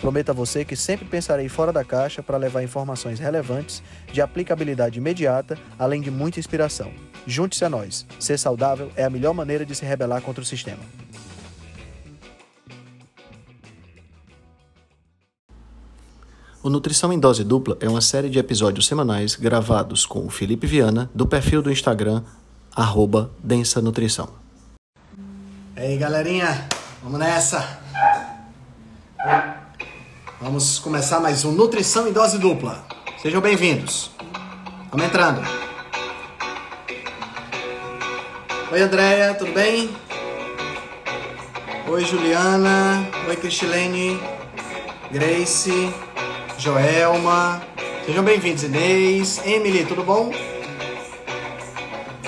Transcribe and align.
Prometo 0.00 0.30
a 0.30 0.32
você 0.32 0.64
que 0.64 0.76
sempre 0.76 1.06
pensarei 1.06 1.48
fora 1.48 1.72
da 1.72 1.84
caixa 1.84 2.22
para 2.22 2.36
levar 2.36 2.62
informações 2.62 3.18
relevantes, 3.18 3.82
de 4.12 4.20
aplicabilidade 4.20 4.98
imediata, 4.98 5.58
além 5.78 6.00
de 6.00 6.10
muita 6.10 6.38
inspiração. 6.38 6.92
Junte-se 7.26 7.64
a 7.64 7.70
nós. 7.70 8.06
Ser 8.20 8.38
saudável 8.38 8.90
é 8.94 9.04
a 9.04 9.10
melhor 9.10 9.32
maneira 9.32 9.64
de 9.64 9.74
se 9.74 9.84
rebelar 9.84 10.20
contra 10.22 10.42
o 10.42 10.46
sistema. 10.46 10.82
O 16.62 16.68
Nutrição 16.68 17.12
em 17.12 17.18
Dose 17.18 17.44
Dupla 17.44 17.78
é 17.80 17.88
uma 17.88 18.00
série 18.00 18.28
de 18.28 18.40
episódios 18.40 18.88
semanais 18.88 19.36
gravados 19.36 20.04
com 20.04 20.26
o 20.26 20.28
Felipe 20.28 20.66
Viana, 20.66 21.08
do 21.14 21.24
perfil 21.24 21.62
do 21.62 21.70
Instagram, 21.70 22.24
arroba 22.74 23.30
Densa 23.38 23.80
Nutrição. 23.80 24.28
E 25.76 25.80
aí, 25.80 25.96
galerinha, 25.96 26.66
vamos 27.04 27.20
nessa! 27.20 27.78
Vamos 30.38 30.78
começar 30.78 31.18
mais 31.18 31.46
um 31.46 31.52
Nutrição 31.52 32.06
em 32.06 32.12
Dose 32.12 32.36
Dupla. 32.36 32.84
Sejam 33.22 33.40
bem-vindos. 33.40 34.10
Vamos 34.90 35.06
entrando. 35.06 35.40
Oi, 38.70 38.82
Andréia, 38.82 39.32
tudo 39.32 39.52
bem? 39.52 39.88
Oi, 41.88 42.04
Juliana. 42.04 43.08
Oi, 43.26 43.36
Cristilene. 43.36 44.20
Grace. 45.10 45.90
Joelma. 46.58 47.62
Sejam 48.04 48.22
bem-vindos, 48.22 48.62
Inês. 48.62 49.40
Emily, 49.42 49.86
tudo 49.86 50.02
bom? 50.02 50.30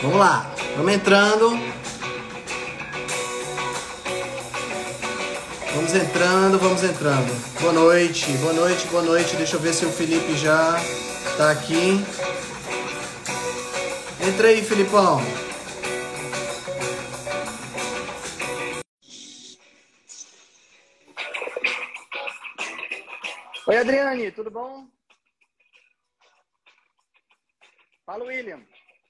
Vamos 0.03 0.17
lá. 0.17 0.51
Vamos 0.79 0.95
entrando. 0.95 1.78
Vamos 5.79 5.95
entrando, 5.95 6.59
vamos 6.59 6.83
entrando. 6.83 7.61
Boa 7.61 7.73
noite, 7.73 8.33
boa 8.39 8.53
noite, 8.53 8.85
boa 8.89 9.01
noite. 9.01 9.37
Deixa 9.37 9.55
eu 9.55 9.61
ver 9.61 9.73
se 9.73 9.87
o 9.87 9.93
Felipe 9.93 10.37
já 10.37 10.75
tá 11.37 11.53
aqui. 11.53 12.03
Entra 14.21 14.49
aí, 14.49 14.61
Filipão. 14.61 15.21
Oi, 23.69 23.77
Adriane, 23.77 24.33
tudo 24.33 24.51
bom? 24.51 24.85
Fala, 28.05 28.25
William. 28.25 28.59
Como 28.59 28.67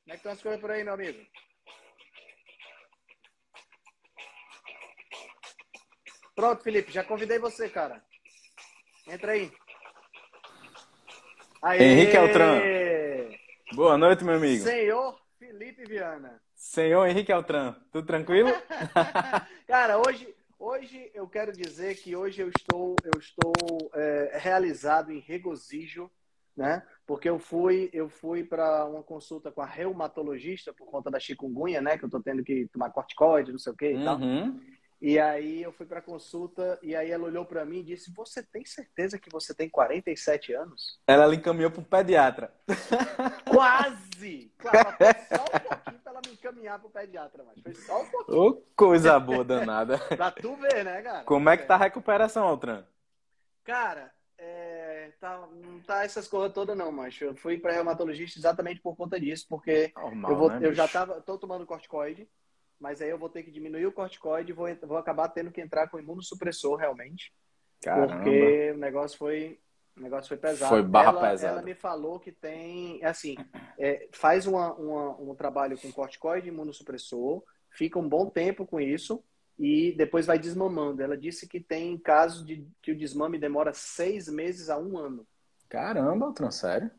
é 0.09 0.11
que 0.11 0.17
estão 0.17 0.33
as 0.33 0.43
coisas 0.43 0.61
por 0.61 0.71
aí, 0.71 0.85
meu 0.85 0.93
amigo? 0.93 1.19
Pronto, 6.39 6.63
Felipe, 6.63 6.93
já 6.93 7.03
convidei 7.03 7.37
você, 7.37 7.69
cara. 7.69 8.01
Entra 9.09 9.33
aí. 9.33 9.51
Aê! 11.61 11.83
Henrique 11.83 12.17
Altran. 12.17 12.61
Boa 13.75 13.99
noite, 13.99 14.23
meu 14.23 14.37
amigo. 14.37 14.63
Senhor 14.63 15.19
Felipe 15.37 15.85
Viana. 15.85 16.41
Senhor 16.55 17.09
Henrique 17.09 17.33
Altran, 17.33 17.75
tudo 17.91 18.07
tranquilo? 18.07 18.51
cara, 19.67 19.99
hoje, 19.99 20.33
hoje 20.61 21.11
eu 21.13 21.27
quero 21.27 21.51
dizer 21.51 21.97
que 21.97 22.15
hoje 22.15 22.41
eu 22.41 22.51
estou, 22.57 22.95
eu 23.03 23.19
estou 23.19 23.91
é, 23.95 24.39
realizado 24.39 25.11
em 25.11 25.19
regozijo, 25.19 26.09
né? 26.57 26.87
Porque 27.05 27.29
eu 27.29 27.41
fui, 27.41 27.91
eu 27.93 28.09
fui 28.09 28.45
para 28.45 28.85
uma 28.85 29.03
consulta 29.03 29.51
com 29.51 29.61
a 29.61 29.67
reumatologista 29.67 30.73
por 30.73 30.87
conta 30.87 31.11
da 31.11 31.19
chikungunya, 31.19 31.81
né? 31.81 31.99
Que 31.99 32.05
eu 32.05 32.11
tô 32.11 32.21
tendo 32.21 32.45
que 32.45 32.69
tomar 32.69 32.91
corticoide, 32.91 33.51
não 33.51 33.59
sei 33.59 33.73
o 33.73 33.77
que 33.77 33.91
e 33.91 33.97
uhum. 33.97 34.05
tal. 34.05 34.19
E 35.01 35.17
aí 35.19 35.63
eu 35.63 35.71
fui 35.71 35.87
para 35.87 36.03
consulta 36.03 36.77
e 36.83 36.97
aí 36.97 37.11
ela 37.11 37.25
olhou 37.25 37.45
para 37.45 37.65
mim 37.65 37.79
e 37.79 37.85
disse: 37.85 38.13
"Você 38.13 38.43
tem 38.43 38.65
certeza 38.65 39.19
que 39.19 39.31
você 39.31 39.55
tem 39.55 39.69
47 39.69 40.53
anos?" 40.53 41.01
Ela 41.07 41.27
lhe 41.27 41.37
encaminhou 41.37 41.71
para 41.71 41.81
o 41.81 41.85
pediatra. 41.85 42.53
Quase! 43.49 44.53
Claro, 44.59 44.97
foi 44.97 45.39
só 45.39 45.45
um 45.45 45.69
pouquinho 45.69 46.01
para 46.01 46.13
ela 46.13 46.21
me 46.27 46.33
encaminhar 46.33 46.79
para 46.81 46.89
o 46.89 46.91
pediatra, 46.91 47.45
mas 47.45 47.63
foi 47.63 47.75
só 47.75 48.03
um 48.03 48.07
pouquinho. 48.07 48.39
Oh, 48.39 48.63
coisa 48.75 49.21
boa 49.21 49.45
danada. 49.45 49.99
pra 50.17 50.33
tu 50.33 50.57
ver, 50.57 50.85
né, 50.85 51.01
cara? 51.01 51.25
Como 51.25 51.49
é 51.49 51.57
que 51.57 51.65
tá 51.65 51.77
a 51.77 51.79
recuperação, 51.79 52.45
Altran? 52.45 52.85
Cara, 53.63 54.13
é, 54.37 55.13
tá, 55.21 55.47
não 55.53 55.81
tá 55.81 56.05
essas 56.05 56.27
coisas 56.27 56.53
todas 56.53 56.77
não, 56.77 56.91
mas 56.91 57.21
eu 57.21 57.37
fui 57.37 57.59
para 57.59 57.73
reumatologista 57.73 58.39
exatamente 58.39 58.81
por 58.81 58.97
conta 58.97 59.21
disso, 59.21 59.47
porque 59.49 59.93
Normal, 59.95 60.31
eu, 60.31 60.37
vou, 60.37 60.51
né, 60.51 60.59
eu 60.63 60.73
já 60.73 60.89
tava, 60.89 61.21
tô 61.21 61.39
tomando 61.39 61.67
corticoide 61.67 62.29
mas 62.81 63.01
aí 63.01 63.11
eu 63.11 63.19
vou 63.19 63.29
ter 63.29 63.43
que 63.43 63.51
diminuir 63.51 63.87
o 63.87 63.93
corticoide 63.93 64.53
e 64.53 64.55
vou, 64.55 64.67
vou 64.83 64.97
acabar 64.97 65.29
tendo 65.29 65.51
que 65.51 65.61
entrar 65.61 65.89
com 65.89 65.99
imunossupressor 65.99 66.77
realmente. 66.77 67.33
Caramba. 67.83 68.15
Porque 68.15 68.73
o 68.75 68.79
negócio 68.79 69.19
foi, 69.19 69.61
o 69.97 70.01
negócio 70.01 70.29
foi 70.29 70.37
pesado. 70.37 70.71
Foi 70.71 70.83
barra 70.83 71.11
ela, 71.11 71.31
pesada. 71.31 71.53
Ela 71.55 71.63
me 71.63 71.75
falou 71.75 72.21
que 72.21 72.33
tem, 72.33 73.05
assim, 73.05 73.37
é, 73.79 74.09
faz 74.13 74.47
uma, 74.47 74.75
uma, 74.75 75.21
um 75.21 75.35
trabalho 75.35 75.79
com 75.79 75.93
corticoide 75.93 76.49
e 76.49 76.53
imunossupressor, 76.53 77.43
fica 77.71 77.99
um 77.99 78.09
bom 78.09 78.29
tempo 78.29 78.67
com 78.67 78.81
isso 78.81 79.23
e 79.59 79.93
depois 79.97 80.27
vai 80.27 80.39
desmamando. 80.39 81.03
Ela 81.03 81.17
disse 81.17 81.49
que 81.49 81.61
tem 81.61 81.99
casos 81.99 82.45
de 82.47 82.67
que 82.83 82.93
o 82.93 82.97
desmame 82.97 83.39
demora 83.39 83.73
seis 83.75 84.29
meses 84.29 84.71
a 84.71 84.79
um 84.79 84.97
ano. 84.97 85.27
Caramba, 85.69 86.27
Altran, 86.27 86.51
sério? 86.51 86.91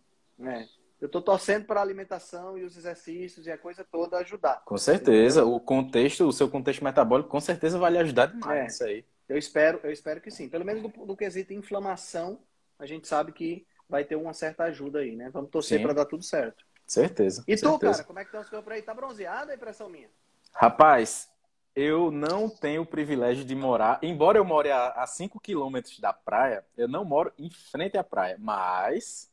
É 0.41 0.78
eu 1.02 1.06
estou 1.06 1.22
torcendo 1.22 1.66
para 1.66 1.80
a 1.80 1.84
alimentação 1.84 2.58
e 2.58 2.64
os 2.64 2.76
exercícios 2.76 3.48
e 3.48 3.52
a 3.52 3.58
coisa 3.58 3.86
toda 3.90 4.18
ajudar. 4.18 4.62
Com 4.66 4.78
certeza, 4.78 5.46
o 5.46 5.60
contexto, 5.60 6.28
o 6.28 6.34
seu 6.34 6.50
contexto 6.50 6.84
metabólico 6.84 7.30
com 7.30 7.40
certeza 7.40 7.80
vai 7.80 7.92
lhe 7.92 7.98
ajudar 8.00 8.28
demais 8.28 8.60
é, 8.60 8.68
isso 8.68 8.84
aí. 8.84 9.06
Eu 9.28 9.38
espero, 9.38 9.80
eu 9.84 9.92
espero 9.92 10.20
que 10.20 10.30
sim. 10.30 10.50
Pelo 10.50 10.66
menos 10.66 10.84
do, 10.84 11.06
do 11.06 11.16
quesito 11.16 11.54
inflamação, 11.54 12.40
a 12.78 12.86
gente 12.86 13.08
sabe 13.08 13.32
que 13.32 13.66
vai 13.88 14.04
ter 14.04 14.16
uma 14.16 14.34
certa 14.34 14.66
ajuda 14.66 15.00
aí, 15.00 15.16
né? 15.16 15.30
Vamos 15.32 15.50
torcer 15.50 15.82
para 15.82 15.94
dar 15.94 16.06
tudo 16.06 16.24
certo. 16.24 16.66
Certeza. 16.86 17.44
E 17.48 17.56
tu, 17.56 17.70
certeza. 17.70 17.92
cara, 17.94 18.04
como 18.04 18.20
é 18.20 18.24
que 18.24 18.30
estão 18.30 18.44
coisas 18.44 18.64
por 18.64 18.74
aí? 18.74 18.81
Tá 18.81 18.94
bronzeado 18.94 19.52
a 19.52 19.56
impressão 19.56 19.90
minha? 19.90 20.10
Rapaz, 20.52 21.30
eu 21.76 22.12
não 22.12 22.50
tenho 22.50 22.81
o 22.81 22.86
privilégio 22.86 23.46
de 23.46 23.56
morar, 23.56 24.00
embora 24.02 24.38
eu 24.38 24.44
more 24.44 24.70
a 24.72 25.06
5 25.06 25.40
quilômetros 25.40 26.00
da 26.00 26.12
praia, 26.12 26.66
eu 26.76 26.88
não 26.88 27.06
moro 27.06 27.31
em 27.38 27.50
frente 27.50 27.98
à 27.98 28.04
praia, 28.04 28.36
mas 28.40 29.28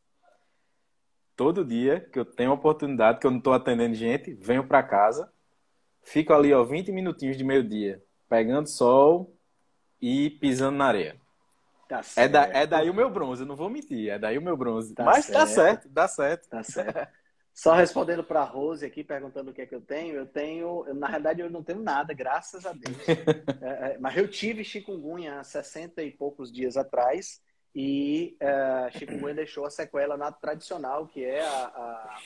todo 1.37 1.65
dia 1.65 2.01
que 2.01 2.19
eu 2.19 2.25
tenho 2.25 2.53
oportunidade, 2.53 3.21
que 3.21 3.27
eu 3.27 3.31
não 3.31 3.39
estou 3.39 3.53
atendendo 3.53 3.95
gente, 3.95 4.33
venho 4.35 4.67
para 4.67 4.83
casa, 4.83 5.31
fico 6.03 6.33
ali, 6.33 6.53
ó, 6.53 6.65
20 6.65 6.91
minutinhos 6.91 7.37
de 7.37 7.45
meio-dia, 7.45 8.03
pegando 8.29 8.69
sol 8.69 9.37
e 10.01 10.31
pisando 10.31 10.79
na 10.79 10.87
areia. 10.87 11.21
Tá 11.89 12.01
é, 12.17 12.27
da, 12.27 12.43
é 12.47 12.67
daí 12.67 12.91
o 12.91 12.95
meu 12.95 13.09
bronze, 13.09 13.43
eu 13.43 13.47
não 13.47 13.55
vou 13.55 13.71
mentir, 13.71 14.11
é 14.11 14.19
daí 14.19 14.37
o 14.39 14.43
meu 14.43 14.57
bronze. 14.57 14.93
Tá 14.95 15.05
Mas 15.05 15.27
certo. 15.27 15.39
tá 15.39 15.47
certo, 15.47 15.89
dá 15.89 16.09
certo. 16.09 16.49
Tá 16.49 16.63
certo. 16.63 17.09
Só 17.55 17.73
respondendo 17.73 18.23
para 18.23 18.41
a 18.41 18.45
Rose 18.45 18.85
aqui, 18.85 19.03
perguntando 19.03 19.51
o 19.51 19.55
que 19.55 19.63
é 19.63 19.67
que 19.67 19.75
eu 19.75 19.81
tenho, 19.81 20.15
eu 20.15 20.27
tenho, 20.27 20.85
na 20.95 21.07
realidade 21.07 21.41
eu 21.41 21.49
não 21.49 21.63
tenho 21.63 21.81
nada, 21.81 22.13
graças 22.13 22.67
a 22.67 22.73
Deus. 22.73 22.97
é, 23.63 23.93
é, 23.93 23.99
mas 23.99 24.15
eu 24.15 24.29
tive 24.29 24.63
chikungunya 24.63 25.39
há 25.39 25.45
60 25.45 26.03
e 26.03 26.11
poucos 26.11 26.53
dias 26.53 26.77
atrás, 26.77 27.41
e 27.79 28.35
uh, 28.41 28.99
chikungunya 28.99 29.35
deixou 29.35 29.67
a 29.67 29.71
sequela 29.71 30.17
na 30.17 30.33
tradicional, 30.33 31.07
que 31.07 31.23
é 31.23 31.47
a, 31.47 31.67
a, 31.67 32.19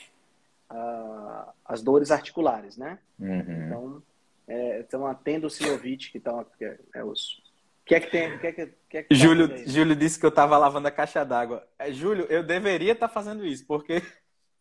a, 0.69 1.53
as 1.65 1.81
dores 1.81 2.09
articulares, 2.09 2.77
né? 2.77 2.97
Uhum. 3.19 3.65
Então, 3.65 4.01
é, 4.47 4.79
estão 4.79 5.05
atendo 5.05 5.47
o 5.47 5.49
Silovit, 5.49 6.09
que 6.09 6.19
estão 6.19 6.47
é, 6.61 6.79
é 6.95 7.03
os 7.03 7.43
o 7.81 7.83
que 7.83 7.95
é 7.95 7.99
que 7.99 8.09
tem? 8.09 8.39
Que 8.39 8.47
é 8.47 8.53
que, 8.53 8.67
que 8.89 8.97
é 8.97 9.03
que 9.03 9.13
Júlio, 9.13 9.49
tá 9.49 9.57
Júlio 9.65 9.93
disse 9.93 10.17
que 10.17 10.25
eu 10.25 10.29
estava 10.29 10.57
lavando 10.57 10.87
a 10.87 10.91
caixa 10.91 11.25
d'água. 11.25 11.67
É, 11.77 11.91
Júlio, 11.91 12.25
eu 12.29 12.43
deveria 12.43 12.93
estar 12.93 13.09
tá 13.09 13.13
fazendo 13.13 13.45
isso, 13.45 13.67
porque. 13.67 14.01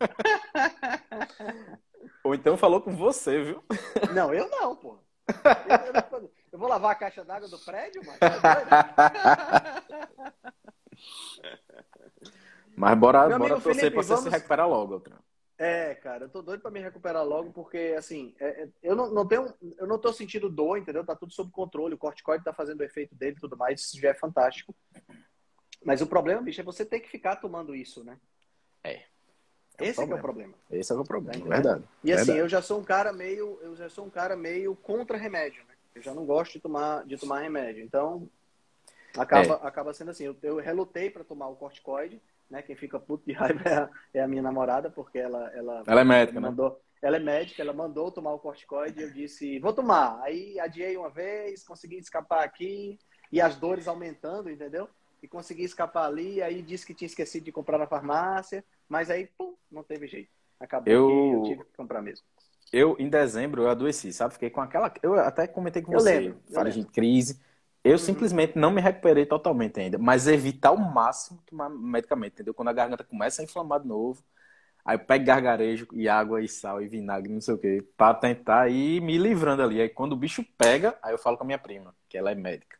Ou 2.24 2.34
então 2.34 2.56
falou 2.56 2.80
com 2.80 2.96
você, 2.96 3.44
viu? 3.44 3.62
Não, 4.12 4.34
eu 4.34 4.50
não, 4.50 4.74
pô. 4.74 4.98
Eu, 5.28 6.18
eu, 6.18 6.32
eu 6.50 6.58
vou 6.58 6.68
lavar 6.68 6.90
a 6.90 6.96
caixa 6.96 7.24
d'água 7.24 7.48
do 7.48 7.60
prédio, 7.60 8.02
mano. 8.04 8.18
Mas 12.76 12.98
bora, 12.98 13.28
Meu 13.28 13.38
bora 13.38 13.60
torcer 13.60 13.92
pra 13.92 14.02
você 14.02 14.14
vamos... 14.14 14.24
se 14.24 14.30
recuperar 14.30 14.68
logo, 14.68 14.94
Altran. 14.94 15.18
É, 15.58 15.94
cara, 15.94 16.24
eu 16.24 16.28
tô 16.30 16.40
doido 16.40 16.62
pra 16.62 16.70
me 16.70 16.80
recuperar 16.80 17.22
logo, 17.22 17.52
porque, 17.52 17.94
assim, 17.98 18.34
é, 18.40 18.62
é, 18.62 18.68
eu 18.82 18.96
não, 18.96 19.10
não 19.12 19.28
tenho, 19.28 19.52
eu 19.76 19.86
não 19.86 19.98
tô 19.98 20.10
sentindo 20.10 20.48
dor, 20.48 20.78
entendeu? 20.78 21.04
Tá 21.04 21.14
tudo 21.14 21.34
sob 21.34 21.50
controle, 21.50 21.94
o 21.94 21.98
corticoide 21.98 22.42
tá 22.42 22.54
fazendo 22.54 22.80
o 22.80 22.84
efeito 22.84 23.14
dele 23.14 23.36
e 23.36 23.40
tudo 23.40 23.58
mais, 23.58 23.82
isso 23.82 24.00
já 24.00 24.08
é 24.08 24.14
fantástico. 24.14 24.74
Mas 25.84 26.00
o 26.00 26.06
problema, 26.06 26.40
bicho, 26.40 26.62
é 26.62 26.64
você 26.64 26.82
ter 26.82 27.00
que 27.00 27.10
ficar 27.10 27.36
tomando 27.36 27.74
isso, 27.74 28.02
né? 28.02 28.18
É. 28.82 29.02
Esse 29.78 30.00
é, 30.00 30.04
o 30.04 30.18
problema. 30.18 30.54
Esse 30.70 30.92
é 30.92 30.94
o 30.94 31.04
problema, 31.04 31.42
tá 31.42 31.48
verdade. 31.48 31.84
E 32.02 32.12
assim, 32.12 32.24
verdade. 32.24 32.38
eu 32.38 32.48
já 32.48 32.62
sou 32.62 32.80
um 32.80 32.84
cara 32.84 33.12
meio, 33.12 33.58
eu 33.62 33.76
já 33.76 33.90
sou 33.90 34.06
um 34.06 34.10
cara 34.10 34.36
meio 34.36 34.74
contra 34.76 35.18
remédio, 35.18 35.62
né? 35.64 35.74
Eu 35.94 36.00
já 36.00 36.14
não 36.14 36.24
gosto 36.24 36.54
de 36.54 36.60
tomar, 36.60 37.04
de 37.04 37.18
tomar 37.18 37.40
remédio. 37.40 37.84
Então, 37.84 38.30
acaba, 39.16 39.60
é. 39.62 39.66
acaba 39.66 39.94
sendo 39.94 40.10
assim. 40.10 40.24
Eu, 40.24 40.36
eu 40.42 40.56
relutei 40.58 41.10
para 41.10 41.24
tomar 41.24 41.48
o 41.48 41.56
corticoide, 41.56 42.20
né? 42.50 42.62
Quem 42.62 42.76
fica 42.76 42.98
puto 42.98 43.24
de 43.26 43.32
raiva 43.34 43.62
é 43.64 43.74
a, 43.74 43.90
é 44.14 44.20
a 44.22 44.28
minha 44.28 44.42
namorada, 44.42 44.90
porque 44.90 45.18
ela, 45.18 45.50
ela, 45.54 45.82
ela 45.86 46.00
é 46.00 46.04
médica, 46.04 46.38
ela 46.38 46.46
né? 46.46 46.50
mandou, 46.50 46.70
né? 46.70 46.76
Ela 47.02 47.16
é 47.16 47.20
médica, 47.20 47.62
ela 47.62 47.72
mandou 47.72 48.10
tomar 48.10 48.32
o 48.32 48.38
corticoide 48.38 49.00
e 49.00 49.02
eu 49.02 49.10
disse, 49.10 49.58
vou 49.58 49.72
tomar. 49.72 50.20
Aí 50.22 50.60
adiei 50.60 50.96
uma 50.96 51.08
vez, 51.08 51.64
consegui 51.64 51.96
escapar 51.96 52.44
aqui 52.44 52.98
e 53.32 53.40
as 53.40 53.56
dores 53.56 53.88
aumentando, 53.88 54.50
entendeu? 54.50 54.88
E 55.22 55.28
consegui 55.28 55.64
escapar 55.64 56.06
ali, 56.06 56.42
aí 56.42 56.62
disse 56.62 56.86
que 56.86 56.94
tinha 56.94 57.06
esquecido 57.06 57.44
de 57.44 57.52
comprar 57.52 57.78
na 57.78 57.86
farmácia, 57.86 58.64
mas 58.88 59.10
aí, 59.10 59.28
pum, 59.38 59.54
não 59.70 59.82
teve 59.82 60.06
jeito. 60.06 60.30
Acabou 60.58 60.92
eu... 60.92 61.32
eu 61.34 61.42
tive 61.44 61.64
que 61.64 61.76
comprar 61.76 62.02
mesmo. 62.02 62.24
Eu, 62.72 62.96
em 62.98 63.08
dezembro, 63.08 63.62
eu 63.62 63.68
adoeci, 63.68 64.12
sabe? 64.12 64.34
Fiquei 64.34 64.50
com 64.50 64.60
aquela. 64.60 64.92
Eu 65.02 65.14
até 65.14 65.46
comentei 65.46 65.82
com 65.82 65.92
eu 65.92 65.98
você. 65.98 66.20
Lembro, 66.20 66.40
falei 66.52 66.72
de 66.72 66.84
crise. 66.84 67.40
Eu 67.82 67.96
simplesmente 67.96 68.58
não 68.58 68.70
me 68.70 68.80
recuperei 68.80 69.24
totalmente 69.24 69.80
ainda, 69.80 69.98
mas 69.98 70.26
evitar 70.26 70.68
ao 70.68 70.76
máximo 70.76 71.42
tomar 71.46 71.70
medicamento, 71.70 72.34
entendeu? 72.34 72.52
Quando 72.52 72.68
a 72.68 72.72
garganta 72.72 73.02
começa 73.02 73.40
a 73.40 73.44
inflamar 73.44 73.80
de 73.80 73.88
novo, 73.88 74.22
aí 74.84 74.96
eu 74.96 75.00
pego 75.00 75.24
gargarejo 75.24 75.86
e 75.92 76.06
água 76.08 76.42
e 76.42 76.48
sal 76.48 76.82
e 76.82 76.88
vinagre, 76.88 77.32
não 77.32 77.40
sei 77.40 77.54
o 77.54 77.58
quê, 77.58 77.82
pra 77.96 78.12
tentar 78.12 78.68
ir 78.68 79.00
me 79.00 79.16
livrando 79.16 79.62
ali. 79.62 79.80
Aí 79.80 79.88
quando 79.88 80.12
o 80.12 80.16
bicho 80.16 80.44
pega, 80.58 80.94
aí 81.02 81.14
eu 81.14 81.18
falo 81.18 81.38
com 81.38 81.44
a 81.44 81.46
minha 81.46 81.58
prima, 81.58 81.94
que 82.08 82.18
ela 82.18 82.30
é 82.30 82.34
médica. 82.34 82.78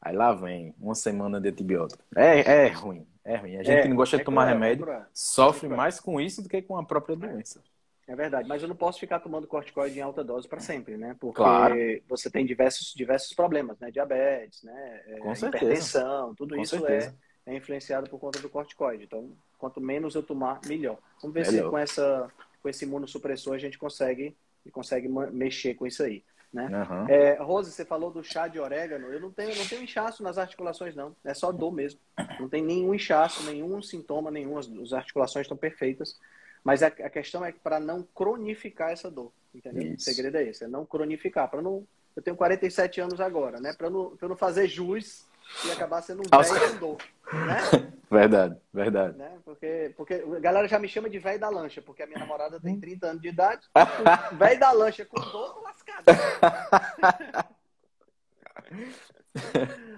Aí 0.00 0.16
lá 0.16 0.32
vem 0.32 0.74
uma 0.80 0.96
semana 0.96 1.40
de 1.40 1.48
antibiótico. 1.48 2.02
É, 2.16 2.66
é 2.66 2.68
ruim, 2.68 3.06
é 3.24 3.36
ruim. 3.36 3.56
A 3.56 3.62
gente 3.62 3.78
é, 3.78 3.82
que 3.82 3.88
não 3.88 3.96
gosta 3.96 4.16
é 4.16 4.18
de 4.18 4.24
tomar 4.24 4.46
remédio 4.46 4.90
é 4.90 5.06
sofre 5.14 5.68
mais 5.68 6.00
com 6.00 6.20
isso 6.20 6.42
do 6.42 6.48
que 6.48 6.60
com 6.60 6.76
a 6.76 6.84
própria 6.84 7.14
doença. 7.14 7.62
É 8.06 8.16
verdade, 8.16 8.48
mas 8.48 8.60
eu 8.62 8.68
não 8.68 8.74
posso 8.74 8.98
ficar 8.98 9.20
tomando 9.20 9.46
corticoide 9.46 9.98
em 9.98 10.02
alta 10.02 10.24
dose 10.24 10.48
para 10.48 10.58
sempre, 10.58 10.96
né? 10.96 11.16
Porque 11.20 11.36
claro. 11.36 11.76
você 12.08 12.28
tem 12.28 12.44
diversos, 12.44 12.92
diversos 12.94 13.32
problemas, 13.32 13.78
né? 13.78 13.90
Diabetes, 13.92 14.62
né? 14.64 15.02
É, 15.06 15.18
Com 15.18 15.32
hipertensão, 15.32 16.34
tudo 16.34 16.56
Com 16.56 16.62
isso 16.62 16.84
é, 16.86 17.14
é, 17.46 17.56
influenciado 17.56 18.10
por 18.10 18.18
conta 18.18 18.40
do 18.40 18.48
corticoide. 18.48 19.04
Então, 19.04 19.30
quanto 19.56 19.80
menos 19.80 20.16
eu 20.16 20.22
tomar, 20.22 20.60
melhor. 20.66 20.98
Vamos 21.20 21.32
ver 21.32 21.46
melhor. 21.46 21.64
se 21.64 21.70
com, 21.70 21.78
essa, 21.78 22.28
com 22.60 22.68
esse 22.68 22.84
imunossupressor 22.84 23.54
a 23.54 23.58
gente 23.58 23.78
consegue, 23.78 24.36
consegue 24.72 25.08
mexer 25.08 25.74
com 25.74 25.86
isso 25.86 26.02
aí. 26.02 26.24
Né? 26.52 26.66
Uhum. 26.66 27.08
É, 27.08 27.34
Rose, 27.40 27.70
você 27.70 27.84
falou 27.84 28.10
do 28.10 28.22
chá 28.22 28.46
de 28.48 28.58
orégano. 28.58 29.06
Eu 29.06 29.20
não 29.20 29.30
tenho, 29.30 29.56
não 29.56 29.66
tenho 29.66 29.84
inchaço 29.84 30.22
nas 30.24 30.36
articulações, 30.36 30.94
não. 30.94 31.16
É 31.24 31.32
só 31.32 31.50
dor 31.50 31.72
mesmo. 31.72 32.00
Não 32.38 32.48
tem 32.48 32.62
nenhum 32.62 32.94
inchaço, 32.94 33.42
nenhum 33.44 33.80
sintoma, 33.80 34.30
nenhum. 34.30 34.58
As, 34.58 34.68
as 34.68 34.92
articulações 34.92 35.44
estão 35.44 35.56
perfeitas. 35.56 36.18
Mas 36.64 36.82
a, 36.82 36.86
a 36.86 37.10
questão 37.10 37.44
é 37.44 37.52
para 37.52 37.80
não 37.80 38.06
cronificar 38.14 38.90
essa 38.90 39.10
dor, 39.10 39.32
entendeu? 39.54 39.94
Isso. 39.94 40.10
O 40.10 40.14
segredo 40.14 40.36
é 40.36 40.44
esse, 40.44 40.64
é 40.64 40.68
não 40.68 40.86
cronificar. 40.86 41.50
Para 41.50 41.60
não, 41.60 41.86
eu 42.14 42.22
tenho 42.22 42.36
47 42.36 43.00
anos 43.00 43.20
agora, 43.20 43.60
né? 43.60 43.72
Para 43.72 43.90
não, 43.90 44.16
não 44.20 44.36
fazer 44.36 44.68
jus 44.68 45.26
e 45.66 45.70
acabar 45.70 46.02
sendo 46.02 46.20
um 46.20 46.42
velho 46.42 46.70
com 46.70 46.78
dor, 46.78 46.98
né? 47.32 47.92
Verdade, 48.12 48.60
verdade. 48.74 49.16
Né? 49.16 49.38
Porque, 49.42 49.94
porque 49.96 50.12
a 50.12 50.38
galera 50.38 50.68
já 50.68 50.78
me 50.78 50.86
chama 50.86 51.08
de 51.08 51.18
velho 51.18 51.40
da 51.40 51.48
lancha, 51.48 51.80
porque 51.80 52.02
a 52.02 52.06
minha 52.06 52.18
namorada 52.18 52.60
tem 52.60 52.78
30 52.78 53.06
anos 53.06 53.22
de 53.22 53.28
idade. 53.28 53.66
velho 54.36 54.60
da 54.60 54.70
lancha 54.70 55.06
com 55.06 55.18
dor, 55.18 55.54
tô 55.54 55.62
lascado. 55.62 56.04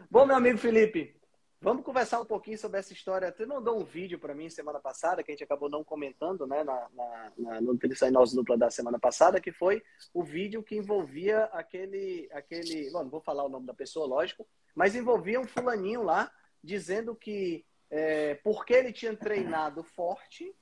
Bom, 0.08 0.25
meu 0.25 0.37
amigo 0.37 0.58
Felipe, 0.58 1.16
Vamos 1.64 1.82
conversar 1.82 2.20
um 2.20 2.26
pouquinho 2.26 2.58
sobre 2.58 2.78
essa 2.78 2.93
história. 2.93 3.32
Você 3.34 3.46
mandou 3.46 3.81
um 3.81 3.84
vídeo 3.84 4.19
para 4.19 4.34
mim 4.34 4.50
semana 4.50 4.78
passada, 4.78 5.22
que 5.22 5.31
a 5.31 5.34
gente 5.34 5.44
acabou 5.44 5.70
não 5.70 5.82
comentando, 5.82 6.46
né, 6.46 6.62
na, 6.62 6.88
na, 6.93 7.32
na 7.38 8.11
Nossa 8.11 8.37
Dupla 8.37 8.58
da 8.58 8.70
semana 8.70 8.99
passada, 8.99 9.40
que 9.40 9.50
foi 9.50 9.82
o 10.12 10.22
vídeo 10.22 10.62
que 10.62 10.76
envolvia 10.76 11.44
aquele, 11.44 12.28
aquele, 12.32 12.90
bom, 12.90 13.05
não 13.05 13.08
vou 13.08 13.22
falar 13.22 13.44
o 13.44 13.49
nome 13.49 13.64
da 13.64 13.72
pessoa, 13.72 14.06
lógico, 14.06 14.46
mas 14.75 14.94
envolvia 14.94 15.40
um 15.40 15.46
fulaninho 15.46 16.02
lá 16.02 16.31
dizendo 16.62 17.16
que 17.16 17.64
é, 17.90 18.34
porque 18.44 18.75
ele 18.75 18.93
tinha 18.93 19.16
treinado 19.16 19.82
forte, 19.82 20.55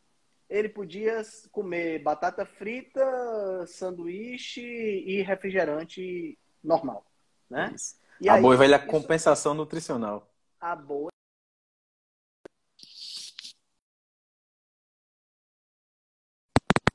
ele 0.49 0.69
podia 0.69 1.21
comer 1.51 1.99
batata 1.99 2.47
frita, 2.47 3.67
sanduíche 3.67 4.63
e 4.63 5.21
refrigerante 5.23 6.39
normal, 6.63 7.05
né? 7.51 7.75
E 8.21 8.29
a 8.29 8.35
aí, 8.35 8.41
boa 8.41 8.57
velha 8.57 8.77
isso... 8.77 8.87
compensação 8.87 9.53
nutricional 9.53 10.32
a 10.63 10.77
boa 10.77 11.11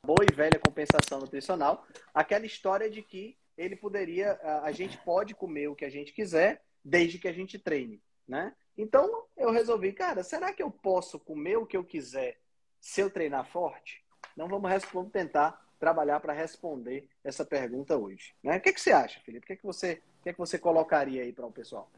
boa 0.06 0.24
e 0.24 0.34
velha 0.34 0.58
compensação 0.58 1.20
nutricional, 1.20 1.86
aquela 2.14 2.46
história 2.46 2.90
de 2.90 3.02
que 3.02 3.38
ele 3.58 3.76
poderia, 3.76 4.40
a 4.64 4.72
gente 4.72 4.98
pode 5.00 5.36
comer 5.36 5.68
o 5.68 5.76
que 5.76 5.84
a 5.84 5.90
gente 5.90 6.14
quiser, 6.14 6.64
desde 6.82 7.20
que 7.20 7.28
a 7.28 7.34
gente 7.34 7.60
treine, 7.60 8.02
né? 8.26 8.56
Então 8.78 9.26
eu 9.36 9.52
resolvi, 9.52 9.92
cara, 9.92 10.24
será 10.24 10.54
que 10.54 10.64
eu 10.64 10.72
posso 10.72 11.20
comer 11.20 11.58
o 11.58 11.66
que 11.66 11.76
eu 11.76 11.84
quiser 11.84 12.40
se 12.80 13.02
eu 13.02 13.10
treinar 13.10 13.46
forte? 13.52 14.02
Não 14.38 14.48
vamos, 14.48 14.72
vamos 14.94 15.12
tentar 15.12 15.62
trabalhar 15.78 16.22
para 16.22 16.32
responder 16.32 17.10
essa 17.22 17.44
pergunta 17.44 17.98
hoje, 17.98 18.34
né? 18.42 18.58
O 18.58 18.62
que, 18.62 18.72
que 18.72 18.80
você 18.80 18.94
acha, 18.94 19.20
Felipe? 19.20 19.44
O 19.44 19.48
que, 19.48 19.58
que 19.58 19.66
você, 19.66 20.02
o 20.22 20.24
que, 20.24 20.32
que 20.32 20.40
você 20.40 20.58
colocaria 20.58 21.24
aí 21.24 21.34
para 21.34 21.46
o 21.46 21.52
pessoal? 21.52 21.92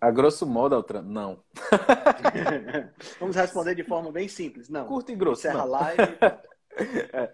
A 0.00 0.10
grosso 0.10 0.46
modo, 0.46 0.74
Altran, 0.74 1.02
não. 1.02 1.38
Vamos 3.18 3.36
responder 3.36 3.74
de 3.74 3.84
forma 3.84 4.12
bem 4.12 4.28
simples. 4.28 4.68
Não. 4.68 4.86
Curto 4.86 5.12
e 5.12 5.16
grosso. 5.16 5.40
Encerra 5.40 5.62
a 5.62 5.64
live. 5.64 6.02
é. 7.12 7.32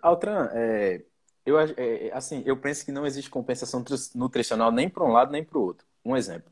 Altran, 0.00 0.48
é, 0.52 1.02
eu, 1.44 1.58
é, 1.58 2.10
assim, 2.12 2.42
eu 2.46 2.56
penso 2.56 2.84
que 2.84 2.92
não 2.92 3.06
existe 3.06 3.30
compensação 3.30 3.84
nutricional 4.14 4.70
nem 4.70 4.88
para 4.88 5.04
um 5.04 5.12
lado 5.12 5.32
nem 5.32 5.44
para 5.44 5.58
o 5.58 5.62
outro. 5.62 5.86
Um 6.04 6.16
exemplo. 6.16 6.50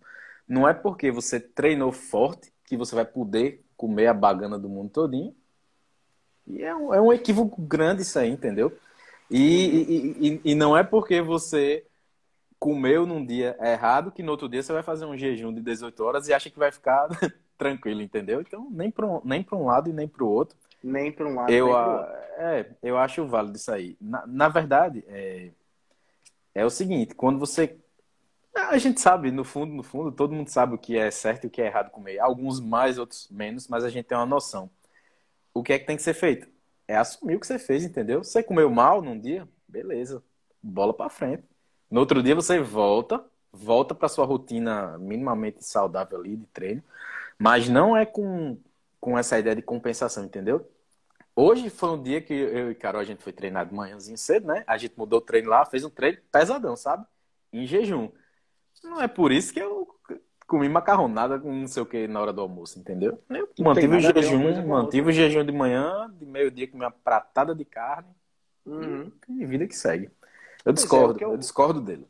Não 0.49 0.69
é 0.69 0.75
porque 0.75 1.11
você 1.11 1.39
treinou 1.39 1.93
forte 1.93 2.53
que 2.65 2.77
você 2.77 2.95
vai 2.95 3.05
poder 3.05 3.65
comer 3.77 4.07
a 4.07 4.15
bagana 4.15 4.59
do 4.59 4.69
mundo 4.69 4.91
todinho. 4.91 5.35
E 6.47 6.63
é 6.63 6.75
um, 6.75 6.95
é 6.95 7.01
um 7.01 7.13
equívoco 7.13 7.61
grande 7.63 8.03
isso 8.03 8.19
aí, 8.19 8.31
entendeu? 8.31 8.77
E, 9.31 9.39
e, 9.39 10.29
e, 10.29 10.41
e 10.45 10.55
não 10.55 10.77
é 10.77 10.83
porque 10.83 11.23
você 11.23 11.85
comeu 12.61 13.07
num 13.07 13.25
dia 13.25 13.57
errado, 13.59 14.13
que 14.13 14.23
no 14.23 14.33
outro 14.33 14.47
dia 14.47 14.63
você 14.63 14.71
vai 14.71 14.83
fazer 14.83 15.07
um 15.07 15.17
jejum 15.17 15.53
de 15.53 15.63
18 15.63 16.05
horas 16.05 16.29
e 16.29 16.35
acha 16.35 16.51
que 16.51 16.59
vai 16.59 16.71
ficar 16.71 17.09
tranquilo, 17.57 18.03
entendeu? 18.03 18.43
Então, 18.43 18.69
nem 18.71 18.91
para 18.91 19.07
um, 19.07 19.21
nem 19.25 19.45
um 19.51 19.65
lado 19.65 19.89
e 19.89 19.93
nem 19.95 20.07
para 20.07 20.23
o 20.23 20.29
outro. 20.29 20.59
Nem 20.85 21.11
para 21.11 21.27
um 21.27 21.35
lado 21.35 21.51
eu, 21.51 21.67
nem 21.67 21.75
para 21.75 21.89
o 21.89 21.97
outro. 21.97 22.13
É, 22.37 22.71
eu 22.83 22.99
acho 22.99 23.27
válido 23.27 23.57
isso 23.57 23.73
aí. 23.73 23.97
Na, 23.99 24.27
na 24.27 24.49
verdade, 24.51 25.03
é, 25.09 25.51
é 26.55 26.65
o 26.65 26.71
seguinte, 26.71 27.15
quando 27.15 27.39
você... 27.39 27.79
A 28.55 28.77
gente 28.77 29.01
sabe, 29.01 29.31
no 29.31 29.45
fundo, 29.45 29.73
no 29.73 29.83
fundo, 29.83 30.13
todo 30.13 30.35
mundo 30.35 30.49
sabe 30.49 30.75
o 30.75 30.79
que 30.79 30.99
é 30.99 31.11
certo 31.11 31.45
e 31.45 31.47
o 31.47 31.51
que 31.51 31.63
é 31.63 31.67
errado 31.67 31.91
comer. 31.91 32.19
Alguns 32.19 32.61
mais, 32.61 32.99
outros 32.99 33.27
menos, 33.31 33.69
mas 33.69 33.85
a 33.85 33.89
gente 33.89 34.05
tem 34.05 34.19
uma 34.19 34.27
noção. 34.27 34.69
O 35.55 35.63
que 35.63 35.73
é 35.73 35.79
que 35.79 35.87
tem 35.87 35.97
que 35.97 36.03
ser 36.03 36.15
feito? 36.15 36.47
É 36.87 36.97
assumir 36.97 37.37
o 37.37 37.41
que 37.41 37.47
você 37.47 37.59
fez, 37.59 37.85
entendeu? 37.85 38.23
Você 38.23 38.43
comeu 38.43 38.69
mal 38.69 39.01
num 39.01 39.19
dia, 39.19 39.49
beleza. 39.67 40.23
Bola 40.63 40.93
para 40.93 41.09
frente 41.09 41.50
no 41.91 42.01
outro 42.01 42.23
dia 42.23 42.35
você 42.35 42.61
volta, 42.61 43.23
volta 43.53 43.95
para 43.95 44.09
sua 44.09 44.25
rotina 44.25 44.97
minimamente 44.99 45.65
saudável 45.65 46.19
ali 46.19 46.37
de 46.37 46.47
treino, 46.47 46.83
mas 47.39 47.69
não 47.69 47.97
é 47.97 48.07
com, 48.07 48.57
com 49.01 49.19
essa 49.19 49.39
ideia 49.39 49.57
de 49.57 49.63
compensação, 49.63 50.25
entendeu? 50.25 50.69
Hoje 51.35 51.71
foi 51.71 51.91
um 51.91 52.03
dia 52.03 52.21
que 52.21 52.35
eu 52.35 52.71
e 52.71 52.75
Carol 52.75 53.01
a 53.01 53.05
gente 53.05 53.23
foi 53.23 53.33
treinar 53.33 53.67
de 53.67 53.75
manhãzinho 53.75 54.19
cedo, 54.19 54.47
né? 54.47 54.63
A 54.67 54.77
gente 54.77 54.95
mudou 54.97 55.21
o 55.21 55.23
treino 55.23 55.49
lá, 55.49 55.65
fez 55.65 55.85
um 55.85 55.91
treino 55.91 56.19
pesadão, 56.31 56.77
sabe? 56.77 57.05
Em 57.53 57.67
jejum. 57.67 58.11
Não 58.85 59.01
é 59.01 59.09
por 59.09 59.33
isso 59.33 59.53
que 59.53 59.61
eu 59.61 59.89
comi 60.47 60.69
macarronada 60.69 61.39
com 61.39 61.53
não 61.53 61.67
sei 61.69 61.83
o 61.83 61.87
que 61.87 62.09
na 62.09 62.21
hora 62.21 62.33
do 62.33 62.41
almoço, 62.41 62.79
entendeu? 62.79 63.23
Eu 63.31 63.49
mantive 63.61 63.97
o 63.97 64.01
jejum, 64.01 64.67
mantive 64.67 65.09
o 65.09 65.13
jejum 65.13 65.45
de 65.45 65.53
manhã, 65.53 66.13
de 66.19 66.27
meio-dia 66.27 66.69
comi 66.69 66.85
uma 66.85 66.91
pratada 66.91 67.55
de 67.55 67.65
carne. 67.65 68.11
Uhum. 68.67 69.11
E 69.29 69.47
vida 69.47 69.67
que 69.67 69.77
segue. 69.77 70.11
Eu 70.65 70.73
discordo, 70.73 71.21
é, 71.21 71.25
eu, 71.25 71.33
eu, 71.33 71.37
discordo 71.37 71.81
dele. 71.81 72.07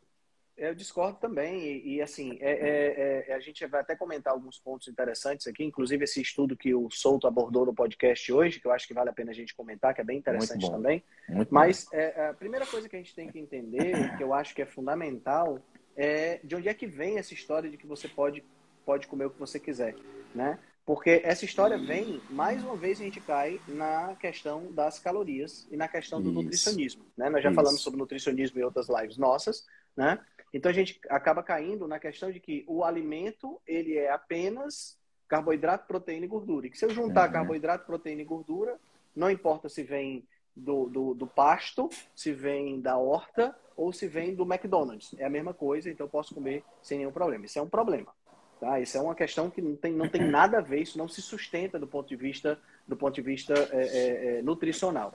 Eu 0.56 0.74
discordo 0.74 1.18
também, 1.18 1.62
e, 1.62 1.94
e 1.94 2.02
assim, 2.02 2.36
é, 2.40 2.50
é, 2.50 3.24
é, 3.28 3.34
a 3.34 3.40
gente 3.40 3.64
vai 3.66 3.80
até 3.80 3.96
comentar 3.96 4.32
alguns 4.32 4.58
pontos 4.58 4.88
interessantes 4.88 5.46
aqui, 5.46 5.64
inclusive 5.64 6.04
esse 6.04 6.20
estudo 6.20 6.56
que 6.56 6.74
o 6.74 6.90
Souto 6.90 7.26
abordou 7.26 7.64
no 7.64 7.74
podcast 7.74 8.32
hoje, 8.32 8.60
que 8.60 8.66
eu 8.66 8.72
acho 8.72 8.86
que 8.86 8.92
vale 8.92 9.08
a 9.08 9.12
pena 9.12 9.30
a 9.30 9.34
gente 9.34 9.54
comentar, 9.54 9.94
que 9.94 10.00
é 10.00 10.04
bem 10.04 10.18
interessante 10.18 10.70
também. 10.70 11.02
Muito 11.28 11.52
Mas 11.52 11.86
é, 11.92 12.28
a 12.28 12.34
primeira 12.34 12.66
coisa 12.66 12.88
que 12.88 12.96
a 12.96 12.98
gente 12.98 13.14
tem 13.14 13.30
que 13.30 13.38
entender, 13.38 14.16
que 14.16 14.22
eu 14.22 14.34
acho 14.34 14.54
que 14.54 14.62
é 14.62 14.66
fundamental, 14.66 15.58
é 15.96 16.40
de 16.44 16.54
onde 16.54 16.68
é 16.68 16.74
que 16.74 16.86
vem 16.86 17.18
essa 17.18 17.32
história 17.32 17.70
de 17.70 17.76
que 17.76 17.86
você 17.86 18.08
pode, 18.08 18.44
pode 18.84 19.06
comer 19.06 19.26
o 19.26 19.30
que 19.30 19.38
você 19.38 19.58
quiser, 19.58 19.94
né? 20.34 20.58
Porque 20.90 21.22
essa 21.22 21.44
história 21.44 21.78
vem, 21.78 22.20
mais 22.28 22.64
uma 22.64 22.74
vez 22.74 23.00
a 23.00 23.04
gente 23.04 23.20
cai 23.20 23.60
na 23.68 24.16
questão 24.16 24.72
das 24.72 24.98
calorias 24.98 25.68
e 25.70 25.76
na 25.76 25.86
questão 25.86 26.20
do 26.20 26.30
Isso. 26.30 26.42
nutricionismo. 26.42 27.04
Né? 27.16 27.30
Nós 27.30 27.44
já 27.44 27.48
Isso. 27.48 27.54
falamos 27.54 27.80
sobre 27.80 28.00
nutricionismo 28.00 28.58
em 28.58 28.64
outras 28.64 28.88
lives 28.88 29.16
nossas, 29.16 29.64
né? 29.96 30.18
Então 30.52 30.68
a 30.68 30.74
gente 30.74 31.00
acaba 31.08 31.44
caindo 31.44 31.86
na 31.86 32.00
questão 32.00 32.32
de 32.32 32.40
que 32.40 32.64
o 32.66 32.82
alimento 32.82 33.60
ele 33.68 33.96
é 33.96 34.10
apenas 34.10 34.98
carboidrato, 35.28 35.86
proteína 35.86 36.24
e 36.24 36.28
gordura. 36.28 36.66
E 36.66 36.70
que 36.70 36.76
se 36.76 36.84
eu 36.84 36.90
juntar 36.90 37.28
uhum. 37.28 37.34
carboidrato, 37.34 37.86
proteína 37.86 38.22
e 38.22 38.24
gordura, 38.24 38.76
Não 39.14 39.30
importa 39.30 39.68
se 39.68 39.84
vem 39.84 40.26
do, 40.56 40.88
do, 40.88 41.14
do, 41.14 41.26
pasto, 41.26 41.88
se 42.16 42.32
vem 42.32 42.80
da 42.80 42.98
horta 42.98 43.56
ou 43.76 43.92
se 43.92 44.08
vem 44.08 44.34
do 44.34 44.42
McDonald's. 44.42 45.14
É 45.18 45.24
a 45.24 45.30
mesma 45.30 45.54
coisa, 45.54 45.88
então 45.88 46.06
eu 46.06 46.10
posso 46.10 46.34
comer 46.34 46.64
sem 46.82 46.98
nenhum 46.98 47.12
problema. 47.12 47.44
Isso 47.44 47.60
é 47.60 47.62
um 47.62 47.68
problema. 47.68 48.12
Tá? 48.60 48.78
Isso 48.78 48.98
é 48.98 49.00
uma 49.00 49.14
questão 49.14 49.48
que 49.48 49.62
não 49.62 49.74
tem, 49.74 49.92
não 49.94 50.08
tem 50.08 50.22
nada 50.22 50.58
a 50.58 50.60
ver, 50.60 50.82
isso 50.82 50.98
não 50.98 51.08
se 51.08 51.22
sustenta 51.22 51.78
do 51.78 51.86
ponto 51.86 52.06
de 52.06 52.16
vista, 52.16 52.58
do 52.86 52.94
ponto 52.94 53.14
de 53.14 53.22
vista 53.22 53.54
é, 53.72 53.86
é, 53.86 54.38
é, 54.38 54.42
nutricional. 54.42 55.14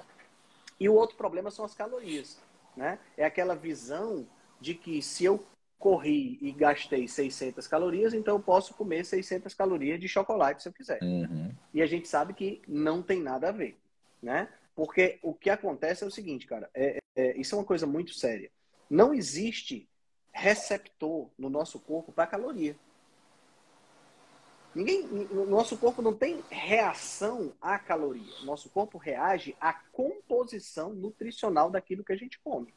E 0.80 0.90
o 0.90 0.96
outro 0.96 1.16
problema 1.16 1.52
são 1.52 1.64
as 1.64 1.75
calorias. 1.75 2.42
Né? 2.75 2.98
É 3.16 3.24
aquela 3.24 3.56
visão 3.56 4.28
de 4.60 4.74
que 4.74 5.00
se 5.02 5.24
eu 5.25 5.46
corri 5.78 6.40
e 6.42 6.52
gastei 6.52 7.08
600 7.08 7.68
calorias, 7.68 8.16
então 8.16 8.36
eu 8.36 8.42
posso 8.42 8.74
comer 8.74 9.06
600 9.06 9.54
calorias 9.54 10.00
de 10.00 10.08
chocolate 10.08 10.64
se 10.64 10.70
eu 10.70 10.74
quiser. 10.74 11.00
Uhum. 11.04 11.52
E 11.72 11.84
a 11.84 11.86
gente 11.86 12.08
sabe 12.08 12.34
que 12.34 12.64
não 12.68 13.04
tem 13.04 13.22
nada 13.22 13.50
a 13.50 13.52
ver, 13.52 13.78
né? 14.24 14.50
Porque 14.75 15.20
o 15.22 15.34
que 15.34 15.52
acontece 15.52 16.04
é 16.04 16.08
o 16.08 16.12
seguinte, 16.12 16.48
cara, 16.48 16.70
é, 16.74 16.98
é, 17.16 17.38
isso 17.38 17.54
é 17.54 17.60
uma 17.60 17.64
coisa 17.64 17.86
muito 17.86 18.14
séria. 18.16 18.50
Não 18.90 19.14
existe 19.14 19.88
receptor 20.34 21.30
no 21.38 21.50
nosso 21.50 21.80
corpo 21.80 22.12
para 22.12 22.28
caloria. 22.28 22.75
Ninguém, 24.75 25.08
nosso 25.48 25.77
corpo 25.77 26.01
não 26.01 26.13
tem 26.13 26.44
reação 26.50 27.53
à 27.62 27.79
caloria. 27.79 28.34
Nosso 28.44 28.70
corpo 28.70 28.98
reage 28.98 29.55
à 29.60 29.74
composição 29.74 30.94
nutricional 30.94 31.72
daquilo 31.72 32.03
que 32.03 32.12
a 32.12 32.17
gente 32.17 32.38
come. 32.39 32.74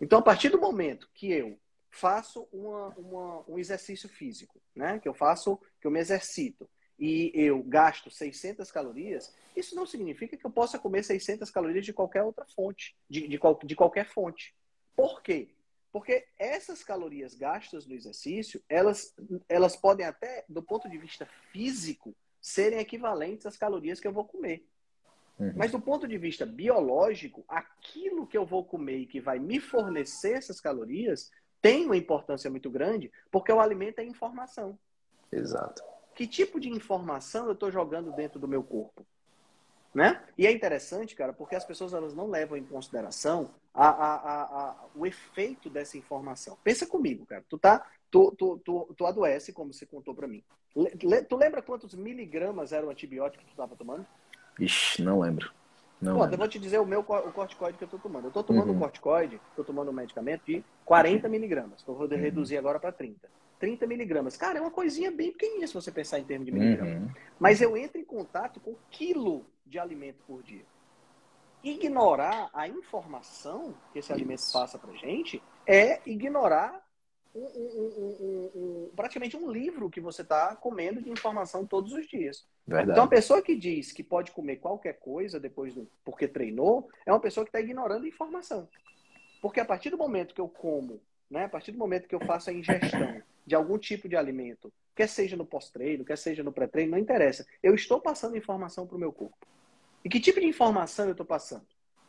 Então, 0.00 0.20
a 0.20 0.22
partir 0.22 0.48
do 0.48 0.60
momento 0.60 1.10
que 1.12 1.32
eu 1.32 1.58
faço 1.90 2.46
uma, 2.52 2.88
uma, 2.90 3.44
um 3.48 3.58
exercício 3.58 4.08
físico, 4.08 4.60
né? 4.74 5.00
que 5.00 5.08
eu 5.08 5.14
faço, 5.14 5.58
que 5.80 5.86
eu 5.86 5.90
me 5.90 5.98
exercito, 5.98 6.68
e 6.98 7.32
eu 7.34 7.60
gasto 7.64 8.08
600 8.08 8.70
calorias, 8.70 9.34
isso 9.56 9.74
não 9.74 9.84
significa 9.84 10.36
que 10.36 10.46
eu 10.46 10.50
possa 10.50 10.78
comer 10.78 11.02
600 11.02 11.50
calorias 11.50 11.84
de 11.84 11.92
qualquer 11.92 12.22
outra 12.22 12.46
fonte, 12.46 12.94
de, 13.08 13.26
de, 13.26 13.40
de 13.64 13.76
qualquer 13.76 14.06
fonte. 14.06 14.54
Por 14.94 15.20
quê? 15.20 15.48
Porque 15.92 16.26
essas 16.38 16.82
calorias 16.82 17.34
gastas 17.34 17.86
no 17.86 17.94
exercício, 17.94 18.62
elas, 18.68 19.14
elas 19.48 19.76
podem 19.76 20.06
até, 20.06 20.44
do 20.48 20.62
ponto 20.62 20.88
de 20.88 20.96
vista 20.96 21.26
físico, 21.52 22.16
serem 22.40 22.78
equivalentes 22.78 23.46
às 23.46 23.56
calorias 23.56 24.00
que 24.00 24.08
eu 24.08 24.12
vou 24.12 24.24
comer. 24.24 24.66
Uhum. 25.38 25.52
Mas 25.54 25.70
do 25.70 25.80
ponto 25.80 26.08
de 26.08 26.16
vista 26.16 26.46
biológico, 26.46 27.44
aquilo 27.46 28.26
que 28.26 28.36
eu 28.36 28.46
vou 28.46 28.64
comer 28.64 28.98
e 28.98 29.06
que 29.06 29.20
vai 29.20 29.38
me 29.38 29.60
fornecer 29.60 30.32
essas 30.32 30.60
calorias 30.60 31.30
tem 31.60 31.86
uma 31.86 31.96
importância 31.96 32.50
muito 32.50 32.70
grande, 32.70 33.12
porque 33.30 33.52
o 33.52 33.60
alimento 33.60 34.00
é 34.00 34.04
informação. 34.04 34.78
Exato. 35.30 35.82
Que 36.14 36.26
tipo 36.26 36.58
de 36.58 36.68
informação 36.68 37.46
eu 37.46 37.52
estou 37.52 37.70
jogando 37.70 38.12
dentro 38.12 38.40
do 38.40 38.48
meu 38.48 38.62
corpo? 38.62 39.06
Né? 39.94 40.22
E 40.38 40.46
é 40.46 40.50
interessante, 40.52 41.14
cara, 41.14 41.34
porque 41.34 41.54
as 41.54 41.64
pessoas 41.64 41.92
elas 41.92 42.14
não 42.14 42.30
levam 42.30 42.56
em 42.56 42.64
consideração 42.64 43.50
a, 43.74 43.88
a, 43.88 44.42
a, 44.42 44.76
o 44.94 45.04
efeito 45.04 45.68
dessa 45.68 45.98
informação. 45.98 46.56
Pensa 46.64 46.86
comigo, 46.86 47.26
cara. 47.26 47.44
Tu 47.46 47.58
tá, 47.58 47.86
tu, 48.10 48.34
tu, 48.38 48.58
tu, 48.64 48.94
tu 48.96 49.06
adoece, 49.06 49.52
como 49.52 49.72
você 49.72 49.84
contou 49.84 50.14
para 50.14 50.26
mim. 50.26 50.42
Le, 50.74 51.22
tu 51.22 51.36
lembra 51.36 51.60
quantos 51.60 51.94
miligramas 51.94 52.72
era 52.72 52.86
o 52.86 52.90
antibiótico 52.90 53.42
que 53.42 53.50
tu 53.50 53.52
estava 53.52 53.76
tomando? 53.76 54.06
Ixi, 54.58 55.02
não 55.02 55.20
lembro. 55.20 55.52
Não 56.00 56.16
Pô, 56.16 56.26
eu 56.26 56.36
vou 56.36 56.48
te 56.48 56.58
dizer 56.58 56.78
o 56.78 56.86
meu 56.86 57.00
o 57.00 57.32
corticoide 57.32 57.78
que 57.78 57.84
eu 57.84 57.88
tô 57.88 57.98
tomando. 57.98 58.26
Eu 58.26 58.32
tô 58.32 58.42
tomando 58.42 58.70
uhum. 58.70 58.76
um 58.76 58.80
corticoide, 58.80 59.40
tô 59.54 59.62
tomando 59.62 59.90
um 59.90 59.94
medicamento 59.94 60.42
de 60.44 60.64
40 60.84 61.28
miligramas. 61.28 61.84
Eu 61.86 61.94
vou 61.94 62.08
uhum. 62.08 62.16
reduzir 62.16 62.56
agora 62.56 62.80
para 62.80 62.90
30. 62.90 63.28
30 63.62 63.86
miligramas. 63.86 64.36
Cara, 64.36 64.58
é 64.58 64.60
uma 64.60 64.72
coisinha 64.72 65.08
bem 65.12 65.30
pequenininha 65.30 65.68
se 65.68 65.74
você 65.74 65.92
pensar 65.92 66.18
em 66.18 66.24
termos 66.24 66.46
de 66.46 66.50
miligramas. 66.50 67.00
Uhum. 67.00 67.10
Mas 67.38 67.62
eu 67.62 67.76
entro 67.76 67.96
em 68.00 68.04
contato 68.04 68.58
com 68.58 68.74
quilo 68.90 69.46
de 69.64 69.78
alimento 69.78 70.18
por 70.26 70.42
dia. 70.42 70.64
Ignorar 71.62 72.50
a 72.52 72.66
informação 72.66 73.72
que 73.92 74.00
esse 74.00 74.12
alimento 74.12 74.42
passa 74.52 74.80
pra 74.80 74.92
gente 74.94 75.40
é 75.64 76.00
ignorar 76.04 76.84
um, 77.32 77.40
um, 77.40 78.50
um, 78.52 78.90
praticamente 78.96 79.36
um 79.36 79.48
livro 79.48 79.88
que 79.88 80.00
você 80.00 80.22
está 80.22 80.56
comendo 80.56 81.00
de 81.00 81.08
informação 81.08 81.64
todos 81.64 81.92
os 81.92 82.08
dias. 82.08 82.44
Verdade. 82.66 82.90
Então, 82.90 83.04
a 83.04 83.08
pessoa 83.08 83.40
que 83.40 83.54
diz 83.54 83.92
que 83.92 84.02
pode 84.02 84.32
comer 84.32 84.56
qualquer 84.56 84.94
coisa 84.94 85.38
depois 85.38 85.72
do, 85.72 85.88
porque 86.04 86.26
treinou, 86.26 86.88
é 87.06 87.12
uma 87.12 87.20
pessoa 87.20 87.44
que 87.44 87.50
está 87.50 87.60
ignorando 87.60 88.08
informação. 88.08 88.68
Porque 89.40 89.60
a 89.60 89.64
partir 89.64 89.90
do 89.90 89.96
momento 89.96 90.34
que 90.34 90.40
eu 90.40 90.48
como, 90.48 91.00
né, 91.30 91.44
a 91.44 91.48
partir 91.48 91.70
do 91.70 91.78
momento 91.78 92.08
que 92.08 92.14
eu 92.16 92.20
faço 92.26 92.50
a 92.50 92.52
ingestão 92.52 93.22
de 93.46 93.54
algum 93.54 93.78
tipo 93.78 94.08
de 94.08 94.16
alimento, 94.16 94.72
quer 94.94 95.08
seja 95.08 95.36
no 95.36 95.46
pós-treino, 95.46 96.04
quer 96.04 96.16
seja 96.16 96.42
no 96.42 96.52
pré-treino, 96.52 96.92
não 96.92 96.98
interessa. 96.98 97.46
Eu 97.62 97.74
estou 97.74 98.00
passando 98.00 98.36
informação 98.36 98.86
para 98.86 98.96
o 98.96 99.00
meu 99.00 99.12
corpo. 99.12 99.46
E 100.04 100.08
que 100.08 100.20
tipo 100.20 100.40
de 100.40 100.46
informação 100.46 101.06
eu 101.06 101.12
estou 101.12 101.26
passando? 101.26 101.66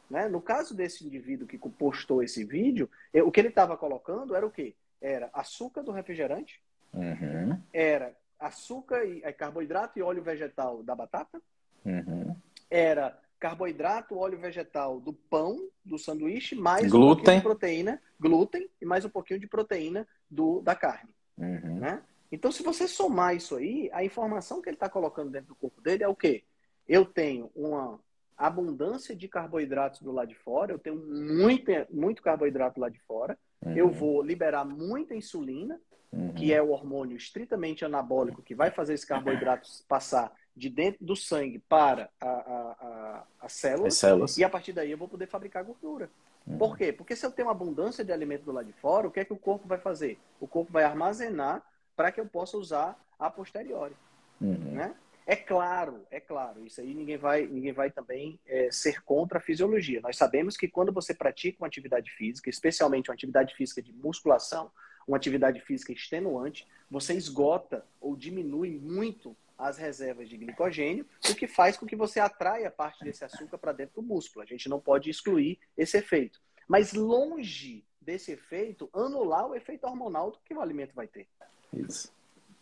Né? 0.10 0.28
No 0.28 0.42
caso 0.42 0.76
desse 0.76 1.06
indivíduo 1.06 1.48
que 1.48 1.58
postou 1.58 2.22
esse 2.22 2.44
vídeo, 2.44 2.90
o 3.14 3.32
que 3.32 3.40
ele 3.40 3.48
estava 3.48 3.78
colocando 3.78 4.36
era 4.36 4.46
o 4.46 4.52
quê? 4.52 4.76
Era 5.02 5.30
açúcar 5.34 5.82
do 5.82 5.92
refrigerante, 5.92 6.62
uhum. 6.94 7.60
era 7.72 8.16
açúcar 8.40 9.06
e 9.06 9.22
carboidrato 9.34 9.98
e 9.98 10.02
óleo 10.02 10.22
vegetal 10.22 10.84
da 10.84 10.96
batata, 10.96 11.42
uhum. 11.86 12.36
era 12.70 13.18
carboidrato, 13.40 14.18
óleo 14.18 14.38
vegetal 14.38 15.02
do 15.02 15.12
pão, 15.12 15.70
do 15.84 15.98
sanduíche, 15.98 16.56
mais 16.56 16.90
glúten. 16.90 17.12
um 17.12 17.16
pouquinho 17.16 17.38
de 17.38 17.44
proteína, 17.44 18.02
glúten 18.20 18.70
e 18.82 18.86
mais 18.86 19.04
um 19.04 19.10
pouquinho 19.10 19.40
de 19.40 19.48
proteína 19.48 20.08
do, 20.30 20.62
da 20.62 20.76
carne. 20.76 21.10
Uhum. 21.38 21.80
Né? 21.80 22.02
Então, 22.32 22.52
se 22.52 22.64
você 22.64 22.88
somar 22.88 23.36
isso 23.36 23.56
aí, 23.56 23.90
a 23.94 24.04
informação 24.04 24.62
que 24.62 24.70
ele 24.70 24.76
está 24.76 24.90
colocando 24.90 25.30
dentro 25.30 25.50
do 25.50 25.56
corpo 25.56 25.82
dele 25.82 26.04
é 26.04 26.08
o 26.08 26.16
quê? 26.16 26.44
Eu 26.88 27.06
tenho 27.06 27.52
uma 27.56 28.00
abundância 28.36 29.16
de 29.16 29.28
carboidratos 29.28 30.02
do 30.02 30.12
lado 30.12 30.30
de 30.30 30.36
fora, 30.36 30.72
eu 30.72 30.80
tenho 30.80 30.96
muito, 30.96 31.72
muito 31.92 32.22
carboidrato 32.22 32.80
lá 32.80 32.90
de 32.90 33.00
fora, 33.02 33.38
uhum. 33.64 33.78
eu 33.78 33.90
vou 33.90 34.22
liberar 34.22 34.66
muita 34.66 35.16
insulina, 35.16 35.80
uhum. 36.12 36.34
que 36.34 36.52
é 36.52 36.62
o 36.62 36.72
hormônio 36.72 37.16
estritamente 37.16 37.86
anabólico 37.86 38.42
que 38.42 38.56
vai 38.56 38.72
fazer 38.72 38.96
esses 38.96 39.06
carboidratos 39.06 39.84
passar 39.88 40.34
de 40.56 40.70
dentro 40.70 41.04
do 41.04 41.16
sangue 41.16 41.60
para 41.70 42.10
a, 42.20 42.28
a, 42.28 42.76
a, 42.80 43.24
a 43.42 43.50
célula, 43.50 43.90
células, 43.90 44.38
e 44.38 44.44
a 44.44 44.50
partir 44.50 44.74
daí 44.74 44.92
eu 44.92 44.98
vou 44.98 45.08
poder 45.08 45.28
fabricar 45.28 45.64
gordura. 45.64 46.10
Uhum. 46.46 46.58
Por 46.58 46.78
quê? 46.78 46.92
Porque 46.92 47.16
se 47.16 47.26
eu 47.26 47.32
tenho 47.32 47.48
uma 47.48 47.54
abundância 47.54 48.04
de 48.04 48.12
alimento 48.12 48.44
do 48.44 48.52
lado 48.52 48.66
de 48.66 48.74
fora, 48.74 49.08
o 49.08 49.12
que 49.12 49.20
é 49.20 49.26
que 49.26 49.34
o 49.34 49.38
corpo 49.38 49.68
vai 49.68 49.78
fazer? 49.78 50.20
O 50.40 50.48
corpo 50.48 50.72
vai 50.72 50.84
armazenar 50.84 51.64
para 51.96 52.12
que 52.12 52.20
eu 52.20 52.26
possa 52.26 52.58
usar 52.58 53.00
a 53.18 53.30
posteriori. 53.30 53.96
Uhum. 54.42 54.74
Né? 54.74 54.96
É 55.26 55.38
claro, 55.38 56.06
é 56.12 56.20
claro, 56.20 56.66
isso 56.66 56.82
aí 56.82 56.94
ninguém 56.94 57.18
vai, 57.18 57.48
ninguém 57.48 57.72
vai 57.72 57.90
também 57.90 58.38
é, 58.46 58.70
ser 58.70 59.02
contra 59.04 59.38
a 59.38 59.42
fisiologia. 59.42 60.02
Nós 60.02 60.18
sabemos 60.18 60.58
que 60.58 60.68
quando 60.68 60.92
você 60.92 61.14
pratica 61.14 61.62
uma 61.62 61.68
atividade 61.68 62.12
física, 62.12 62.50
especialmente 62.50 63.10
uma 63.10 63.14
atividade 63.14 63.56
física 63.56 63.82
de 63.82 63.94
musculação, 63.94 64.70
uma 65.08 65.16
atividade 65.16 65.62
física 65.62 65.94
extenuante, 65.94 66.68
você 66.92 67.14
esgota 67.14 67.86
ou 68.02 68.18
diminui 68.18 68.78
muito 68.82 69.36
as 69.58 69.78
reservas 69.78 70.30
de 70.30 70.38
glicogênio, 70.38 71.06
o 71.30 71.36
que 71.36 71.48
faz 71.48 71.78
com 71.78 71.86
que 71.86 71.96
você 71.96 72.20
atraia 72.20 72.72
parte 72.72 73.04
desse 73.04 73.24
açúcar 73.24 73.58
para 73.58 73.72
dentro 73.72 74.02
do 74.02 74.08
músculo. 74.08 74.44
A 74.44 74.48
gente 74.48 74.68
não 74.68 74.80
pode 74.80 75.10
excluir 75.10 75.60
esse 75.78 75.98
efeito. 75.98 76.42
Mas 76.68 76.94
longe 76.94 77.86
desse 78.02 78.32
efeito, 78.32 78.90
anular 78.94 79.48
o 79.48 79.56
efeito 79.56 79.86
hormonal 79.86 80.32
que 80.46 80.54
o 80.54 80.62
alimento 80.62 80.94
vai 80.94 81.08
ter. 81.08 81.28
Isso. 81.72 82.14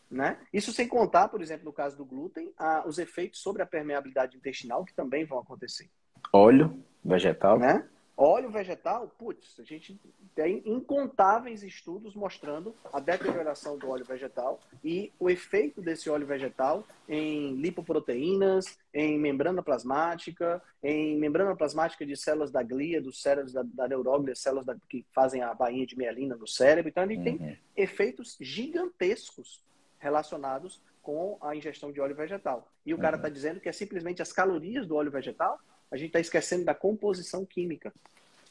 Né? 0.10 0.38
Isso 0.52 0.74
sem 0.74 0.88
contar, 0.88 1.30
por 1.30 1.42
exemplo, 1.42 1.66
no 1.66 1.74
caso 1.74 1.98
do 1.98 2.06
glúten, 2.06 2.54
a, 2.58 2.86
os 2.86 2.98
efeitos 2.98 3.40
sobre 3.40 3.62
a 3.62 3.66
permeabilidade 3.66 4.36
intestinal 4.36 4.84
que 4.84 4.94
também 4.94 5.26
vão 5.26 5.40
acontecer. 5.40 5.90
Óleo 6.34 6.84
vegetal. 7.04 7.58
Né? 7.58 7.88
Óleo 8.24 8.52
vegetal, 8.52 9.08
putz, 9.18 9.60
a 9.60 9.64
gente 9.64 10.00
tem 10.36 10.62
incontáveis 10.64 11.64
estudos 11.64 12.14
mostrando 12.14 12.76
a 12.94 13.00
deterioração 13.00 13.80
do 13.80 13.90
óleo 13.90 14.06
vegetal 14.06 14.60
e 14.84 15.12
o 15.20 15.28
efeito 15.28 15.82
desse 15.82 16.08
óleo 16.08 16.28
vegetal 16.28 16.86
em 17.10 17.56
lipoproteínas, 17.56 18.78
em 18.94 19.18
membrana 19.18 19.64
plasmática, 19.64 20.62
em 20.84 21.18
membrana 21.18 21.56
plasmática 21.56 22.06
de 22.06 22.16
células 22.16 22.52
da 22.52 22.62
glia, 22.62 23.02
dos 23.02 23.24
cérebros 23.24 23.54
da, 23.54 23.64
da 23.64 23.88
neuróglia, 23.88 24.36
células 24.36 24.68
da, 24.68 24.76
que 24.88 25.04
fazem 25.12 25.42
a 25.42 25.52
bainha 25.56 25.88
de 25.88 25.98
mielina 25.98 26.36
no 26.36 26.48
cérebro. 26.48 26.90
Então, 26.90 27.02
a 27.02 27.08
gente 27.08 27.28
uhum. 27.28 27.38
tem 27.40 27.60
efeitos 27.76 28.38
gigantescos 28.40 29.64
relacionados 29.98 30.80
com 31.02 31.40
a 31.42 31.56
ingestão 31.56 31.92
de 31.92 32.00
óleo 32.00 32.16
vegetal. 32.16 32.72
E 32.86 32.94
o 32.94 33.00
cara 33.00 33.16
está 33.16 33.30
uhum. 33.30 33.34
dizendo 33.34 33.60
que 33.60 33.68
é 33.68 33.72
simplesmente 33.72 34.22
as 34.22 34.32
calorias 34.32 34.86
do 34.86 34.96
óleo 34.96 35.10
vegetal 35.10 35.60
a 35.92 35.98
gente 35.98 36.08
está 36.08 36.20
esquecendo 36.20 36.66
da 36.66 36.74
composição 36.74 37.46
química. 37.46 37.94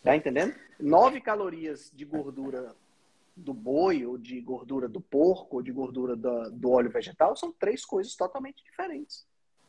Tá 0.02 0.16
entendendo? 0.16 0.54
9 0.78 1.20
calorias 1.20 1.90
de 1.94 2.04
gordura 2.04 2.74
do 3.36 3.54
boi, 3.54 4.04
ou 4.04 4.18
de 4.18 4.40
gordura 4.40 4.88
do 4.88 5.00
porco, 5.00 5.56
ou 5.56 5.62
de 5.62 5.72
gordura 5.72 6.14
do, 6.16 6.50
do 6.50 6.70
óleo 6.70 6.90
vegetal, 6.90 7.36
são 7.36 7.52
três 7.52 7.84
coisas 7.84 8.14
totalmente 8.14 8.62
diferentes. 8.64 9.26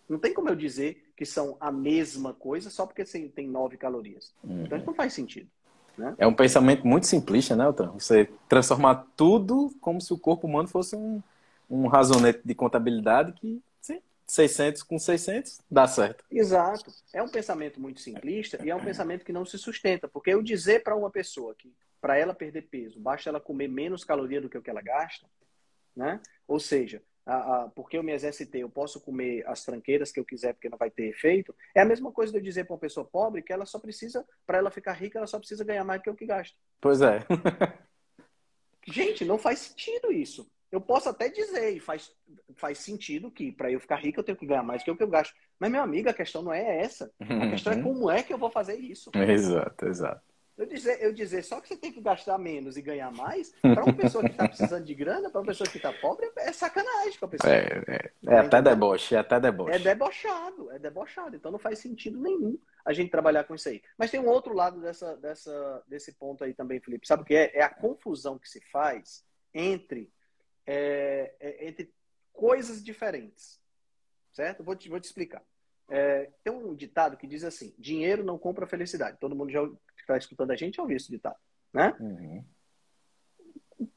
Não 0.07 0.19
tem 0.19 0.33
como 0.33 0.49
eu 0.49 0.55
dizer 0.55 1.11
que 1.15 1.25
são 1.25 1.55
a 1.59 1.71
mesma 1.71 2.33
coisa 2.33 2.69
só 2.69 2.85
porque 2.85 3.03
tem 3.29 3.47
nove 3.47 3.77
calorias. 3.77 4.33
Uhum. 4.43 4.63
Então 4.63 4.77
isso 4.77 4.87
não 4.87 4.93
faz 4.93 5.13
sentido. 5.13 5.49
Né? 5.97 6.15
É 6.17 6.27
um 6.27 6.33
pensamento 6.33 6.85
muito 6.85 7.07
simplista, 7.07 7.55
né, 7.55 7.67
Otran? 7.67 7.91
Você 7.91 8.29
transformar 8.49 9.07
tudo 9.15 9.73
como 9.79 10.01
se 10.01 10.13
o 10.13 10.17
corpo 10.17 10.47
humano 10.47 10.67
fosse 10.67 10.95
um, 10.95 11.21
um 11.69 11.87
razonete 11.87 12.41
de 12.43 12.53
contabilidade 12.53 13.33
que 13.33 13.61
600 14.31 14.81
com 14.83 14.97
600, 14.97 15.59
dá 15.69 15.85
certo. 15.85 16.23
Exato. 16.31 16.89
É 17.13 17.21
um 17.21 17.27
pensamento 17.27 17.81
muito 17.81 17.99
simplista 17.99 18.57
e 18.63 18.69
é 18.69 18.75
um 18.75 18.83
pensamento 18.83 19.25
que 19.25 19.33
não 19.33 19.45
se 19.45 19.57
sustenta. 19.57 20.07
Porque 20.07 20.29
eu 20.29 20.41
dizer 20.41 20.83
para 20.83 20.95
uma 20.95 21.11
pessoa 21.11 21.53
que 21.53 21.75
para 21.99 22.17
ela 22.17 22.33
perder 22.33 22.61
peso, 22.61 22.97
basta 22.97 23.29
ela 23.29 23.41
comer 23.41 23.67
menos 23.67 24.05
caloria 24.05 24.39
do 24.39 24.49
que 24.49 24.57
o 24.57 24.61
que 24.61 24.69
ela 24.69 24.81
gasta, 24.81 25.27
né? 25.93 26.21
Ou 26.47 26.61
seja, 26.61 27.03
a, 27.25 27.35
a, 27.35 27.69
porque 27.75 27.97
eu 27.97 28.03
me 28.03 28.13
exercitei, 28.13 28.63
eu 28.63 28.69
posso 28.69 29.01
comer 29.01 29.45
as 29.45 29.65
tranqueiras 29.65 30.13
que 30.13 30.19
eu 30.21 30.25
quiser 30.25 30.53
porque 30.53 30.69
não 30.69 30.77
vai 30.77 30.89
ter 30.89 31.09
efeito. 31.09 31.53
É 31.75 31.81
a 31.81 31.85
mesma 31.85 32.09
coisa 32.09 32.31
de 32.31 32.37
eu 32.37 32.43
dizer 32.43 32.63
para 32.63 32.75
uma 32.75 32.79
pessoa 32.79 33.05
pobre 33.05 33.41
que 33.41 33.51
ela 33.51 33.65
só 33.65 33.79
precisa, 33.79 34.25
para 34.47 34.59
ela 34.59 34.71
ficar 34.71 34.93
rica, 34.93 35.19
ela 35.19 35.27
só 35.27 35.39
precisa 35.39 35.65
ganhar 35.65 35.83
mais 35.83 35.99
do 35.99 36.03
que 36.05 36.09
o 36.09 36.15
que 36.15 36.25
gasta. 36.25 36.57
Pois 36.79 37.01
é. 37.01 37.19
Gente, 38.87 39.25
não 39.25 39.37
faz 39.37 39.59
sentido 39.59 40.09
isso. 40.09 40.49
Eu 40.71 40.79
posso 40.79 41.09
até 41.09 41.27
dizer, 41.27 41.75
e 41.75 41.79
faz, 41.79 42.11
faz 42.55 42.77
sentido 42.77 43.29
que 43.29 43.51
para 43.51 43.69
eu 43.69 43.79
ficar 43.79 43.97
rico 43.97 44.19
eu 44.19 44.23
tenho 44.23 44.37
que 44.37 44.45
ganhar 44.45 44.63
mais 44.63 44.81
do 44.81 44.85
que 44.85 44.91
o 44.91 44.97
que 44.97 45.03
eu 45.03 45.09
gasto. 45.09 45.35
Mas, 45.59 45.69
meu 45.69 45.81
amigo, 45.81 46.09
a 46.09 46.13
questão 46.13 46.41
não 46.41 46.53
é 46.53 46.79
essa. 46.79 47.11
A 47.19 47.49
questão 47.49 47.73
é 47.73 47.75
uhum. 47.75 47.83
como 47.83 48.09
é 48.09 48.23
que 48.23 48.33
eu 48.33 48.37
vou 48.37 48.49
fazer 48.49 48.75
isso. 48.75 49.11
Exato, 49.13 49.85
exato. 49.85 50.31
Eu 50.57 50.67
dizer, 50.67 51.01
eu 51.01 51.11
dizer 51.11 51.43
só 51.43 51.59
que 51.59 51.69
você 51.69 51.75
tem 51.75 51.91
que 51.91 51.99
gastar 51.99 52.37
menos 52.37 52.77
e 52.77 52.81
ganhar 52.81 53.11
mais, 53.11 53.51
para 53.61 53.83
uma 53.83 53.93
pessoa 53.93 54.23
que 54.23 54.29
está 54.31 54.47
precisando 54.47 54.85
de 54.85 54.93
grana, 54.93 55.29
para 55.29 55.41
uma 55.41 55.47
pessoa 55.47 55.67
que 55.67 55.77
está 55.77 55.91
pobre, 55.91 56.31
é 56.37 56.53
sacanagem 56.53 57.17
com 57.19 57.25
a 57.25 57.29
pessoa. 57.29 57.51
É, 57.51 57.83
é, 57.87 58.11
é 58.27 58.37
até 58.37 58.61
deboche, 58.61 59.15
é 59.15 59.19
até 59.19 59.39
deboche. 59.39 59.75
É 59.75 59.79
debochado, 59.79 60.71
é 60.71 60.77
debochado. 60.77 61.35
Então 61.35 61.51
não 61.51 61.59
faz 61.59 61.79
sentido 61.79 62.19
nenhum 62.19 62.59
a 62.85 62.93
gente 62.93 63.09
trabalhar 63.09 63.43
com 63.43 63.55
isso 63.55 63.69
aí. 63.69 63.81
Mas 63.97 64.11
tem 64.11 64.19
um 64.19 64.27
outro 64.27 64.53
lado 64.53 64.79
dessa, 64.79 65.17
dessa, 65.17 65.83
desse 65.87 66.13
ponto 66.13 66.43
aí 66.43 66.53
também, 66.53 66.79
Felipe. 66.79 67.07
Sabe 67.07 67.23
o 67.23 67.25
que 67.25 67.35
é? 67.35 67.51
É 67.55 67.63
a 67.63 67.69
confusão 67.69 68.37
que 68.37 68.47
se 68.47 68.61
faz 68.71 69.25
entre, 69.53 70.11
é, 70.71 71.35
é, 71.39 71.67
entre 71.67 71.93
coisas 72.31 72.81
diferentes. 72.83 73.59
Certo? 74.31 74.63
Vou 74.63 74.75
te, 74.75 74.87
vou 74.87 74.99
te 74.99 75.05
explicar. 75.05 75.43
É, 75.89 76.31
tem 76.41 76.53
um 76.53 76.73
ditado 76.73 77.17
que 77.17 77.27
diz 77.27 77.43
assim: 77.43 77.75
dinheiro 77.77 78.23
não 78.23 78.39
compra 78.39 78.65
felicidade. 78.65 79.17
Todo 79.19 79.35
mundo 79.35 79.51
já 79.51 79.59
está 79.97 80.17
escutando 80.17 80.51
a 80.51 80.55
gente 80.55 80.75
já 80.75 80.81
ouviu 80.81 80.95
esse 80.95 81.11
ditado, 81.11 81.37
né? 81.73 81.95
Uhum. 81.99 82.45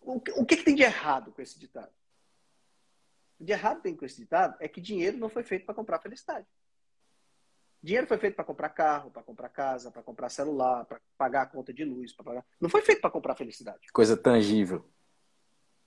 O, 0.00 0.14
o 0.16 0.46
que, 0.46 0.56
que, 0.56 0.64
tem 0.64 0.74
de 0.74 0.82
errado 0.82 1.30
com 1.30 1.40
esse 1.40 1.58
ditado? 1.58 1.92
O 3.38 3.44
de 3.44 3.52
errado 3.52 3.80
tem 3.80 3.94
com 3.94 4.04
esse 4.04 4.20
ditado 4.20 4.56
é 4.58 4.66
que 4.66 4.80
dinheiro 4.80 5.16
não 5.18 5.28
foi 5.28 5.44
feito 5.44 5.64
para 5.64 5.74
comprar 5.74 6.00
felicidade. 6.00 6.46
Dinheiro 7.80 8.06
foi 8.06 8.18
feito 8.18 8.34
para 8.34 8.44
comprar 8.44 8.70
carro, 8.70 9.10
para 9.10 9.22
comprar 9.22 9.48
casa, 9.50 9.90
para 9.90 10.02
comprar 10.02 10.30
celular, 10.30 10.86
para 10.86 11.00
pagar 11.18 11.42
a 11.42 11.46
conta 11.46 11.72
de 11.72 11.84
luz, 11.84 12.12
para 12.14 12.24
pagar. 12.24 12.46
Não 12.58 12.68
foi 12.68 12.80
feito 12.80 13.00
para 13.00 13.10
comprar 13.10 13.36
felicidade. 13.36 13.86
Coisa 13.92 14.16
tangível. 14.16 14.90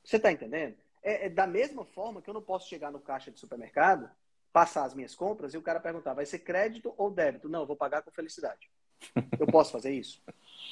Você 0.07 0.15
está 0.15 0.31
entendendo? 0.31 0.73
É, 1.03 1.25
é, 1.25 1.29
da 1.29 1.45
mesma 1.45 1.83
forma 1.83 2.21
que 2.21 2.29
eu 2.29 2.33
não 2.33 2.41
posso 2.41 2.69
chegar 2.69 2.89
no 2.89 2.99
caixa 2.99 3.29
de 3.29 3.37
supermercado, 3.37 4.09
passar 4.53 4.85
as 4.85 4.93
minhas 4.93 5.13
compras 5.13 5.53
e 5.53 5.57
o 5.57 5.61
cara 5.61 5.81
perguntar, 5.81 6.13
vai 6.13 6.25
ser 6.25 6.39
crédito 6.39 6.93
ou 6.97 7.11
débito? 7.11 7.49
Não, 7.49 7.59
eu 7.59 7.65
vou 7.65 7.75
pagar 7.75 8.01
com 8.01 8.09
felicidade. 8.09 8.69
Eu 9.37 9.45
posso 9.45 9.71
fazer 9.71 9.91
isso? 9.91 10.23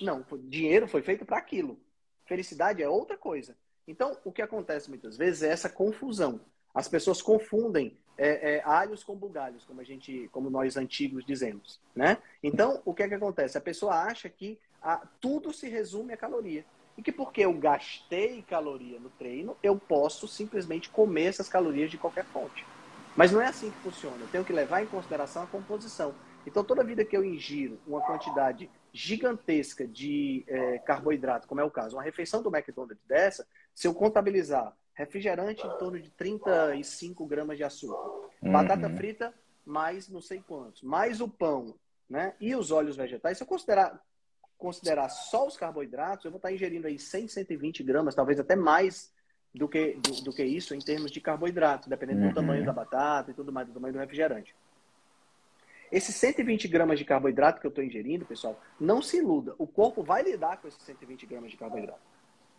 Não, 0.01 0.25
dinheiro 0.45 0.87
foi 0.87 1.01
feito 1.01 1.25
para 1.25 1.37
aquilo. 1.37 1.77
Felicidade 2.25 2.81
é 2.81 2.87
outra 2.87 3.17
coisa. 3.17 3.57
Então, 3.85 4.17
o 4.23 4.31
que 4.31 4.41
acontece 4.41 4.89
muitas 4.89 5.17
vezes 5.17 5.43
é 5.43 5.49
essa 5.49 5.69
confusão. 5.69 6.39
As 6.73 6.87
pessoas 6.87 7.21
confundem 7.21 7.97
é, 8.17 8.55
é, 8.55 8.63
alhos 8.63 9.03
com 9.03 9.15
bugalhos, 9.15 9.65
como 9.65 9.81
a 9.81 9.83
gente, 9.83 10.29
como 10.31 10.49
nós 10.49 10.77
antigos 10.77 11.25
dizemos, 11.25 11.79
né? 11.93 12.17
Então, 12.41 12.81
o 12.85 12.93
que 12.93 13.03
é 13.03 13.07
que 13.07 13.13
acontece? 13.13 13.57
A 13.57 13.61
pessoa 13.61 13.95
acha 13.95 14.29
que 14.29 14.57
a, 14.81 15.05
tudo 15.19 15.53
se 15.53 15.67
resume 15.67 16.13
a 16.13 16.17
caloria 16.17 16.65
e 16.97 17.01
que 17.01 17.11
porque 17.11 17.41
eu 17.41 17.53
gastei 17.53 18.41
caloria 18.43 18.99
no 18.99 19.09
treino, 19.09 19.57
eu 19.61 19.77
posso 19.77 20.27
simplesmente 20.27 20.89
comer 20.89 21.25
essas 21.25 21.49
calorias 21.49 21.91
de 21.91 21.97
qualquer 21.97 22.25
fonte. 22.25 22.65
Mas 23.15 23.31
não 23.31 23.41
é 23.41 23.47
assim 23.47 23.71
que 23.71 23.77
funciona. 23.77 24.17
Eu 24.19 24.27
tenho 24.27 24.45
que 24.45 24.53
levar 24.53 24.83
em 24.83 24.87
consideração 24.87 25.43
a 25.43 25.47
composição. 25.47 26.13
Então, 26.45 26.63
toda 26.63 26.83
vida 26.83 27.03
que 27.03 27.15
eu 27.15 27.23
ingiro 27.23 27.79
uma 27.87 28.01
quantidade 28.01 28.69
gigantesca 28.93 29.87
de 29.87 30.43
é, 30.47 30.79
carboidrato, 30.79 31.47
como 31.47 31.59
é 31.59 31.63
o 31.63 31.71
caso, 31.71 31.95
uma 31.95 32.03
refeição 32.03 32.41
do 32.41 32.55
McDonald's 32.55 33.03
dessa, 33.07 33.47
se 33.73 33.87
eu 33.87 33.93
contabilizar 33.93 34.73
refrigerante 34.93 35.65
em 35.65 35.77
torno 35.77 35.99
de 35.99 36.09
35 36.11 37.25
gramas 37.25 37.57
de 37.57 37.63
açúcar, 37.63 38.29
uhum. 38.41 38.51
batata 38.51 38.89
frita 38.91 39.33
mais 39.65 40.07
não 40.07 40.21
sei 40.21 40.41
quantos, 40.47 40.83
mais 40.83 41.19
o 41.19 41.27
pão, 41.27 41.75
né? 42.09 42.35
E 42.39 42.55
os 42.55 42.71
óleos 42.71 42.95
vegetais, 42.95 43.37
se 43.37 43.43
eu 43.43 43.47
considerar 43.47 43.99
considerar 44.57 45.09
só 45.09 45.47
os 45.47 45.57
carboidratos, 45.57 46.25
eu 46.25 46.31
vou 46.31 46.37
estar 46.37 46.51
ingerindo 46.51 46.87
aí 46.87 46.97
100, 46.97 47.27
120 47.27 47.83
gramas, 47.83 48.15
talvez 48.15 48.39
até 48.39 48.55
mais 48.55 49.13
do 49.53 49.67
que, 49.67 49.93
do, 49.95 50.23
do 50.23 50.33
que 50.33 50.43
isso 50.43 50.75
em 50.75 50.79
termos 50.79 51.11
de 51.11 51.21
carboidrato, 51.21 51.89
dependendo 51.89 52.21
uhum. 52.21 52.29
do 52.29 52.35
tamanho 52.35 52.65
da 52.65 52.73
batata 52.73 53.31
e 53.31 53.33
tudo 53.33 53.51
mais, 53.51 53.67
do 53.67 53.73
tamanho 53.73 53.93
do 53.93 53.99
refrigerante. 53.99 54.55
Esses 55.91 56.15
120 56.15 56.67
gramas 56.67 56.99
de 56.99 57.05
carboidrato 57.05 57.61
que 57.61 57.67
eu 57.67 57.69
estou 57.69 57.83
ingerindo, 57.83 58.25
pessoal, 58.25 58.59
não 58.79 59.01
se 59.01 59.17
iluda. 59.17 59.55
O 59.57 59.67
corpo 59.67 60.03
vai 60.03 60.23
lidar 60.23 60.57
com 60.57 60.67
esses 60.67 60.81
120 60.83 61.25
gramas 61.25 61.51
de 61.51 61.57
carboidrato. 61.57 62.01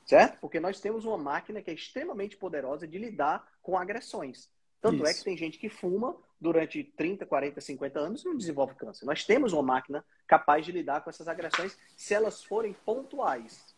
Certo? 0.05 0.39
Porque 0.41 0.61
nós 0.61 0.81
temos 0.81 1.05
uma 1.05 1.19
máquina 1.19 1.61
que 1.61 1.71
é 1.71 1.75
extremamente 1.75 2.37
poderosa 2.37 2.87
de 2.87 2.97
lidar 2.97 3.47
com 3.61 3.77
agressões. 3.77 4.49
Tanto 4.81 5.03
Isso. 5.03 5.07
é 5.07 5.15
que 5.15 5.25
tem 5.25 5.37
gente 5.37 5.59
que 5.59 5.69
fuma 5.69 6.17
durante 6.41 6.85
30, 6.85 7.25
40, 7.27 7.61
50 7.61 7.99
anos 7.99 8.23
e 8.23 8.27
não 8.27 8.37
desenvolve 8.37 8.75
câncer. 8.75 9.07
Nós 9.07 9.25
temos 9.25 9.53
uma 9.53 9.63
máquina 9.63 10.05
capaz 10.27 10.65
de 10.65 10.73
lidar 10.73 11.03
com 11.03 11.11
essas 11.11 11.29
agressões 11.29 11.77
se 11.97 12.15
elas 12.15 12.45
forem 12.45 12.75
pontuais. 12.85 13.75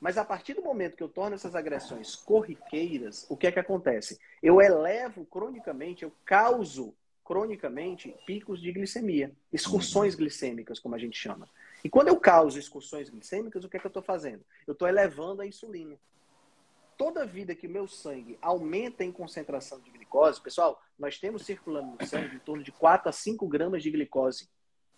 Mas 0.00 0.16
a 0.16 0.24
partir 0.24 0.54
do 0.54 0.62
momento 0.62 0.96
que 0.96 1.02
eu 1.02 1.08
torno 1.08 1.34
essas 1.34 1.56
agressões 1.56 2.14
corriqueiras, 2.14 3.26
o 3.28 3.36
que 3.36 3.48
é 3.48 3.52
que 3.52 3.58
acontece? 3.58 4.20
Eu 4.42 4.60
elevo 4.60 5.24
cronicamente, 5.26 6.04
eu 6.04 6.12
causo 6.24 6.94
cronicamente 7.24 8.14
picos 8.24 8.60
de 8.60 8.72
glicemia, 8.72 9.32
excursões 9.52 10.14
uhum. 10.14 10.20
glicêmicas, 10.20 10.78
como 10.78 10.94
a 10.94 10.98
gente 10.98 11.18
chama. 11.18 11.48
E 11.84 11.90
quando 11.90 12.08
eu 12.08 12.16
causo 12.18 12.58
excursões 12.58 13.10
glicêmicas, 13.10 13.64
o 13.64 13.68
que 13.68 13.76
é 13.76 13.80
que 13.80 13.86
eu 13.86 13.90
estou 13.90 14.02
fazendo? 14.02 14.42
Eu 14.66 14.72
estou 14.72 14.88
elevando 14.88 15.42
a 15.42 15.46
insulina. 15.46 15.96
Toda 16.98 17.24
vida 17.24 17.54
que 17.54 17.68
o 17.68 17.70
meu 17.70 17.86
sangue 17.86 18.36
aumenta 18.42 19.04
em 19.04 19.12
concentração 19.12 19.80
de 19.80 19.88
glicose, 19.88 20.42
pessoal, 20.42 20.82
nós 20.98 21.16
temos 21.16 21.46
circulando 21.46 21.96
no 21.98 22.04
sangue 22.04 22.34
em 22.34 22.40
torno 22.40 22.64
de 22.64 22.72
4 22.72 23.08
a 23.08 23.12
5 23.12 23.46
gramas 23.46 23.84
de 23.84 23.90
glicose 23.92 24.48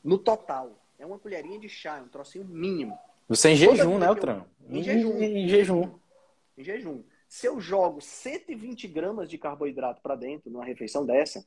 no 0.03 0.17
total. 0.17 0.83
É 0.99 1.05
uma 1.05 1.19
colherinha 1.19 1.61
de 1.61 1.69
chá, 1.69 1.99
é 1.99 2.01
um 2.01 2.09
trocinho 2.09 2.47
mínimo. 2.47 2.99
Você 3.29 3.49
é 3.49 3.53
em 3.53 3.57
jejum, 3.57 3.99
né, 3.99 4.07
Altran? 4.07 4.47
Em 4.67 4.83
jejum. 4.83 5.19
Em 5.19 5.47
jejum. 5.47 5.99
Em 6.57 6.65
jejum. 6.65 7.05
Se 7.29 7.47
eu 7.47 7.61
jogo 7.61 8.01
120 8.01 8.89
gramas 8.89 9.29
de 9.29 9.37
carboidrato 9.37 10.01
para 10.01 10.17
dentro 10.17 10.51
numa 10.51 10.65
refeição 10.65 11.05
dessa, 11.05 11.47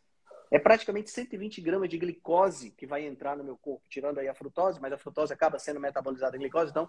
é 0.53 0.59
praticamente 0.59 1.09
120 1.09 1.59
gramas 1.61 1.89
de 1.89 1.97
glicose 1.97 2.69
que 2.69 2.85
vai 2.85 3.03
entrar 3.07 3.35
no 3.35 3.43
meu 3.43 3.57
corpo, 3.57 3.81
tirando 3.89 4.19
aí 4.19 4.27
a 4.27 4.35
frutose, 4.35 4.79
mas 4.79 4.93
a 4.93 4.99
frutose 4.99 5.33
acaba 5.33 5.57
sendo 5.57 5.79
metabolizada 5.79 6.37
em 6.37 6.39
glicose, 6.39 6.69
então 6.69 6.87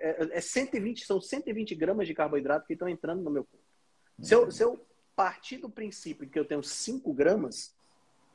é 0.00 0.40
120, 0.40 1.00
é 1.00 1.06
são 1.06 1.20
120 1.20 1.76
gramas 1.76 2.08
de 2.08 2.14
carboidrato 2.14 2.66
que 2.66 2.72
estão 2.72 2.88
entrando 2.88 3.22
no 3.22 3.30
meu 3.30 3.44
corpo. 3.44 3.64
Se 4.20 4.34
eu, 4.34 4.50
se 4.50 4.64
eu 4.64 4.84
partir 5.14 5.58
do 5.58 5.70
princípio 5.70 6.28
que 6.28 6.36
eu 6.36 6.44
tenho 6.44 6.60
5 6.60 7.12
gramas 7.12 7.72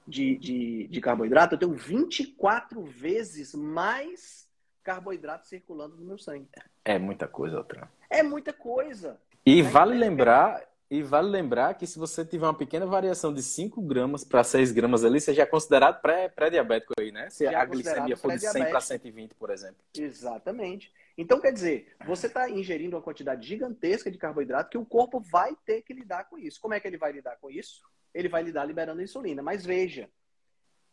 de, 0.08 0.38
de, 0.38 0.88
de 0.88 1.02
carboidrato, 1.02 1.56
eu 1.56 1.60
tenho 1.60 1.74
24 1.74 2.82
vezes 2.82 3.54
mais 3.54 4.48
carboidrato 4.82 5.46
circulando 5.46 5.98
no 5.98 6.06
meu 6.06 6.18
sangue. 6.18 6.48
É 6.86 6.98
muita 6.98 7.28
coisa, 7.28 7.58
outra. 7.58 7.92
É 8.10 8.24
muita 8.24 8.54
coisa. 8.54 9.20
E 9.46 9.62
vale 9.62 9.98
lembrar, 9.98 10.65
e 10.89 11.04
vale 11.04 11.30
lembrar 11.30 11.75
que 11.75 11.86
se 11.86 11.99
você 11.99 12.25
tiver 12.25 12.47
uma 12.47 12.58
pequena 12.58 12.86
variação 12.86 13.32
de 13.32 13.43
5 13.43 13.80
gramas 13.82 14.23
para 14.23 14.43
6 14.43 14.71
gramas 14.71 15.06
ali, 15.06 15.21
você 15.21 15.34
já 15.36 15.43
é 15.43 15.45
considerado 15.45 16.02
pré-diabético 16.02 16.95
pré 16.95 17.06
aí, 17.06 17.12
né? 17.12 17.30
Se 17.30 17.45
já 17.45 17.52
é 17.52 17.56
a 17.56 17.65
glicemia 17.65 18.17
for 18.17 18.32
de 18.32 18.39
100 18.39 18.65
para 18.65 18.82
120, 18.82 19.36
por 19.36 19.52
exemplo. 19.52 19.78
Exatamente. 19.95 20.91
Então, 21.15 21.39
quer 21.39 21.54
dizer, 21.54 21.95
você 22.08 22.25
está 22.25 22.49
ingerindo 22.49 22.95
uma 22.95 23.04
quantidade 23.04 23.47
gigantesca 23.47 24.10
de 24.10 24.17
carboidrato 24.17 24.71
que 24.71 24.78
o 24.80 24.86
corpo 24.86 25.19
vai 25.19 25.56
ter 25.63 25.84
que 25.84 25.93
lidar 25.93 26.28
com 26.28 26.39
isso. 26.39 26.60
Como 26.60 26.73
é 26.73 26.80
que 26.80 26.88
ele 26.88 26.97
vai 26.97 27.12
lidar 27.12 27.36
com 27.38 27.52
isso? 27.52 27.84
Ele 28.12 28.28
vai 28.28 28.41
lidar 28.41 28.65
liberando 28.65 29.02
insulina. 29.02 29.43
Mas 29.43 29.63
veja, 29.63 30.10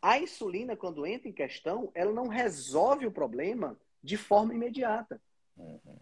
a 0.02 0.18
insulina, 0.18 0.76
quando 0.76 1.06
entra 1.06 1.28
em 1.28 1.32
questão, 1.32 1.90
ela 1.94 2.12
não 2.12 2.28
resolve 2.28 3.06
o 3.06 3.10
problema 3.10 3.78
de 4.02 4.18
forma 4.18 4.52
imediata. 4.52 5.18
Uhum. 5.56 5.98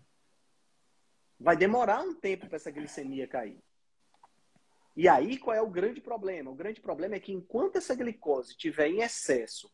Vai 1.38 1.56
demorar 1.56 2.00
um 2.00 2.14
tempo 2.14 2.48
para 2.48 2.56
essa 2.56 2.72
glicemia 2.72 3.28
cair. 3.28 3.62
E 4.96 5.08
aí, 5.08 5.38
qual 5.38 5.56
é 5.56 5.60
o 5.60 5.70
grande 5.70 6.00
problema? 6.00 6.50
O 6.50 6.54
grande 6.54 6.80
problema 6.80 7.16
é 7.16 7.20
que 7.20 7.32
enquanto 7.32 7.76
essa 7.76 7.94
glicose 7.94 8.52
estiver 8.52 8.88
em 8.88 9.02
excesso, 9.02 9.70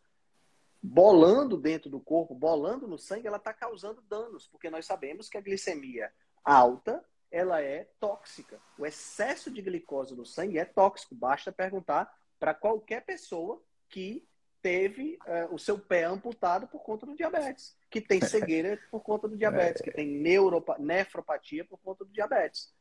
bolando 0.82 1.58
dentro 1.58 1.90
do 1.90 2.00
corpo, 2.00 2.34
bolando 2.34 2.88
no 2.88 2.98
sangue, 2.98 3.26
ela 3.26 3.36
está 3.36 3.52
causando 3.52 4.00
danos, 4.02 4.46
porque 4.46 4.70
nós 4.70 4.86
sabemos 4.86 5.28
que 5.28 5.36
a 5.36 5.42
glicemia 5.42 6.10
alta, 6.42 7.04
ela 7.30 7.60
é 7.60 7.88
tóxica. 8.00 8.60
O 8.78 8.86
excesso 8.86 9.50
de 9.50 9.60
glicose 9.60 10.16
no 10.16 10.24
sangue 10.24 10.58
é 10.58 10.64
tóxico. 10.64 11.14
Basta 11.14 11.52
perguntar 11.52 12.12
para 12.38 12.54
qualquer 12.54 13.04
pessoa 13.04 13.62
que 13.88 14.26
teve 14.62 15.18
uh, 15.26 15.54
o 15.54 15.58
seu 15.58 15.78
pé 15.78 16.04
amputado 16.04 16.66
por 16.66 16.82
conta 16.82 17.06
do 17.06 17.14
diabetes, 17.14 17.76
que 17.90 18.00
tem 18.00 18.20
cegueira 18.24 18.78
por 18.90 19.00
conta 19.00 19.28
do 19.28 19.36
diabetes, 19.36 19.82
que 19.82 19.90
tem 19.90 20.06
neuropa 20.06 20.76
nefropatia 20.78 21.64
por 21.64 21.78
conta 21.78 22.04
do 22.04 22.10
diabetes. 22.10 22.72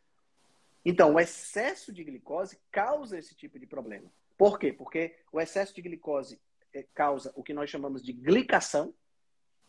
Então, 0.84 1.14
o 1.14 1.20
excesso 1.20 1.92
de 1.92 2.04
glicose 2.04 2.60
causa 2.72 3.18
esse 3.18 3.36
tipo 3.36 3.60
de 3.60 3.68
problema. 3.68 4.12
Por 4.38 4.58
quê? 4.58 4.72
Porque 4.72 5.16
o 5.32 5.40
excesso 5.40 5.74
de 5.76 5.82
glicose 5.82 6.40
eh, 6.74 6.86
causa 6.94 7.32
o 7.36 7.44
que 7.44 7.54
nós 7.54 7.70
chamamos 7.70 8.02
de 8.02 8.14
glicação. 8.14 8.94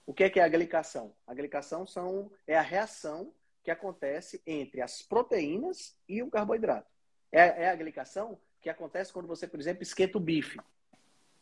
O 0.07 0.15
que 0.15 0.25
é, 0.25 0.31
que 0.31 0.41
é 0.41 0.45
a 0.45 0.49
glicação? 0.49 1.15
A 1.27 1.35
glicação 1.35 1.87
são, 1.87 2.31
é 2.47 2.57
a 2.57 2.63
reação 2.63 3.33
que 3.63 3.71
acontece 3.71 4.41
entre 4.47 4.81
as 4.81 5.03
proteínas 5.03 5.97
e 6.09 6.23
o 6.23 6.31
carboidrato. 6.31 6.91
É, 7.33 7.65
é 7.65 7.71
a 7.71 7.77
glicação 7.77 8.39
que 8.61 8.69
acontece 8.69 9.13
quando 9.13 9.27
você, 9.27 9.47
por 9.47 9.59
exemplo, 9.61 9.83
esquenta 9.83 10.19
o 10.19 10.21
bife, 10.21 10.59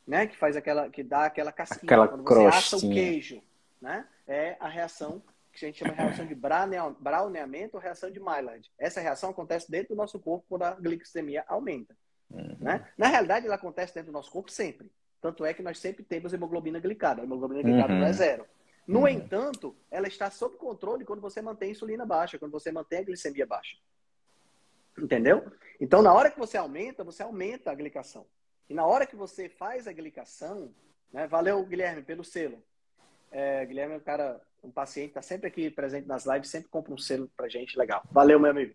né? 0.07 0.27
Que 0.27 0.37
faz 0.37 0.57
aquela, 0.57 0.89
que 0.89 1.03
dá 1.03 1.25
aquela 1.25 1.53
casquinha, 1.53 1.83
aquela 1.85 2.09
quando 2.09 2.25
crostinha. 2.25 2.51
você 2.51 2.59
assa 2.59 2.77
o 2.77 2.91
queijo, 2.91 3.43
né? 3.81 4.09
É 4.27 4.57
a 4.61 4.69
reação 4.69 5.23
que 5.53 5.65
a 5.65 5.69
gente 5.69 5.79
chama 5.79 5.93
de 5.93 5.99
reação 5.99 6.27
de 6.27 6.35
browneamento 6.35 7.77
ou 7.77 7.83
reação 7.83 8.11
de 8.11 8.21
Maillard. 8.21 8.71
Essa 8.79 9.01
reação 9.01 9.31
acontece 9.31 9.71
dentro 9.71 9.91
do 9.91 9.97
nosso 9.97 10.19
corpo 10.19 10.45
quando 10.49 10.63
a 10.63 10.73
glicemia 10.73 11.45
aumenta. 11.49 11.97
Uhum. 12.31 12.57
Né? 12.61 12.87
Na 12.97 13.09
realidade, 13.09 13.47
ela 13.47 13.55
acontece 13.55 13.95
dentro 13.95 14.13
do 14.13 14.15
nosso 14.15 14.31
corpo 14.31 14.51
sempre. 14.51 14.91
Tanto 15.21 15.45
é 15.45 15.53
que 15.53 15.63
nós 15.63 15.79
sempre 15.79 16.05
temos 16.05 16.33
hemoglobina 16.33 16.79
glicada. 16.79 17.23
A 17.23 17.25
hemoglobina 17.25 17.63
glicada 17.63 17.93
uhum. 17.93 18.01
não 18.01 18.07
é 18.07 18.13
zero. 18.13 18.47
No 18.87 19.01
uhum. 19.01 19.09
entanto, 19.09 19.77
ela 19.91 20.09
está 20.09 20.31
sob 20.31 20.57
controle 20.57 21.05
quando 21.05 21.21
você 21.21 21.43
mantém 21.43 21.69
a 21.69 21.73
insulina 21.73 22.07
baixa, 22.07 22.39
quando 22.39 22.53
você 22.53 22.71
mantém 22.71 23.01
a 23.01 23.05
glicemia 23.05 23.47
baixa. 23.47 23.77
Entendeu? 24.97 25.51
Então, 25.81 26.03
na 26.03 26.13
hora 26.13 26.31
que 26.31 26.39
você 26.39 26.57
aumenta, 26.57 27.05
você 27.05 27.23
aumenta 27.23 27.71
a 27.71 27.75
glicação. 27.75 28.27
E 28.69 28.75
na 28.75 28.87
hora 28.87 29.07
que 29.07 29.17
você 29.17 29.49
faz 29.49 29.87
a 29.87 29.93
glicação, 29.93 30.75
né? 31.13 31.27
valeu, 31.27 31.65
Guilherme, 31.65 32.03
pelo 32.03 32.25
selo. 32.25 32.63
É, 33.31 33.65
Guilherme 33.67 33.95
é 33.95 33.97
um 33.99 34.01
cara, 34.01 34.41
um 34.63 34.71
paciente, 34.71 35.09
está 35.09 35.23
sempre 35.23 35.47
aqui 35.47 35.71
presente 35.71 36.07
nas 36.07 36.27
lives, 36.27 36.51
sempre 36.51 36.69
compra 36.69 36.93
um 36.93 36.99
selo 36.99 37.31
pra 37.37 37.49
gente, 37.49 37.79
legal. 37.79 38.03
Valeu, 38.11 38.39
meu 38.39 38.51
amigo. 38.51 38.75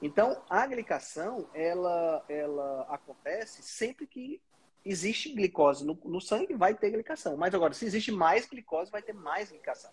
Então, 0.00 0.42
a 0.48 0.66
glicação, 0.66 1.48
ela, 1.52 2.24
ela 2.28 2.82
acontece 2.88 3.62
sempre 3.62 4.06
que 4.06 4.40
existe 4.84 5.32
glicose 5.32 5.84
no, 5.84 5.98
no 6.04 6.20
sangue, 6.20 6.54
vai 6.54 6.74
ter 6.74 6.90
glicação. 6.90 7.36
Mas 7.36 7.54
agora, 7.54 7.74
se 7.74 7.84
existe 7.84 8.12
mais 8.12 8.46
glicose, 8.46 8.90
vai 8.90 9.02
ter 9.02 9.12
mais 9.12 9.50
glicação. 9.50 9.90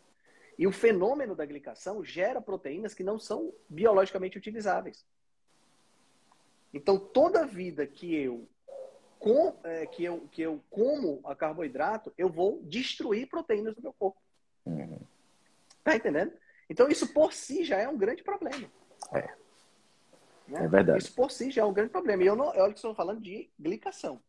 E 0.58 0.68
o 0.68 0.72
fenômeno 0.72 1.36
da 1.36 1.46
glicação 1.46 2.04
gera 2.04 2.40
proteínas 2.40 2.94
que 2.94 3.04
não 3.04 3.20
são 3.20 3.54
biologicamente 3.68 4.38
utilizáveis. 4.38 5.06
Então, 6.74 6.98
toda 6.98 7.46
vida 7.46 7.86
que 7.88 8.16
eu, 8.16 8.48
com, 9.18 9.58
é, 9.64 9.86
que 9.86 10.04
eu, 10.04 10.28
que 10.32 10.42
eu 10.42 10.62
como 10.70 11.20
a 11.26 11.36
carboidrato, 11.36 12.14
eu 12.18 12.30
vou 12.30 12.62
destruir 12.64 13.28
proteínas 13.28 13.76
do 13.76 13.82
meu 13.82 13.94
corpo. 13.94 14.22
Uhum. 14.66 15.00
Tá 15.86 15.96
entendendo? 15.96 16.34
Então, 16.68 16.90
isso 16.90 17.14
por 17.14 17.32
si 17.32 17.64
já 17.64 17.78
é 17.78 17.88
um 17.88 17.96
grande 17.96 18.24
problema. 18.24 18.68
É. 19.14 19.22
Né? 20.48 20.66
É 20.66 20.68
verdade. 20.68 21.04
Isso 21.04 21.14
por 21.14 21.30
si 21.30 21.52
já 21.52 21.62
é 21.62 21.66
um 21.66 21.72
grande 21.72 21.92
problema. 21.92 22.24
E 22.24 22.26
eu 22.26 22.36
não, 22.36 22.48
olha 22.48 22.74
que 22.74 22.80
estou 22.80 22.96
falando 22.96 23.22
de 23.22 23.52
glicação. 23.60 24.20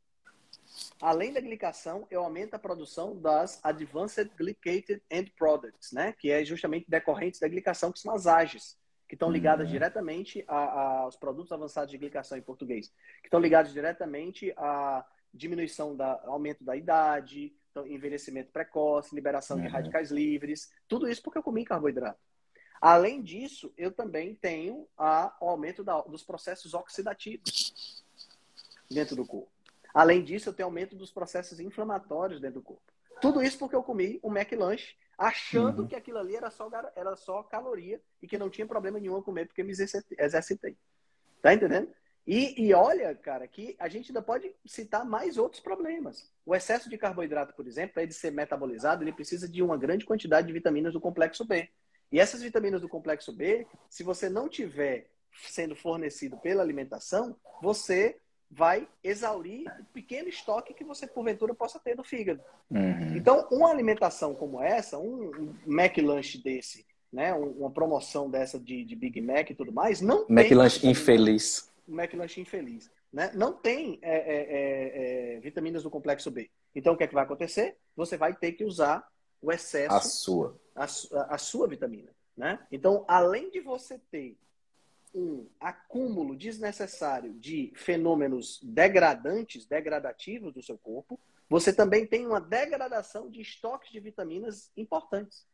Além 1.00 1.32
da 1.32 1.40
glicação, 1.40 2.06
eu 2.10 2.22
aumento 2.22 2.52
a 2.52 2.58
produção 2.58 3.18
das 3.18 3.58
Advanced 3.64 4.30
Glycated 4.36 5.02
End 5.10 5.32
Products, 5.32 5.92
né? 5.92 6.12
que 6.18 6.30
é 6.30 6.44
justamente 6.44 6.84
decorrentes 6.90 7.40
da 7.40 7.48
glicação, 7.48 7.90
que 7.90 8.00
são 8.00 8.12
as 8.12 8.26
AGEs, 8.26 8.76
que 9.08 9.14
estão 9.14 9.30
ligadas 9.30 9.66
uhum. 9.66 9.72
diretamente 9.72 10.44
a, 10.46 10.56
a, 10.56 10.98
aos 11.00 11.16
produtos 11.16 11.52
avançados 11.52 11.90
de 11.90 11.96
glicação 11.96 12.36
em 12.36 12.42
português, 12.42 12.88
que 13.22 13.28
estão 13.28 13.40
ligados 13.40 13.72
diretamente 13.72 14.52
à 14.58 15.06
diminuição 15.32 15.96
da 15.96 16.20
aumento 16.26 16.62
da 16.62 16.76
idade, 16.76 17.54
então, 17.76 17.86
envelhecimento 17.86 18.50
precoce, 18.50 19.14
liberação 19.14 19.58
uhum. 19.58 19.64
de 19.64 19.68
radicais 19.68 20.10
livres, 20.10 20.72
tudo 20.88 21.06
isso 21.06 21.22
porque 21.22 21.36
eu 21.36 21.42
comi 21.42 21.62
carboidrato. 21.62 22.18
Além 22.80 23.22
disso, 23.22 23.72
eu 23.76 23.92
também 23.92 24.34
tenho 24.34 24.88
a, 24.96 25.36
o 25.40 25.48
aumento 25.48 25.84
da, 25.84 26.00
dos 26.02 26.22
processos 26.22 26.72
oxidativos 26.72 28.02
dentro 28.90 29.14
do 29.14 29.26
corpo. 29.26 29.50
Além 29.92 30.22
disso, 30.22 30.48
eu 30.48 30.54
tenho 30.54 30.68
aumento 30.68 30.96
dos 30.96 31.10
processos 31.10 31.60
inflamatórios 31.60 32.40
dentro 32.40 32.60
do 32.60 32.64
corpo. 32.64 32.82
Tudo 33.20 33.42
isso 33.42 33.58
porque 33.58 33.76
eu 33.76 33.82
comi 33.82 34.20
um 34.22 34.34
McLanche 34.34 34.94
achando 35.18 35.82
uhum. 35.82 35.88
que 35.88 35.96
aquilo 35.96 36.18
ali 36.18 36.36
era 36.36 36.50
só, 36.50 36.70
era 36.94 37.14
só 37.16 37.42
caloria 37.42 38.00
e 38.22 38.26
que 38.26 38.38
não 38.38 38.48
tinha 38.48 38.66
problema 38.66 38.98
nenhum 38.98 39.16
a 39.16 39.22
comer 39.22 39.46
porque 39.46 39.62
me 39.62 39.72
exercitei. 39.72 40.76
Tá 41.42 41.52
entendendo? 41.52 41.90
E, 42.26 42.60
e, 42.60 42.74
olha, 42.74 43.14
cara, 43.14 43.46
que 43.46 43.76
a 43.78 43.88
gente 43.88 44.10
ainda 44.10 44.20
pode 44.20 44.52
citar 44.66 45.04
mais 45.04 45.38
outros 45.38 45.60
problemas. 45.62 46.28
O 46.44 46.54
excesso 46.54 46.90
de 46.90 46.98
carboidrato, 46.98 47.54
por 47.54 47.66
exemplo, 47.66 47.94
para 47.94 48.02
ele 48.02 48.12
ser 48.12 48.32
metabolizado, 48.32 49.04
ele 49.04 49.12
precisa 49.12 49.48
de 49.48 49.62
uma 49.62 49.76
grande 49.76 50.04
quantidade 50.04 50.46
de 50.46 50.52
vitaminas 50.52 50.92
do 50.92 51.00
complexo 51.00 51.44
B. 51.44 51.68
E 52.10 52.18
essas 52.18 52.42
vitaminas 52.42 52.80
do 52.80 52.88
complexo 52.88 53.32
B, 53.32 53.66
se 53.88 54.02
você 54.02 54.28
não 54.28 54.48
tiver 54.48 55.08
sendo 55.48 55.76
fornecido 55.76 56.36
pela 56.38 56.62
alimentação, 56.62 57.36
você 57.62 58.16
vai 58.50 58.88
exaurir 59.02 59.66
o 59.80 59.84
pequeno 59.92 60.28
estoque 60.28 60.74
que 60.74 60.84
você 60.84 61.06
porventura 61.06 61.54
possa 61.54 61.78
ter 61.78 61.96
no 61.96 62.04
fígado. 62.04 62.40
Uhum. 62.70 63.16
Então, 63.16 63.46
uma 63.50 63.70
alimentação 63.70 64.34
como 64.34 64.62
essa, 64.62 64.98
um, 64.98 65.54
McLanche 65.66 66.38
desse, 66.38 66.86
né, 67.12 67.34
uma 67.34 67.70
promoção 67.70 68.30
dessa 68.30 68.58
de, 68.58 68.84
de 68.84 68.96
Big 68.96 69.20
Mac 69.20 69.50
e 69.50 69.54
tudo 69.54 69.72
mais, 69.72 70.00
não 70.00 70.26
McLanche 70.28 70.80
tem 70.80 70.94
infeliz. 71.86 71.98
McLanche 72.02 72.40
infeliz, 72.40 72.90
né? 73.12 73.30
Não 73.34 73.52
tem 73.52 73.98
é, 74.02 74.16
é, 74.16 74.36
é, 74.36 75.36
é, 75.36 75.40
vitaminas 75.40 75.82
do 75.82 75.90
complexo 75.90 76.30
B. 76.30 76.50
Então, 76.74 76.94
o 76.94 76.96
que 76.96 77.04
é 77.04 77.06
que 77.06 77.14
vai 77.14 77.24
acontecer? 77.24 77.76
Você 77.94 78.16
vai 78.16 78.34
ter 78.34 78.52
que 78.52 78.64
usar 78.64 79.06
o 79.40 79.52
excesso 79.52 79.94
a 79.94 80.00
sua 80.00 80.58
a, 80.74 80.84
a 81.34 81.38
sua 81.38 81.68
vitamina, 81.68 82.10
né? 82.36 82.58
Então, 82.70 83.04
além 83.08 83.50
de 83.50 83.60
você 83.60 83.98
ter 84.10 84.36
um 85.14 85.46
acúmulo 85.58 86.36
desnecessário 86.36 87.32
de 87.34 87.72
fenômenos 87.74 88.60
degradantes, 88.62 89.64
degradativos 89.64 90.52
do 90.52 90.62
seu 90.62 90.76
corpo, 90.76 91.18
você 91.48 91.72
também 91.72 92.06
tem 92.06 92.26
uma 92.26 92.40
degradação 92.40 93.30
de 93.30 93.40
estoques 93.40 93.90
de 93.90 94.00
vitaminas 94.00 94.70
importantes. 94.76 95.46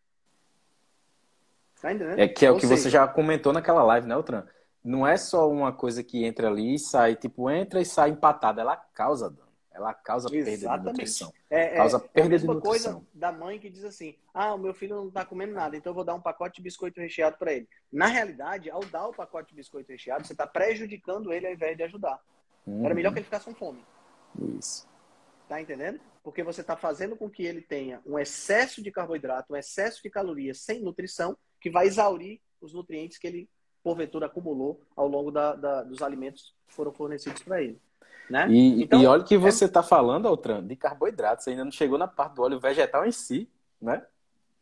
Tá 1.80 1.92
entendendo? 1.92 2.18
É 2.18 2.28
que 2.28 2.46
é 2.46 2.50
Ou 2.50 2.56
o 2.56 2.60
que 2.60 2.66
seja, 2.66 2.82
você 2.82 2.90
já 2.90 3.06
comentou 3.06 3.52
naquela 3.52 3.82
live, 3.82 4.06
né, 4.06 4.14
Altran? 4.14 4.46
Não 4.84 5.06
é 5.06 5.16
só 5.16 5.48
uma 5.50 5.72
coisa 5.72 6.02
que 6.02 6.24
entra 6.24 6.48
ali 6.48 6.74
e 6.74 6.78
sai, 6.78 7.14
tipo, 7.14 7.48
entra 7.50 7.80
e 7.80 7.84
sai 7.84 8.10
empatada, 8.10 8.60
ela 8.60 8.76
causa 8.76 9.30
dano. 9.30 9.52
Ela 9.74 9.94
causa 9.94 10.28
Exatamente. 10.34 10.60
perda 10.60 10.78
de 10.78 10.84
nutrição. 10.84 11.32
É, 11.48 11.76
causa 11.76 11.96
é, 11.96 12.00
perda 12.00 12.20
é 12.20 12.22
a 12.22 12.28
mesma 12.28 12.48
de 12.48 12.54
nutrição. 12.54 12.92
coisa 12.92 13.06
da 13.14 13.32
mãe 13.32 13.58
que 13.58 13.70
diz 13.70 13.84
assim: 13.84 14.16
ah, 14.34 14.54
o 14.54 14.58
meu 14.58 14.74
filho 14.74 14.96
não 14.96 15.08
está 15.08 15.24
comendo 15.24 15.54
nada, 15.54 15.76
então 15.76 15.90
eu 15.90 15.94
vou 15.94 16.04
dar 16.04 16.14
um 16.14 16.20
pacote 16.20 16.56
de 16.56 16.62
biscoito 16.62 17.00
recheado 17.00 17.38
para 17.38 17.52
ele. 17.52 17.68
Na 17.90 18.06
realidade, 18.06 18.70
ao 18.70 18.84
dar 18.84 19.06
o 19.06 19.14
pacote 19.14 19.50
de 19.50 19.54
biscoito 19.54 19.90
recheado, 19.90 20.26
você 20.26 20.34
está 20.34 20.46
prejudicando 20.46 21.32
ele 21.32 21.46
ao 21.46 21.52
invés 21.52 21.76
de 21.76 21.84
ajudar. 21.84 22.20
Uhum. 22.66 22.84
Era 22.84 22.94
melhor 22.94 23.12
que 23.12 23.18
ele 23.18 23.24
ficasse 23.24 23.46
com 23.46 23.54
fome. 23.54 23.84
Isso. 24.58 24.86
Tá 25.48 25.60
entendendo? 25.60 26.00
Porque 26.22 26.42
você 26.42 26.60
está 26.60 26.76
fazendo 26.76 27.16
com 27.16 27.28
que 27.28 27.44
ele 27.44 27.60
tenha 27.60 28.00
um 28.06 28.18
excesso 28.18 28.82
de 28.82 28.90
carboidrato, 28.90 29.52
um 29.52 29.56
excesso 29.56 30.02
de 30.02 30.10
calorias 30.10 30.60
sem 30.60 30.80
nutrição, 30.80 31.36
que 31.60 31.70
vai 31.70 31.86
exaurir 31.86 32.40
os 32.60 32.72
nutrientes 32.72 33.18
que 33.18 33.26
ele, 33.26 33.50
porventura, 33.82 34.26
acumulou 34.26 34.80
ao 34.96 35.08
longo 35.08 35.30
da, 35.30 35.54
da, 35.54 35.82
dos 35.82 36.02
alimentos 36.02 36.54
que 36.66 36.74
foram 36.74 36.92
fornecidos 36.92 37.42
para 37.42 37.62
ele. 37.62 37.80
Né? 38.30 38.46
E, 38.48 38.82
então, 38.82 39.02
e 39.02 39.06
olha 39.06 39.24
que 39.24 39.36
você 39.36 39.64
está 39.64 39.80
é... 39.80 39.82
falando, 39.82 40.26
Altran, 40.28 40.64
de 40.64 40.76
carboidratos, 40.76 41.46
ainda 41.48 41.64
não 41.64 41.72
chegou 41.72 41.98
na 41.98 42.08
parte 42.08 42.34
do 42.34 42.42
óleo 42.42 42.60
vegetal 42.60 43.04
em 43.04 43.12
si, 43.12 43.48
né? 43.80 44.02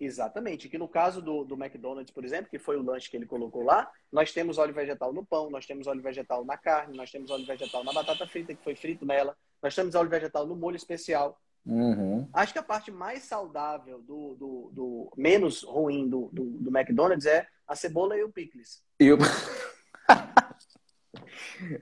Exatamente. 0.01 0.69
Que 0.69 0.79
no 0.79 0.89
caso 0.89 1.21
do, 1.21 1.45
do 1.45 1.55
McDonald's, 1.55 2.11
por 2.11 2.25
exemplo, 2.25 2.51
que 2.51 2.59
foi 2.59 2.79
o 2.79 2.83
lanche 2.83 3.11
que 3.11 3.17
ele 3.17 3.27
colocou 3.27 3.63
lá, 3.63 3.91
nós 4.11 4.33
temos 4.33 4.57
óleo 4.57 4.73
vegetal 4.73 5.13
no 5.13 5.25
pão, 5.25 5.51
nós 5.51 5.67
temos 5.67 5.87
óleo 5.87 6.01
vegetal 6.01 6.43
na 6.43 6.57
carne, 6.57 6.97
nós 6.97 7.11
temos 7.11 7.31
óleo 7.31 7.45
vegetal 7.45 7.85
na 7.85 7.93
batata 7.93 8.27
frita, 8.27 8.55
que 8.55 8.65
foi 8.65 8.75
frito 8.75 9.05
nela, 9.05 9.37
nós 9.63 9.75
temos 9.75 9.95
óleo 9.95 10.09
vegetal 10.09 10.47
no 10.47 10.57
molho 10.57 10.77
especial. 10.77 11.39
Uhum. 11.67 12.27
Acho 12.33 12.55
que 12.55 12.59
a 12.59 12.63
parte 12.63 12.91
mais 12.91 13.25
saudável, 13.25 14.01
do, 14.01 14.35
do, 14.35 14.71
do 14.73 15.13
menos 15.15 15.63
ruim 15.63 16.09
do, 16.09 16.31
do, 16.33 16.45
do, 16.45 16.71
McDonald's 16.71 17.27
é 17.27 17.47
a 17.71 17.77
cebola 17.77 18.17
e 18.17 18.25
o 18.25 18.33
picles. 18.33 18.83
E 18.99 19.13
o... 19.13 19.19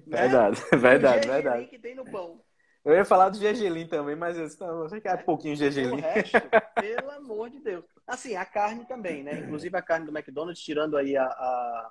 Verdade, 0.07 0.61
né? 0.71 0.79
verdade, 0.79 1.27
o 1.27 1.33
verdade. 1.33 1.67
que 1.67 1.79
tem 1.79 1.95
no 1.95 2.05
pão. 2.05 2.43
Eu 2.85 2.95
ia 2.95 3.05
falar 3.07 3.31
do 3.31 3.39
gergelim 3.39 3.87
também, 3.87 4.15
mas 4.15 4.37
eu 4.37 4.89
sei 4.89 5.01
que 5.01 5.09
é 5.09 5.17
pouquinho 5.17 5.57
gergelim. 5.57 5.97
O 5.97 6.01
resto, 6.01 6.39
pelo 6.79 7.11
amor 7.13 7.49
de 7.49 7.59
Deus. 7.61 7.85
Assim, 8.07 8.37
a 8.37 8.45
carne 8.45 8.85
também, 8.85 9.23
né? 9.23 9.39
Inclusive 9.39 9.75
a 9.77 9.83
carne 9.83 10.05
do 10.05 10.17
McDonald's, 10.17 10.63
tirando 10.63 10.97
aí 10.97 11.17
a, 11.17 11.25
a, 11.25 11.91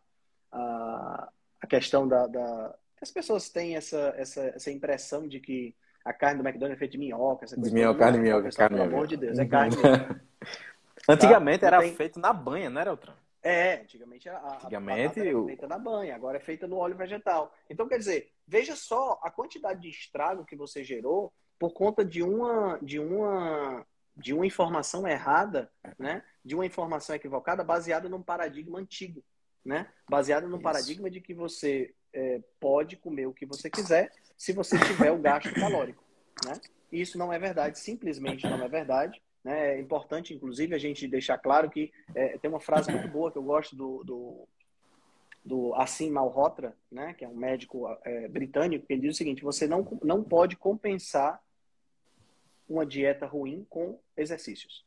a, 0.51 1.29
a 1.61 1.67
questão 1.67 2.07
da, 2.07 2.27
da... 2.27 2.75
As 3.01 3.09
pessoas 3.09 3.49
têm 3.49 3.75
essa, 3.75 4.13
essa, 4.15 4.41
essa 4.41 4.71
impressão 4.71 5.27
de 5.27 5.39
que 5.39 5.75
a 6.05 6.13
carne 6.13 6.41
do 6.41 6.47
McDonald's 6.47 6.77
é 6.77 6.79
feita 6.79 6.91
de 6.91 6.99
minhoca. 6.99 7.45
Essa 7.45 7.55
coisa 7.55 7.69
de 7.69 7.75
minhoca, 7.75 7.99
carne 7.99 8.17
de 8.17 8.23
minhoca. 8.23 8.49
Carne 8.51 8.77
pelo 8.77 8.89
amor 8.89 9.07
de 9.07 9.17
Deus, 9.17 9.39
é 9.39 9.45
carne 9.45 9.75
Antigamente 11.09 11.61
tá? 11.61 11.67
era 11.67 11.79
tem... 11.79 11.95
feito 11.95 12.19
na 12.19 12.31
banha, 12.31 12.69
não 12.69 12.79
era, 12.79 12.91
Altran? 12.91 13.13
É, 13.41 13.75
antigamente 13.75 14.27
a, 14.27 14.55
antigamente, 14.55 15.19
a 15.19 15.25
era 15.25 15.45
feita 15.45 15.67
na 15.67 15.77
banha, 15.77 16.15
agora 16.15 16.37
é 16.37 16.41
feita 16.41 16.67
no 16.67 16.77
óleo 16.77 16.95
vegetal. 16.95 17.53
Então, 17.69 17.87
quer 17.87 17.97
dizer, 17.97 18.31
veja 18.47 18.75
só 18.75 19.19
a 19.23 19.29
quantidade 19.29 19.81
de 19.81 19.89
estrago 19.89 20.45
que 20.45 20.55
você 20.55 20.83
gerou 20.83 21.31
por 21.59 21.71
conta 21.71 22.03
de 22.03 22.21
uma, 22.21 22.77
de 22.81 22.99
uma, 22.99 23.85
de 24.15 24.33
uma 24.33 24.45
informação 24.45 25.07
errada, 25.07 25.71
né? 25.97 26.23
De 26.43 26.55
uma 26.55 26.65
informação 26.65 27.15
equivocada 27.15 27.63
baseada 27.63 28.07
num 28.09 28.21
paradigma 28.21 28.79
antigo, 28.79 29.23
né? 29.63 29.91
Baseada 30.09 30.47
num 30.47 30.57
Isso. 30.57 30.63
paradigma 30.63 31.09
de 31.09 31.21
que 31.21 31.33
você 31.33 31.93
é, 32.13 32.41
pode 32.59 32.95
comer 32.97 33.27
o 33.27 33.33
que 33.33 33.45
você 33.45 33.69
quiser 33.69 34.11
se 34.37 34.53
você 34.53 34.77
tiver 34.79 35.11
o 35.11 35.17
gasto 35.17 35.53
calórico, 35.53 36.03
né? 36.45 36.53
Isso 36.91 37.17
não 37.17 37.33
é 37.33 37.39
verdade, 37.39 37.79
simplesmente 37.79 38.47
não 38.47 38.63
é 38.63 38.67
verdade. 38.67 39.21
Né? 39.47 39.75
É 39.75 39.79
importante, 39.79 40.33
inclusive, 40.33 40.75
a 40.75 40.77
gente 40.77 41.07
deixar 41.07 41.37
claro 41.37 41.69
que 41.69 41.89
é, 42.13 42.37
tem 42.37 42.49
uma 42.49 42.59
frase 42.59 42.91
muito 42.91 43.07
boa 43.07 43.31
que 43.31 43.37
eu 43.37 43.43
gosto 43.43 43.77
do, 43.77 44.03
do, 44.03 44.47
do 45.43 45.73
Assim 45.75 46.11
Malhotra, 46.11 46.75
né? 46.91 47.13
que 47.13 47.23
é 47.23 47.29
um 47.29 47.33
médico 47.33 47.87
é, 48.03 48.27
britânico, 48.27 48.85
que 48.85 48.91
ele 48.91 49.03
diz 49.03 49.15
o 49.15 49.17
seguinte: 49.17 49.41
você 49.41 49.65
não, 49.65 49.87
não 50.03 50.21
pode 50.21 50.57
compensar 50.57 51.41
uma 52.67 52.85
dieta 52.85 53.25
ruim 53.25 53.65
com 53.69 53.97
exercícios. 54.17 54.85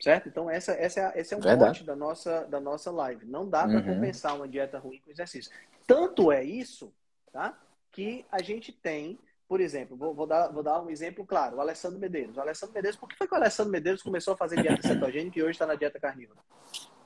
Certo? 0.00 0.30
Então, 0.30 0.48
essa, 0.48 0.72
essa 0.72 1.12
é, 1.14 1.20
esse 1.20 1.34
é 1.34 1.36
um 1.36 1.40
ponto 1.40 1.84
da 1.84 1.94
nossa, 1.94 2.46
da 2.46 2.58
nossa 2.58 2.90
live. 2.90 3.26
Não 3.26 3.46
dá 3.46 3.68
para 3.68 3.80
uhum. 3.80 3.96
compensar 3.96 4.34
uma 4.34 4.48
dieta 4.48 4.78
ruim 4.78 4.98
com 5.04 5.10
exercício. 5.10 5.52
Tanto 5.86 6.32
é 6.32 6.42
isso 6.42 6.90
tá? 7.30 7.54
que 7.92 8.24
a 8.32 8.40
gente 8.40 8.72
tem, 8.72 9.18
por 9.50 9.60
exemplo, 9.60 9.96
vou, 9.96 10.14
vou, 10.14 10.28
dar, 10.28 10.46
vou 10.52 10.62
dar 10.62 10.80
um 10.80 10.88
exemplo 10.88 11.26
claro: 11.26 11.56
o 11.56 11.60
Alessandro 11.60 11.98
Medeiros. 11.98 12.36
O 12.36 12.40
Alessandro 12.40 12.72
Medeiros, 12.72 12.96
por 12.96 13.08
que 13.08 13.16
foi 13.16 13.26
que 13.26 13.34
o 13.34 13.36
Alessandro 13.36 13.72
Medeiros 13.72 14.00
começou 14.00 14.32
a 14.34 14.36
fazer 14.36 14.62
dieta 14.62 14.86
cetogênica 14.86 15.36
e 15.36 15.42
hoje 15.42 15.50
está 15.50 15.66
na 15.66 15.74
dieta 15.74 15.98
carnívora? 15.98 16.38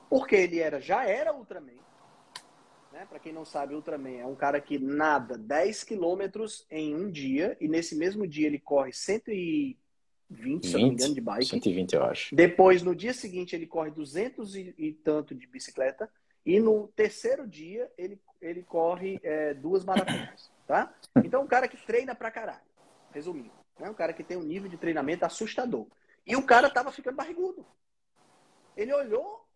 Porque 0.07 0.35
ele 0.35 0.59
era, 0.59 0.79
já 0.79 1.03
era 1.09 1.33
Ultraman. 1.33 1.71
Né? 2.93 3.07
Para 3.09 3.17
quem 3.17 3.33
não 3.33 3.45
sabe, 3.45 3.73
Ultraman 3.73 4.19
é 4.19 4.27
um 4.27 4.35
cara 4.35 4.61
que 4.61 4.77
nada 4.77 5.39
10 5.39 5.85
quilômetros 5.85 6.67
em 6.69 6.93
um 6.93 7.09
dia 7.09 7.57
e 7.59 7.67
nesse 7.67 7.95
mesmo 7.95 8.27
dia 8.27 8.45
ele 8.45 8.59
corre 8.59 8.93
100 8.93 9.75
20, 10.29 10.61
20, 10.61 10.67
se 10.67 10.73
não 10.73 10.79
me 10.81 10.89
engano, 10.89 11.15
de 11.15 11.21
bike. 11.21 11.45
120, 11.45 11.93
eu 11.95 12.03
acho. 12.03 12.35
Depois, 12.35 12.83
no 12.83 12.95
dia 12.95 13.13
seguinte, 13.13 13.55
ele 13.55 13.65
corre 13.65 13.89
200 13.89 14.55
e, 14.55 14.75
e 14.77 14.93
tanto 14.93 15.33
de 15.33 15.47
bicicleta. 15.47 16.07
E 16.45 16.59
no 16.59 16.89
terceiro 16.89 17.47
dia, 17.47 17.91
ele, 17.97 18.19
ele 18.39 18.61
corre 18.61 19.19
é, 19.23 19.55
duas 19.55 19.83
maratonas, 19.83 20.51
tá? 20.65 20.93
Então, 21.23 21.43
um 21.43 21.47
cara 21.47 21.67
que 21.67 21.77
treina 21.77 22.15
pra 22.15 22.31
caralho, 22.31 22.63
resumindo. 23.11 23.51
Né? 23.79 23.89
Um 23.89 23.93
cara 23.93 24.13
que 24.13 24.23
tem 24.23 24.37
um 24.37 24.43
nível 24.43 24.69
de 24.69 24.77
treinamento 24.77 25.25
assustador. 25.25 25.87
E 26.25 26.35
o 26.35 26.45
cara 26.45 26.69
tava 26.69 26.91
ficando 26.91 27.15
barrigudo. 27.15 27.65
Ele 28.75 28.93
olhou 28.93 29.47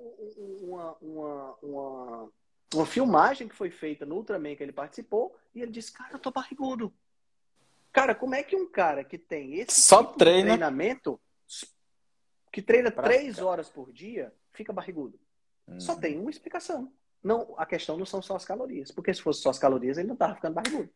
uma, 0.62 0.96
uma, 1.02 1.58
uma, 1.62 2.30
uma 2.74 2.86
filmagem 2.86 3.48
que 3.48 3.56
foi 3.56 3.70
feita 3.70 4.06
no 4.06 4.16
Ultraman 4.16 4.56
que 4.56 4.64
ele 4.64 4.72
participou 4.72 5.36
e 5.54 5.62
ele 5.62 5.72
disse, 5.72 5.92
cara, 5.92 6.14
eu 6.14 6.20
tô 6.20 6.32
barrigudo. 6.32 6.94
Cara, 7.92 8.14
como 8.14 8.36
é 8.36 8.44
que 8.44 8.56
um 8.56 8.70
cara 8.70 9.04
que 9.04 9.18
tem 9.18 9.56
esse 9.56 9.82
Só 9.82 10.04
tipo 10.04 10.20
treina... 10.20 10.50
treinamento, 10.50 11.20
que 12.52 12.62
treina 12.62 12.92
três 12.92 13.40
horas 13.40 13.68
por 13.68 13.92
dia, 13.92 14.34
fica 14.54 14.72
barrigudo? 14.72 15.20
Hum. 15.68 15.80
Só 15.80 15.96
tem 15.96 16.18
uma 16.20 16.30
explicação. 16.30 16.94
Não, 17.22 17.54
a 17.58 17.66
questão 17.66 17.98
não 17.98 18.06
são 18.06 18.22
só 18.22 18.36
as 18.36 18.46
calorias. 18.46 18.92
Porque 18.92 19.14
se 19.14 19.22
fosse 19.22 19.42
só 19.42 19.50
as 19.50 19.60
calorias, 19.60 19.98
ele 19.98 20.08
não 20.08 20.16
tava 20.16 20.36
ficando 20.36 20.54
barrigudo. 20.54 20.90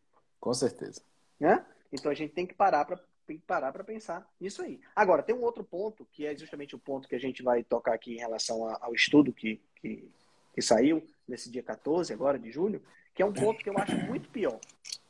Com 0.44 0.52
certeza. 0.52 1.00
Né? 1.40 1.64
Então 1.90 2.12
a 2.12 2.14
gente 2.14 2.34
tem 2.34 2.46
que 2.46 2.54
parar 2.54 2.84
para 2.84 3.00
parar 3.46 3.72
para 3.72 3.82
pensar 3.82 4.30
nisso 4.38 4.60
aí. 4.60 4.78
Agora, 4.94 5.22
tem 5.22 5.34
um 5.34 5.42
outro 5.42 5.64
ponto, 5.64 6.06
que 6.12 6.26
é 6.26 6.36
justamente 6.36 6.76
o 6.76 6.78
ponto 6.78 7.08
que 7.08 7.14
a 7.14 7.18
gente 7.18 7.42
vai 7.42 7.64
tocar 7.64 7.94
aqui 7.94 8.12
em 8.12 8.18
relação 8.18 8.68
ao 8.82 8.94
estudo 8.94 9.32
que, 9.32 9.62
que, 9.76 10.06
que 10.52 10.60
saiu 10.60 11.02
nesse 11.26 11.50
dia 11.50 11.62
14 11.62 12.12
agora 12.12 12.38
de 12.38 12.52
julho, 12.52 12.82
que 13.14 13.22
é 13.22 13.26
um 13.26 13.32
ponto 13.32 13.64
que 13.64 13.70
eu 13.70 13.78
acho 13.78 13.96
muito 13.96 14.28
pior 14.28 14.60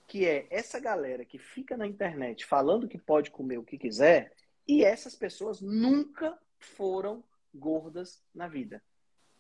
que 0.07 0.25
é 0.25 0.47
essa 0.49 0.79
galera 0.79 1.25
que 1.25 1.39
fica 1.39 1.77
na 1.77 1.89
internet 1.89 2.47
falando 2.47 2.87
que 2.87 2.97
pode 2.97 3.33
comer 3.33 3.59
o 3.59 3.65
que 3.65 3.77
quiser, 3.77 4.33
e 4.65 4.85
essas 4.85 5.17
pessoas 5.17 5.61
nunca 5.61 6.39
foram 6.61 7.25
gordas 7.53 8.23
na 8.33 8.47
vida. 8.47 8.81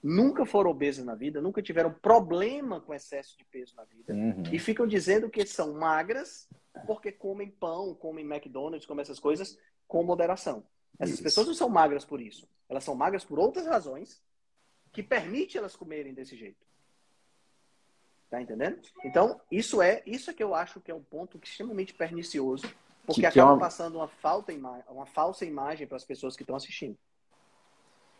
Nunca 0.06 0.44
foram 0.44 0.70
obesas 0.70 1.02
na 1.02 1.14
vida, 1.14 1.40
nunca 1.40 1.62
tiveram 1.62 1.90
problema 1.90 2.78
com 2.78 2.92
excesso 2.92 3.38
de 3.38 3.44
peso 3.46 3.74
na 3.74 3.84
vida. 3.84 4.12
Uhum. 4.12 4.42
E 4.52 4.58
ficam 4.58 4.86
dizendo 4.86 5.30
que 5.30 5.46
são 5.46 5.72
magras 5.72 6.46
porque 6.86 7.10
comem 7.10 7.50
pão, 7.50 7.94
comem 7.94 8.22
McDonald's, 8.22 8.84
comem 8.84 9.00
essas 9.00 9.18
coisas 9.18 9.58
com 9.88 10.04
moderação. 10.04 10.62
Essas 10.98 11.14
isso. 11.14 11.22
pessoas 11.22 11.46
não 11.46 11.54
são 11.54 11.70
magras 11.70 12.04
por 12.04 12.20
isso. 12.20 12.46
Elas 12.68 12.84
são 12.84 12.94
magras 12.94 13.24
por 13.24 13.38
outras 13.38 13.66
razões 13.66 14.22
que 14.92 15.02
permitem 15.02 15.58
elas 15.58 15.74
comerem 15.74 16.12
desse 16.12 16.36
jeito. 16.36 16.66
Tá 18.28 18.42
entendendo? 18.42 18.82
Então, 19.06 19.40
isso 19.50 19.80
é 19.80 20.02
isso 20.04 20.30
é 20.30 20.34
que 20.34 20.42
eu 20.42 20.54
acho 20.54 20.82
que 20.82 20.90
é 20.90 20.94
um 20.94 21.02
ponto 21.02 21.40
extremamente 21.42 21.94
pernicioso, 21.94 22.66
porque 23.06 23.14
que, 23.14 23.20
que 23.22 23.26
acaba 23.26 23.52
é 23.52 23.54
uma... 23.54 23.58
passando 23.58 23.94
uma, 23.94 24.08
falta 24.08 24.52
uma 24.52 25.06
falsa 25.06 25.46
imagem 25.46 25.86
para 25.86 25.96
as 25.96 26.04
pessoas 26.04 26.36
que 26.36 26.42
estão 26.42 26.56
assistindo. 26.56 26.98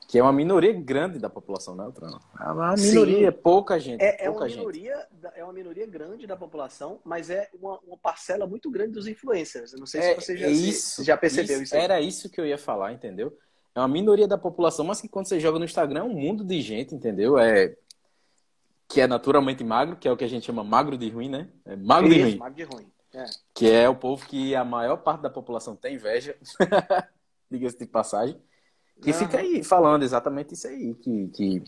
Que 0.07 0.19
é 0.19 0.23
uma 0.23 0.33
minoria 0.33 0.73
grande 0.73 1.19
da 1.19 1.31
população, 1.31 1.75
né, 1.75 1.90
Trano? 1.95 2.21
É 2.40 2.45
uma 2.51 2.75
minoria, 2.75 3.31
Sim. 3.33 3.38
pouca 3.43 3.79
gente. 3.81 4.01
É, 4.01 4.25
é 4.25 4.31
pouca 4.31 4.45
uma 4.45 4.51
minoria, 4.51 4.97
gente. 4.97 5.33
é 5.35 5.45
uma 5.45 5.53
minoria 5.53 5.87
grande 5.87 6.27
da 6.27 6.37
população, 6.37 7.01
mas 7.05 7.31
é 7.31 7.49
uma, 7.55 7.79
uma 7.81 7.97
parcela 7.97 8.47
muito 8.47 8.71
grande 8.71 8.93
dos 8.93 9.07
influencers. 9.07 9.73
Eu 9.73 9.79
não 9.79 9.87
sei 9.87 10.01
é, 10.01 10.14
se 10.14 10.21
você 10.21 10.37
já, 10.37 10.49
isso, 10.49 11.03
já 11.03 11.17
percebeu 11.17 11.57
isso. 11.57 11.75
isso 11.75 11.77
era 11.77 12.01
isso 12.01 12.31
que 12.31 12.40
eu 12.40 12.47
ia 12.47 12.59
falar, 12.59 12.93
entendeu? 12.93 13.37
É 13.75 13.81
uma 13.81 13.88
minoria 13.88 14.29
da 14.29 14.38
população, 14.38 14.85
mas 14.85 15.01
que 15.01 15.09
quando 15.09 15.27
você 15.27 15.40
joga 15.40 15.59
no 15.59 15.64
Instagram 15.64 16.01
é 16.01 16.05
um 16.05 16.14
mundo 16.14 16.45
de 16.45 16.61
gente, 16.61 16.95
entendeu? 16.95 17.38
É 17.38 17.75
que 18.88 19.01
é 19.01 19.07
naturalmente 19.07 19.64
magro, 19.64 19.97
que 19.97 20.07
é 20.07 20.12
o 20.12 20.17
que 20.17 20.25
a 20.25 20.29
gente 20.29 20.47
chama 20.47 20.62
magro 20.62 20.97
de 20.97 21.09
ruim, 21.09 21.29
né? 21.29 21.49
É 21.64 21.75
magro 21.75 22.09
isso, 22.09 22.17
de 22.17 22.23
ruim. 22.23 22.37
Magro 22.37 22.57
de 22.57 22.62
ruim. 22.62 22.87
É. 23.12 23.25
Que 23.55 23.71
é 23.71 23.88
o 23.88 23.95
povo 23.95 24.27
que 24.27 24.55
a 24.55 24.64
maior 24.64 24.99
parte 24.99 25.23
da 25.23 25.31
população 25.31 25.75
tem 25.75 25.95
inveja, 25.95 26.37
diga-se 27.51 27.79
de 27.79 27.87
passagem, 27.87 28.40
que 29.00 29.11
uhum. 29.11 29.18
fica 29.18 29.38
aí 29.38 29.62
falando 29.62 30.02
exatamente 30.02 30.54
isso 30.54 30.66
aí, 30.66 30.94
que, 30.94 31.28
que, 31.28 31.62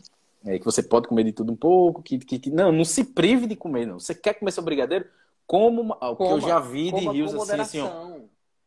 é, 0.44 0.58
que 0.58 0.64
você 0.64 0.82
pode 0.82 1.08
comer 1.08 1.24
de 1.24 1.32
tudo 1.32 1.52
um 1.52 1.56
pouco, 1.56 2.02
que, 2.02 2.18
que, 2.18 2.38
que, 2.38 2.50
não, 2.50 2.72
não 2.72 2.84
se 2.84 3.04
prive 3.04 3.46
de 3.46 3.56
comer, 3.56 3.86
não. 3.86 3.98
Você 3.98 4.14
quer 4.14 4.34
comer 4.34 4.52
seu 4.52 4.62
brigadeiro? 4.62 5.06
Como 5.46 5.96
o 6.00 6.16
que 6.16 6.22
eu 6.24 6.40
já 6.40 6.58
vi 6.58 6.90
de 6.90 7.08
rios 7.08 7.32
assim, 7.34 7.60
assim, 7.60 7.80
ó, 7.80 8.18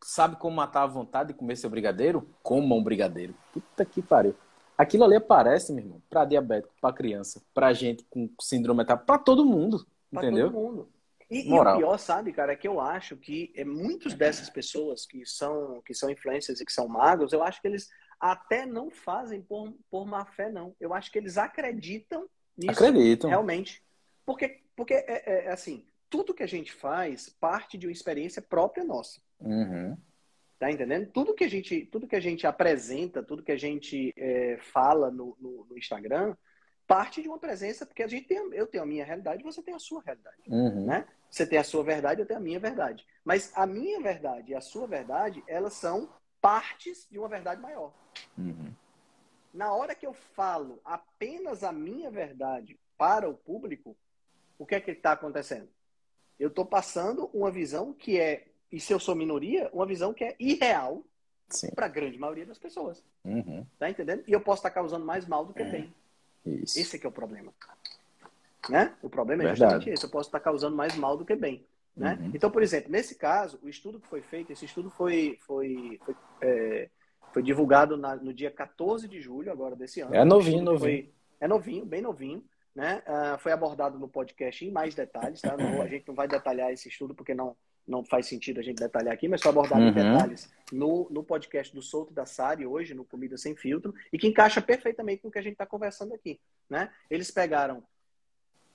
sabe 0.02 0.36
como 0.36 0.56
matar 0.56 0.82
a 0.84 0.86
vontade 0.86 1.32
de 1.32 1.38
comer 1.38 1.56
seu 1.56 1.68
brigadeiro? 1.68 2.26
Coma 2.42 2.74
um 2.74 2.82
brigadeiro. 2.82 3.34
Puta 3.52 3.84
que 3.84 4.00
pariu. 4.00 4.34
Aquilo 4.78 5.04
ali 5.04 5.16
aparece, 5.16 5.72
meu 5.74 5.84
irmão, 5.84 6.02
para 6.08 6.24
diabético, 6.24 6.72
para 6.80 6.94
criança, 6.94 7.42
para 7.52 7.70
gente 7.74 8.02
com 8.08 8.30
síndrome 8.40 8.78
metabólica, 8.78 9.04
para 9.04 9.22
todo 9.22 9.44
mundo, 9.44 9.86
pra 10.10 10.22
entendeu? 10.22 10.50
Todo 10.50 10.58
mundo. 10.58 10.88
E, 11.30 11.48
e, 11.48 11.52
o 11.52 11.76
pior, 11.76 11.98
sabe, 11.98 12.32
cara, 12.32 12.52
é 12.52 12.56
que 12.56 12.66
eu 12.66 12.80
acho 12.80 13.16
que 13.16 13.52
é, 13.54 13.64
muitas 13.64 14.14
dessas 14.14 14.50
pessoas 14.50 15.06
que 15.06 15.24
são 15.24 15.80
que 15.84 15.94
são 15.94 16.10
influencers 16.10 16.60
e 16.60 16.64
que 16.64 16.72
são 16.72 16.88
magos, 16.88 17.32
eu 17.32 17.42
acho 17.42 17.60
que 17.60 17.68
eles 17.68 17.88
até 18.20 18.66
não 18.66 18.90
fazem 18.90 19.40
por, 19.40 19.72
por 19.90 20.06
má 20.06 20.24
fé, 20.26 20.50
não. 20.50 20.76
Eu 20.78 20.92
acho 20.92 21.10
que 21.10 21.18
eles 21.18 21.38
acreditam 21.38 22.28
nisso. 22.56 22.72
Acreditam. 22.72 23.30
Realmente. 23.30 23.82
Porque, 24.26 24.60
porque 24.76 24.94
é, 24.94 25.04
é, 25.08 25.44
é 25.46 25.50
assim, 25.50 25.84
tudo 26.10 26.34
que 26.34 26.42
a 26.42 26.48
gente 26.48 26.72
faz 26.72 27.28
parte 27.28 27.78
de 27.78 27.86
uma 27.86 27.92
experiência 27.92 28.42
própria 28.42 28.84
nossa. 28.84 29.20
Uhum. 29.40 29.96
Tá 30.58 30.70
entendendo? 30.70 31.10
Tudo 31.10 31.34
que 31.34 31.44
a 31.44 31.48
gente, 31.48 31.86
tudo 31.86 32.06
que 32.06 32.16
a 32.16 32.20
gente 32.20 32.46
apresenta, 32.46 33.22
tudo 33.22 33.42
que 33.42 33.52
a 33.52 33.56
gente 33.56 34.12
é, 34.14 34.58
fala 34.58 35.10
no, 35.10 35.34
no, 35.40 35.64
no, 35.64 35.78
Instagram, 35.78 36.36
parte 36.86 37.22
de 37.22 37.28
uma 37.28 37.38
presença, 37.38 37.86
porque 37.86 38.02
a 38.02 38.06
gente 38.06 38.26
tem, 38.26 38.36
eu 38.52 38.66
tenho 38.66 38.82
a 38.82 38.86
minha 38.86 39.04
realidade, 39.04 39.42
você 39.42 39.62
tem 39.62 39.72
a 39.72 39.78
sua 39.78 40.02
realidade, 40.02 40.42
uhum. 40.48 40.84
né? 40.84 41.06
Você 41.30 41.46
tem 41.46 41.58
a 41.58 41.64
sua 41.64 41.82
verdade, 41.82 42.20
eu 42.20 42.26
tenho 42.26 42.40
a 42.40 42.42
minha 42.42 42.60
verdade. 42.60 43.06
Mas 43.24 43.52
a 43.56 43.66
minha 43.66 44.00
verdade 44.00 44.52
e 44.52 44.54
a 44.54 44.60
sua 44.60 44.86
verdade, 44.86 45.42
elas 45.46 45.74
são 45.74 46.12
partes 46.42 47.06
de 47.10 47.18
uma 47.18 47.28
verdade 47.28 47.62
maior. 47.62 47.94
Uhum. 48.36 48.72
Na 49.52 49.72
hora 49.72 49.94
que 49.94 50.06
eu 50.06 50.12
falo 50.12 50.80
apenas 50.84 51.64
a 51.64 51.72
minha 51.72 52.10
verdade 52.10 52.78
para 52.96 53.28
o 53.28 53.34
público, 53.34 53.96
o 54.58 54.66
que 54.66 54.74
é 54.74 54.80
que 54.80 54.90
está 54.92 55.12
acontecendo? 55.12 55.68
Eu 56.38 56.48
estou 56.48 56.64
passando 56.64 57.28
uma 57.32 57.50
visão 57.50 57.92
que 57.92 58.18
é 58.18 58.46
e 58.72 58.78
se 58.78 58.92
eu 58.92 59.00
sou 59.00 59.14
minoria, 59.14 59.68
uma 59.72 59.84
visão 59.84 60.14
que 60.14 60.24
é 60.24 60.36
irreal 60.38 61.02
para 61.74 61.86
a 61.86 61.88
grande 61.88 62.16
maioria 62.18 62.46
das 62.46 62.58
pessoas. 62.58 63.02
Uhum. 63.24 63.66
Tá 63.78 63.90
entendendo? 63.90 64.22
E 64.26 64.32
eu 64.32 64.40
posso 64.40 64.60
estar 64.60 64.70
causando 64.70 65.04
mais 65.04 65.26
mal 65.26 65.44
do 65.44 65.52
que 65.52 65.62
é. 65.62 65.70
bem. 65.70 65.94
Isso. 66.46 66.78
Esse 66.78 66.96
é 66.96 66.98
que 66.98 67.06
é 67.06 67.08
o 67.08 67.12
problema. 67.12 67.52
Né? 68.68 68.94
O 69.02 69.10
problema 69.10 69.42
é 69.42 69.46
Verdade. 69.46 69.72
justamente 69.72 69.90
esse. 69.90 70.04
Eu 70.04 70.10
posso 70.10 70.28
estar 70.28 70.38
causando 70.38 70.76
mais 70.76 70.94
mal 70.94 71.16
do 71.16 71.24
que 71.24 71.34
bem. 71.34 71.66
Né? 71.96 72.16
Uhum. 72.20 72.30
Então, 72.32 72.50
por 72.50 72.62
exemplo, 72.62 72.90
nesse 72.90 73.16
caso, 73.16 73.58
o 73.62 73.68
estudo 73.68 73.98
que 73.98 74.06
foi 74.06 74.22
feito, 74.22 74.52
esse 74.52 74.64
estudo 74.64 74.88
foi, 74.90 75.38
foi, 75.40 75.98
foi, 76.04 76.16
é, 76.40 76.88
foi 77.32 77.42
divulgado 77.42 77.96
na, 77.96 78.16
no 78.16 78.32
dia 78.32 78.50
14 78.50 79.08
de 79.08 79.20
julho 79.20 79.50
agora 79.50 79.76
desse 79.76 80.00
ano. 80.00 80.14
É 80.14 80.24
novinho, 80.24 80.62
novinho. 80.62 80.80
Foi, 80.80 81.12
é 81.40 81.48
novinho, 81.48 81.84
bem 81.84 82.02
novinho. 82.02 82.44
Né? 82.74 83.02
Uh, 83.06 83.38
foi 83.38 83.52
abordado 83.52 83.98
no 83.98 84.08
podcast 84.08 84.64
em 84.64 84.70
mais 84.70 84.94
detalhes. 84.94 85.40
Tá? 85.40 85.56
Não, 85.56 85.82
a 85.82 85.88
gente 85.88 86.06
não 86.06 86.14
vai 86.14 86.28
detalhar 86.28 86.72
esse 86.72 86.88
estudo 86.88 87.14
porque 87.14 87.34
não, 87.34 87.56
não 87.86 88.04
faz 88.04 88.26
sentido 88.26 88.60
a 88.60 88.62
gente 88.62 88.78
detalhar 88.78 89.12
aqui, 89.12 89.28
mas 89.28 89.42
foi 89.42 89.50
abordado 89.50 89.82
uhum. 89.82 89.88
em 89.88 89.92
detalhes 89.92 90.50
no, 90.72 91.08
no 91.10 91.22
podcast 91.22 91.74
do 91.74 91.82
Souto 91.82 92.12
da 92.12 92.24
Sari, 92.24 92.66
hoje, 92.66 92.94
no 92.94 93.04
Comida 93.04 93.36
Sem 93.36 93.56
Filtro, 93.56 93.94
e 94.12 94.18
que 94.18 94.28
encaixa 94.28 94.62
perfeitamente 94.62 95.22
com 95.22 95.28
o 95.28 95.30
que 95.30 95.38
a 95.38 95.42
gente 95.42 95.54
está 95.54 95.66
conversando 95.66 96.14
aqui. 96.14 96.38
Né? 96.68 96.90
Eles 97.10 97.30
pegaram 97.30 97.82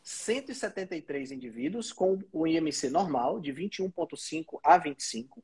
173 0.04 1.32
indivíduos 1.32 1.92
com 1.92 2.20
o 2.32 2.46
IMC 2.46 2.90
normal, 2.90 3.40
de 3.40 3.52
21,5 3.52 4.60
a 4.64 4.78
25, 4.78 5.44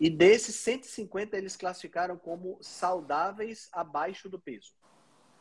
e 0.00 0.08
desses 0.08 0.56
150 0.56 1.36
eles 1.36 1.56
classificaram 1.56 2.16
como 2.16 2.58
saudáveis 2.62 3.68
abaixo 3.72 4.28
do 4.28 4.40
peso. 4.40 4.72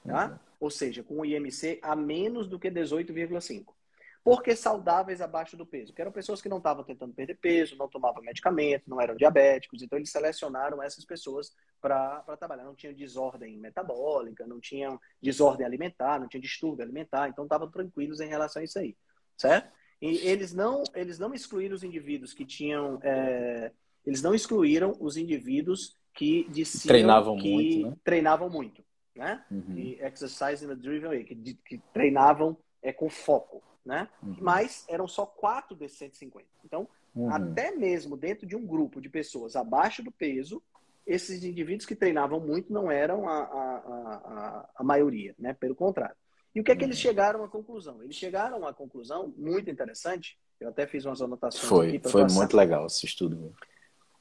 Tá? 0.05 0.27
Uhum. 0.27 0.39
Ou 0.59 0.69
seja, 0.69 1.01
com 1.01 1.21
o 1.21 1.25
IMC 1.25 1.79
a 1.81 1.95
menos 1.95 2.47
do 2.47 2.59
que 2.59 2.69
18,5. 2.69 3.73
Porque 4.21 4.55
saudáveis 4.55 5.21
abaixo 5.21 5.55
do 5.55 5.65
peso, 5.65 5.93
que 5.93 6.01
eram 6.01 6.11
pessoas 6.11 6.41
que 6.41 6.49
não 6.49 6.57
estavam 6.57 6.83
tentando 6.83 7.13
perder 7.13 7.37
peso, 7.37 7.77
não 7.77 7.87
tomavam 7.87 8.21
medicamento, 8.21 8.89
não 8.89 8.99
eram 8.99 9.15
diabéticos, 9.15 9.81
então 9.81 9.97
eles 9.97 10.11
selecionaram 10.11 10.83
essas 10.83 11.05
pessoas 11.05 11.55
para 11.81 12.21
trabalhar. 12.37 12.65
Não 12.65 12.75
tinham 12.75 12.93
desordem 12.93 13.57
metabólica, 13.57 14.45
não 14.45 14.59
tinham 14.59 14.99
desordem 15.21 15.65
alimentar, 15.65 16.19
não 16.19 16.27
tinham 16.27 16.41
distúrbio 16.41 16.83
alimentar, 16.83 17.29
então 17.29 17.45
estavam 17.45 17.71
tranquilos 17.71 18.19
em 18.19 18.27
relação 18.27 18.61
a 18.61 18.65
isso 18.65 18.77
aí, 18.77 18.95
certo? 19.37 19.71
E 20.01 20.17
eles 20.27 20.53
não, 20.53 20.83
eles 20.93 21.17
não 21.17 21.33
excluíram 21.33 21.75
os 21.75 21.83
indivíduos 21.83 22.33
que 22.33 22.45
tinham, 22.45 22.99
é, 23.01 23.71
eles 24.05 24.21
não 24.21 24.33
excluíram 24.33 24.95
os 24.99 25.17
indivíduos 25.17 25.97
que 26.13 26.47
diziam 26.49 26.87
treinavam 26.87 27.37
que 27.37 27.53
muito, 27.53 27.87
né? 27.89 27.97
treinavam 28.03 28.49
muito, 28.49 28.83
né? 29.15 29.43
Uhum. 29.49 29.77
E 29.77 29.99
exercise 30.01 30.65
in 30.65 30.71
a 30.71 30.75
driven 30.75 31.09
way, 31.09 31.23
que, 31.23 31.35
que 31.65 31.77
treinavam 31.93 32.57
é, 32.81 32.91
com 32.91 33.09
foco, 33.09 33.61
né? 33.85 34.09
Uhum. 34.21 34.37
Mas 34.39 34.85
eram 34.89 35.07
só 35.07 35.25
quatro 35.25 35.75
desses 35.75 35.97
150. 35.97 36.45
Então, 36.65 36.87
Uhum. 37.15 37.33
até 37.33 37.71
mesmo 37.71 38.15
dentro 38.15 38.45
de 38.45 38.55
um 38.55 38.65
grupo 38.65 39.01
de 39.01 39.09
pessoas 39.09 39.55
abaixo 39.55 40.03
do 40.03 40.11
peso, 40.11 40.61
esses 41.05 41.43
indivíduos 41.43 41.85
que 41.85 41.95
treinavam 41.95 42.39
muito 42.39 42.71
não 42.71 42.91
eram 42.91 43.27
a, 43.27 43.39
a, 43.39 43.43
a, 43.45 44.69
a 44.75 44.83
maioria, 44.83 45.33
né? 45.39 45.53
Pelo 45.53 45.75
contrário. 45.75 46.15
E 46.53 46.59
o 46.61 46.63
que 46.63 46.71
é 46.71 46.75
que 46.75 46.83
eles 46.83 46.97
chegaram 46.97 47.43
à 47.43 47.47
conclusão? 47.47 48.01
Eles 48.03 48.15
chegaram 48.15 48.65
à 48.65 48.73
conclusão 48.73 49.33
muito 49.37 49.69
interessante. 49.69 50.37
Eu 50.59 50.69
até 50.69 50.85
fiz 50.85 51.05
umas 51.05 51.21
anotações 51.21 51.89
aqui 51.89 51.91
Foi, 51.91 51.99
para 51.99 52.11
foi 52.11 52.21
passar. 52.23 52.37
muito 52.37 52.57
legal 52.57 52.85
esse 52.85 53.05
estudo. 53.05 53.53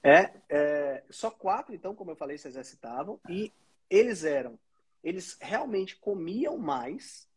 É, 0.03 0.31
é, 0.49 1.03
só 1.11 1.31
quatro, 1.31 1.75
então, 1.75 1.95
como 1.95 2.11
eu 2.11 2.17
falei, 2.17 2.39
se 2.39 2.49
exercitavam 2.49 3.21
e 3.29 3.53
eles 3.91 4.25
eram, 4.25 4.59
eles 5.03 5.37
realmente 5.41 5.97
comiam 5.97 6.57
mais, 6.57 7.29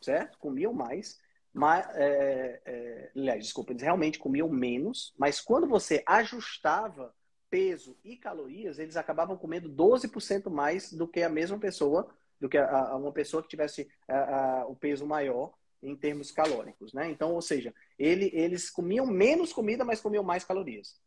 certo? 0.00 0.38
Comiam 0.38 0.72
mais, 0.72 1.20
mas, 1.52 1.86
é, 1.96 2.60
é, 2.64 3.10
aliás, 3.16 3.44
desculpa, 3.44 3.72
eles 3.72 3.82
realmente 3.82 4.18
comiam 4.18 4.48
menos, 4.48 5.14
mas 5.18 5.40
quando 5.40 5.66
você 5.66 6.02
ajustava 6.06 7.14
peso 7.50 7.96
e 8.02 8.16
calorias, 8.16 8.78
eles 8.78 8.96
acabavam 8.96 9.36
comendo 9.36 9.68
12% 9.68 10.50
mais 10.50 10.92
do 10.92 11.06
que 11.06 11.22
a 11.22 11.28
mesma 11.28 11.58
pessoa, 11.58 12.08
do 12.40 12.48
que 12.48 12.56
a, 12.56 12.88
a 12.88 12.96
uma 12.96 13.12
pessoa 13.12 13.42
que 13.42 13.48
tivesse 13.48 13.88
a, 14.08 14.60
a, 14.62 14.66
o 14.66 14.74
peso 14.74 15.06
maior 15.06 15.52
em 15.82 15.94
termos 15.96 16.30
calóricos, 16.30 16.94
né? 16.94 17.10
Então, 17.10 17.34
ou 17.34 17.42
seja, 17.42 17.74
ele, 17.98 18.30
eles 18.32 18.70
comiam 18.70 19.06
menos 19.06 19.52
comida, 19.52 19.84
mas 19.84 20.00
comiam 20.00 20.22
mais 20.22 20.44
calorias. 20.44 20.98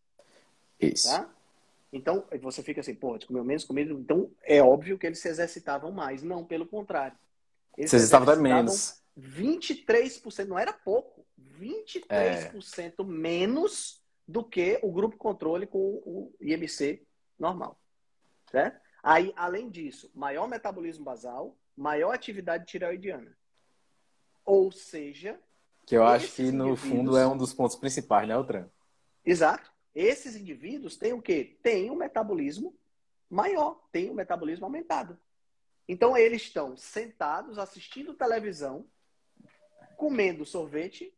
Isso. 0.80 1.10
Tá? 1.10 1.30
Então, 1.92 2.26
você 2.42 2.62
fica 2.62 2.82
assim, 2.82 2.94
pô, 2.94 3.16
eles 3.16 3.26
comiam 3.26 3.46
menos 3.46 3.64
comida, 3.64 3.94
então 3.94 4.30
é 4.44 4.62
óbvio 4.62 4.98
que 4.98 5.06
eles 5.06 5.20
se 5.20 5.30
exercitavam 5.30 5.92
mais. 5.92 6.22
Não, 6.22 6.44
pelo 6.44 6.66
contrário. 6.66 7.18
Eles 7.78 7.90
se 7.90 7.96
exercitavam 7.96 8.36
menos. 8.42 9.02
23%, 9.18 10.46
não 10.46 10.60
era 10.60 10.74
pouco, 10.74 11.26
23% 11.58 13.06
menos 13.06 14.02
do 14.28 14.44
que 14.44 14.78
o 14.84 14.92
grupo 14.92 15.16
controle 15.16 15.66
com 15.66 15.80
o 15.80 16.34
IMC 16.42 17.02
normal. 17.40 17.80
Certo? 18.52 18.78
Aí, 19.02 19.32
além 19.38 19.70
disso, 19.70 20.12
maior 20.14 20.48
metabolismo 20.48 21.06
basal, 21.06 21.56
maior 21.78 22.12
atividade 22.12 22.66
tireoidiana. 22.66 23.38
Ou 24.44 24.72
seja, 24.72 25.40
Que 25.86 25.96
eu 25.96 26.04
acho 26.04 26.32
que 26.32 26.52
no 26.52 26.76
fundo 26.76 27.16
é 27.16 27.28
um 27.28 27.38
dos 27.38 27.54
pontos 27.54 27.76
principais, 27.76 28.28
né, 28.28 28.34
Altran? 28.34 28.68
Exato. 29.24 29.72
Esses 29.96 30.36
indivíduos 30.36 30.98
têm 30.98 31.14
o 31.14 31.22
quê? 31.22 31.58
Têm 31.64 31.90
um 31.90 31.96
metabolismo 31.96 32.76
maior, 33.30 33.82
têm 33.92 34.12
um 34.12 34.14
metabolismo 34.14 34.66
aumentado. 34.66 35.18
Então, 35.88 36.18
eles 36.18 36.42
estão 36.42 36.76
sentados, 36.76 37.58
assistindo 37.58 38.14
televisão, 38.14 38.86
comendo 39.96 40.46
sorvete 40.46 41.14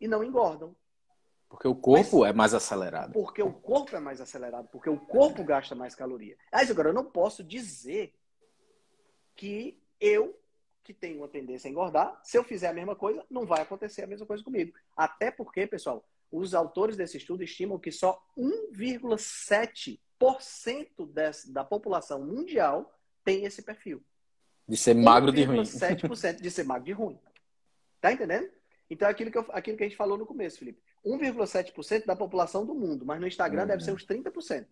e 0.00 0.08
não 0.08 0.24
engordam. 0.24 0.74
Porque 1.48 1.68
o 1.68 1.74
corpo 1.74 2.24
é 2.24 2.32
mais 2.32 2.54
acelerado. 2.54 3.12
Porque 3.12 3.42
o 3.42 3.52
corpo 3.52 3.94
é 3.94 4.00
mais 4.00 4.20
acelerado, 4.20 4.68
porque 4.72 4.88
o 4.88 4.98
corpo 4.98 5.44
gasta 5.44 5.74
mais 5.74 5.94
caloria. 5.94 6.36
Mas 6.50 6.70
agora, 6.70 6.88
eu 6.88 6.94
não 6.94 7.04
posso 7.04 7.44
dizer 7.44 8.14
que 9.36 9.80
eu, 10.00 10.38
que 10.82 10.94
tenho 10.94 11.18
uma 11.18 11.28
tendência 11.28 11.68
a 11.68 11.70
engordar, 11.70 12.18
se 12.24 12.36
eu 12.36 12.42
fizer 12.42 12.68
a 12.68 12.72
mesma 12.72 12.96
coisa, 12.96 13.24
não 13.30 13.44
vai 13.44 13.62
acontecer 13.62 14.02
a 14.02 14.06
mesma 14.06 14.26
coisa 14.26 14.42
comigo. 14.42 14.72
Até 14.96 15.30
porque, 15.30 15.66
pessoal, 15.66 16.04
os 16.36 16.52
autores 16.54 16.96
desse 16.96 17.16
estudo 17.16 17.42
estimam 17.44 17.78
que 17.78 17.92
só 17.92 18.20
1,7% 18.36 21.06
des- 21.06 21.44
da 21.46 21.64
população 21.64 22.24
mundial 22.24 22.92
tem 23.24 23.44
esse 23.44 23.62
perfil. 23.62 24.02
De 24.66 24.76
ser 24.76 24.94
magro 24.94 25.30
de 25.32 25.44
ruim. 25.44 25.60
1,7% 25.62 26.40
de 26.40 26.50
ser 26.50 26.64
magro 26.64 26.84
de 26.84 26.92
ruim. 26.92 27.18
Tá 28.00 28.12
entendendo? 28.12 28.50
Então, 28.90 29.08
é 29.08 29.10
aquilo 29.10 29.30
que, 29.30 29.38
eu- 29.38 29.46
aquilo 29.50 29.76
que 29.76 29.84
a 29.84 29.88
gente 29.88 29.96
falou 29.96 30.16
no 30.18 30.26
começo, 30.26 30.58
Felipe. 30.58 30.82
1,7% 31.04 32.06
da 32.06 32.16
população 32.16 32.64
do 32.66 32.74
mundo, 32.74 33.04
mas 33.04 33.20
no 33.20 33.26
Instagram 33.26 33.62
Uhum. 33.62 33.68
deve 33.68 33.84
ser 33.84 33.92
uns 33.92 34.04
30%. 34.04 34.66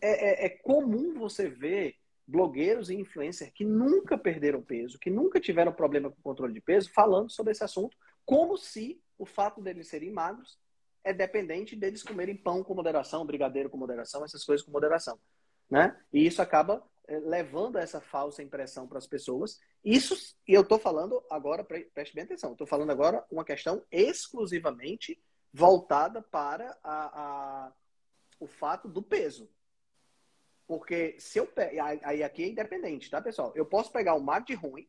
é, 0.00 0.44
é- 0.44 0.46
é 0.46 0.48
comum 0.48 1.14
você 1.18 1.48
ver 1.48 1.94
blogueiros 2.26 2.90
e 2.90 2.94
influencers 2.96 3.50
que 3.54 3.64
nunca 3.64 4.18
perderam 4.18 4.60
peso, 4.62 4.98
que 4.98 5.10
nunca 5.10 5.38
tiveram 5.40 5.72
problema 5.72 6.10
com 6.10 6.20
controle 6.22 6.52
de 6.52 6.60
peso, 6.60 6.90
falando 6.92 7.30
sobre 7.30 7.52
esse 7.52 7.62
assunto, 7.62 7.96
como 8.24 8.56
se 8.56 9.00
o 9.18 9.24
fato 9.24 9.62
deles 9.62 9.88
serem 9.88 10.10
magros 10.10 10.58
é 11.04 11.12
dependente 11.12 11.76
deles 11.76 12.02
comerem 12.02 12.36
pão 12.36 12.64
com 12.64 12.74
moderação, 12.74 13.24
brigadeiro 13.24 13.70
com 13.70 13.76
moderação, 13.76 14.24
essas 14.24 14.44
coisas 14.44 14.66
com 14.66 14.72
moderação. 14.72 15.18
Né? 15.70 15.96
E 16.12 16.26
isso 16.26 16.42
acaba 16.42 16.82
eh, 17.06 17.20
levando 17.20 17.76
essa 17.78 18.00
falsa 18.00 18.42
impressão 18.42 18.88
para 18.88 18.98
as 18.98 19.06
pessoas. 19.06 19.60
Isso, 19.84 20.16
e 20.48 20.52
eu 20.52 20.62
estou 20.62 20.80
falando 20.80 21.22
agora, 21.30 21.62
pre- 21.62 21.88
preste 21.94 22.12
bem 22.12 22.24
atenção, 22.24 22.52
estou 22.52 22.66
falando 22.66 22.90
agora 22.90 23.24
uma 23.30 23.44
questão 23.44 23.84
exclusivamente 23.90 25.16
voltada 25.52 26.20
para 26.20 26.76
a, 26.82 27.66
a- 27.66 27.72
o 28.40 28.48
fato 28.48 28.88
do 28.88 29.00
peso. 29.00 29.48
Porque 30.66 31.14
se 31.18 31.38
eu 31.38 31.46
pego. 31.46 31.76
Aí 32.02 32.22
aqui 32.22 32.42
é 32.42 32.48
independente, 32.48 33.10
tá, 33.10 33.20
pessoal? 33.20 33.52
Eu 33.54 33.64
posso 33.64 33.92
pegar 33.92 34.14
o 34.14 34.20
magro 34.20 34.46
de 34.46 34.54
ruim, 34.54 34.86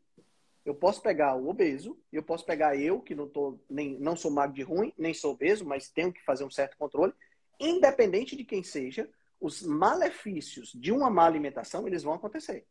eu 0.65 0.73
posso 0.75 1.01
pegar 1.01 1.35
o 1.35 1.47
obeso, 1.47 1.97
eu 2.11 2.23
posso 2.23 2.45
pegar 2.45 2.75
eu, 2.75 2.99
que 2.99 3.15
não, 3.15 3.27
tô, 3.27 3.57
nem, 3.69 3.97
não 3.99 4.15
sou 4.15 4.31
magro 4.31 4.55
de 4.55 4.63
ruim, 4.63 4.91
nem 4.97 5.13
sou 5.13 5.31
obeso, 5.33 5.65
mas 5.65 5.89
tenho 5.89 6.11
que 6.11 6.23
fazer 6.23 6.43
um 6.43 6.51
certo 6.51 6.75
controle. 6.77 7.13
Independente 7.59 8.35
de 8.35 8.43
quem 8.43 8.63
seja, 8.63 9.09
os 9.39 9.61
malefícios 9.61 10.73
de 10.73 10.91
uma 10.91 11.09
má 11.09 11.25
alimentação, 11.25 11.87
eles 11.87 12.03
vão 12.03 12.13
acontecer. 12.13 12.65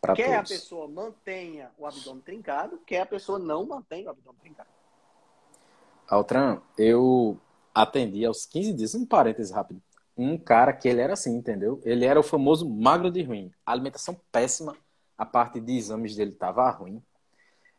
Pra 0.00 0.14
quer 0.14 0.34
a 0.34 0.36
todos. 0.42 0.50
pessoa 0.50 0.88
mantenha 0.88 1.72
o 1.78 1.86
abdômen 1.86 2.22
trincado, 2.22 2.78
quer 2.86 3.00
a 3.00 3.06
pessoa 3.06 3.38
não 3.38 3.66
mantenha 3.66 4.08
o 4.08 4.10
abdômen 4.10 4.40
trincado. 4.40 4.68
Altran, 6.08 6.60
eu 6.76 7.38
atendi 7.74 8.24
aos 8.24 8.46
15 8.46 8.72
dias, 8.74 8.94
um 8.94 9.04
parêntese 9.04 9.52
rápido, 9.52 9.82
um 10.18 10.36
cara 10.36 10.72
que 10.72 10.88
ele 10.88 11.00
era 11.00 11.12
assim, 11.12 11.36
entendeu? 11.36 11.80
Ele 11.84 12.04
era 12.04 12.18
o 12.18 12.22
famoso 12.22 12.68
magro 12.68 13.10
de 13.10 13.22
ruim. 13.22 13.52
Alimentação 13.64 14.20
péssima, 14.32 14.76
a 15.16 15.24
parte 15.24 15.60
de 15.60 15.72
exames 15.76 16.16
dele 16.16 16.32
tava 16.32 16.68
ruim. 16.70 17.02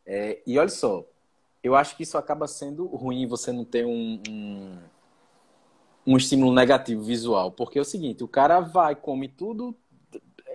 É, 0.05 0.41
e 0.47 0.57
olha 0.57 0.69
só, 0.69 1.05
eu 1.61 1.75
acho 1.75 1.95
que 1.97 2.03
isso 2.03 2.17
acaba 2.17 2.47
sendo 2.47 2.85
ruim 2.87 3.27
você 3.27 3.51
não 3.51 3.65
ter 3.65 3.85
um, 3.85 4.21
um, 4.27 4.79
um 6.07 6.17
estímulo 6.17 6.53
negativo 6.53 7.03
visual. 7.03 7.51
Porque 7.51 7.77
é 7.77 7.81
o 7.81 7.85
seguinte, 7.85 8.23
o 8.23 8.27
cara 8.27 8.61
vai, 8.61 8.95
come 8.95 9.27
tudo 9.27 9.75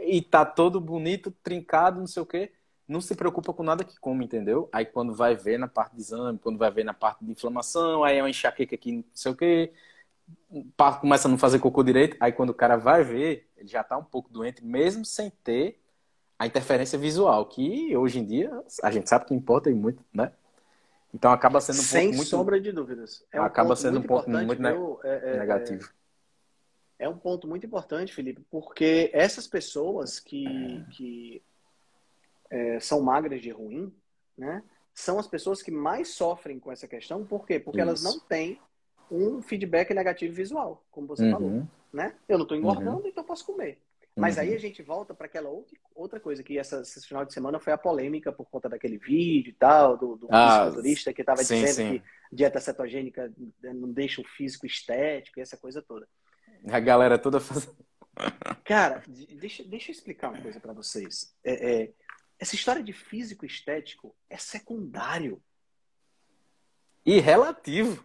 e 0.00 0.22
tá 0.22 0.44
todo 0.44 0.80
bonito, 0.80 1.30
trincado, 1.42 2.00
não 2.00 2.06
sei 2.06 2.22
o 2.22 2.26
quê 2.26 2.50
não 2.86 3.00
se 3.00 3.14
preocupa 3.14 3.52
com 3.52 3.62
nada 3.62 3.84
que 3.84 3.98
come, 3.98 4.24
entendeu? 4.24 4.68
Aí 4.72 4.84
quando 4.84 5.14
vai 5.14 5.34
ver 5.34 5.58
na 5.58 5.66
parte 5.66 5.94
de 5.96 6.02
exame, 6.02 6.38
quando 6.38 6.58
vai 6.58 6.70
ver 6.70 6.84
na 6.84 6.94
parte 6.94 7.24
de 7.24 7.32
inflamação, 7.32 8.04
aí 8.04 8.18
é 8.18 8.22
uma 8.22 8.30
enxaqueca 8.30 8.74
aqui, 8.74 8.92
não 8.92 9.04
sei 9.14 9.32
o 9.32 9.36
quê, 9.36 9.72
começa 11.00 11.28
a 11.28 11.30
não 11.30 11.38
fazer 11.38 11.58
cocô 11.58 11.82
direito, 11.82 12.16
aí 12.20 12.32
quando 12.32 12.50
o 12.50 12.54
cara 12.54 12.76
vai 12.76 13.02
ver, 13.02 13.48
ele 13.56 13.68
já 13.68 13.82
tá 13.82 13.96
um 13.96 14.04
pouco 14.04 14.30
doente, 14.30 14.64
mesmo 14.64 15.04
sem 15.04 15.30
ter 15.30 15.80
a 16.38 16.46
interferência 16.46 16.98
visual, 16.98 17.46
que 17.46 17.96
hoje 17.96 18.18
em 18.18 18.24
dia 18.24 18.50
a 18.82 18.90
gente 18.90 19.08
sabe 19.08 19.26
que 19.26 19.34
importa 19.34 19.70
e 19.70 19.74
muito, 19.74 20.04
né? 20.12 20.32
Então 21.12 21.30
acaba 21.30 21.60
sendo 21.60 21.78
um 21.78 21.82
Sem 21.82 22.08
ponto 22.08 22.16
muito 22.16 22.28
sombra 22.28 22.60
de 22.60 22.72
dúvidas. 22.72 23.24
É 23.32 23.40
um 23.40 23.44
Acaba 23.44 23.76
sendo 23.76 24.00
um 24.00 24.02
ponto 24.02 24.28
muito 24.28 24.60
viu? 24.60 25.00
É- 25.04 25.36
é- 25.36 25.38
negativo. 25.38 25.92
É 26.98 27.08
um 27.08 27.16
ponto 27.16 27.46
muito 27.46 27.66
importante, 27.66 28.12
Felipe, 28.12 28.44
porque 28.50 29.10
essas 29.12 29.46
pessoas 29.46 30.18
que, 30.18 30.84
que 30.90 31.42
é, 32.50 32.80
são 32.80 33.00
magras 33.00 33.40
de 33.40 33.50
ruim, 33.50 33.92
né, 34.36 34.62
são 34.92 35.18
as 35.18 35.26
pessoas 35.26 35.60
que 35.60 35.70
mais 35.70 36.08
sofrem 36.08 36.58
com 36.58 36.70
essa 36.70 36.86
questão. 36.86 37.24
Por 37.24 37.46
quê? 37.46 37.58
Porque 37.58 37.80
elas 37.80 38.00
Isso. 38.00 38.08
não 38.08 38.20
têm 38.20 38.60
um 39.16 39.42
feedback 39.42 39.92
negativo 39.94 40.34
visual, 40.34 40.84
como 40.90 41.06
você 41.06 41.30
falou. 41.30 41.48
Uhum, 41.48 41.68
Né? 41.92 42.14
Eu 42.28 42.38
não 42.38 42.44
estou 42.44 42.56
engordando, 42.56 43.06
então 43.06 43.22
eu 43.22 43.26
posso 43.26 43.44
comer. 43.46 43.78
Mas 44.16 44.36
uhum. 44.36 44.42
aí 44.42 44.54
a 44.54 44.58
gente 44.58 44.80
volta 44.82 45.12
para 45.12 45.26
aquela 45.26 45.48
outra, 45.48 45.76
outra 45.94 46.20
coisa, 46.20 46.42
que 46.42 46.56
essa, 46.58 46.82
esse 46.82 47.06
final 47.06 47.24
de 47.24 47.32
semana 47.34 47.58
foi 47.58 47.72
a 47.72 47.78
polêmica 47.78 48.32
por 48.32 48.48
conta 48.48 48.68
daquele 48.68 48.96
vídeo 48.96 49.50
e 49.50 49.54
tal, 49.54 49.96
do, 49.96 50.16
do 50.16 50.28
Ah, 50.30 50.60
fisiculturista 50.66 51.12
que 51.12 51.22
estava 51.22 51.40
dizendo 51.42 51.68
sim. 51.72 51.98
que 51.98 52.02
dieta 52.32 52.60
cetogênica 52.60 53.32
não 53.62 53.90
deixa 53.92 54.20
o 54.20 54.24
físico 54.24 54.66
estético 54.66 55.38
e 55.38 55.42
essa 55.42 55.56
coisa 55.56 55.82
toda. 55.82 56.08
A 56.68 56.78
galera 56.78 57.18
toda 57.18 57.40
fazendo. 57.40 57.76
Cara, 58.64 59.02
de- 59.08 59.34
deixa, 59.34 59.64
deixa 59.64 59.90
eu 59.90 59.94
explicar 59.94 60.30
uma 60.30 60.40
coisa 60.40 60.60
para 60.60 60.72
vocês. 60.72 61.34
É, 61.42 61.82
é, 61.82 61.92
essa 62.38 62.54
história 62.54 62.82
de 62.84 62.92
físico 62.92 63.44
estético 63.44 64.14
é 64.30 64.36
secundário. 64.36 65.42
E 67.04 67.18
relativo. 67.20 68.04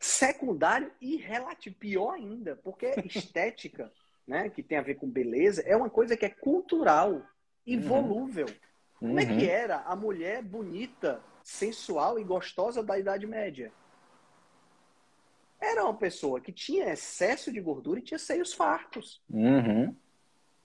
Secundário 0.00 0.90
e 0.98 1.16
relativo. 1.16 1.76
Pior 1.76 2.14
ainda, 2.14 2.56
porque 2.56 2.86
estética, 3.04 3.92
né, 4.26 4.48
que 4.48 4.62
tem 4.62 4.78
a 4.78 4.82
ver 4.82 4.94
com 4.94 5.06
beleza, 5.06 5.62
é 5.66 5.76
uma 5.76 5.90
coisa 5.90 6.16
que 6.16 6.24
é 6.24 6.30
cultural 6.30 7.22
e 7.66 7.76
uhum. 7.76 7.82
volúvel. 7.82 8.46
Como 8.98 9.12
uhum. 9.12 9.18
é 9.18 9.26
que 9.26 9.32
uhum. 9.32 9.50
era 9.50 9.80
a 9.80 9.94
mulher 9.94 10.42
bonita, 10.42 11.22
sensual 11.42 12.18
e 12.18 12.24
gostosa 12.24 12.82
da 12.82 12.98
Idade 12.98 13.26
Média? 13.26 13.70
Era 15.60 15.84
uma 15.84 15.94
pessoa 15.94 16.40
que 16.40 16.52
tinha 16.52 16.90
excesso 16.90 17.52
de 17.52 17.60
gordura 17.60 18.00
e 18.00 18.02
tinha 18.02 18.18
seios 18.18 18.54
fartos. 18.54 19.22
Uhum. 19.28 19.94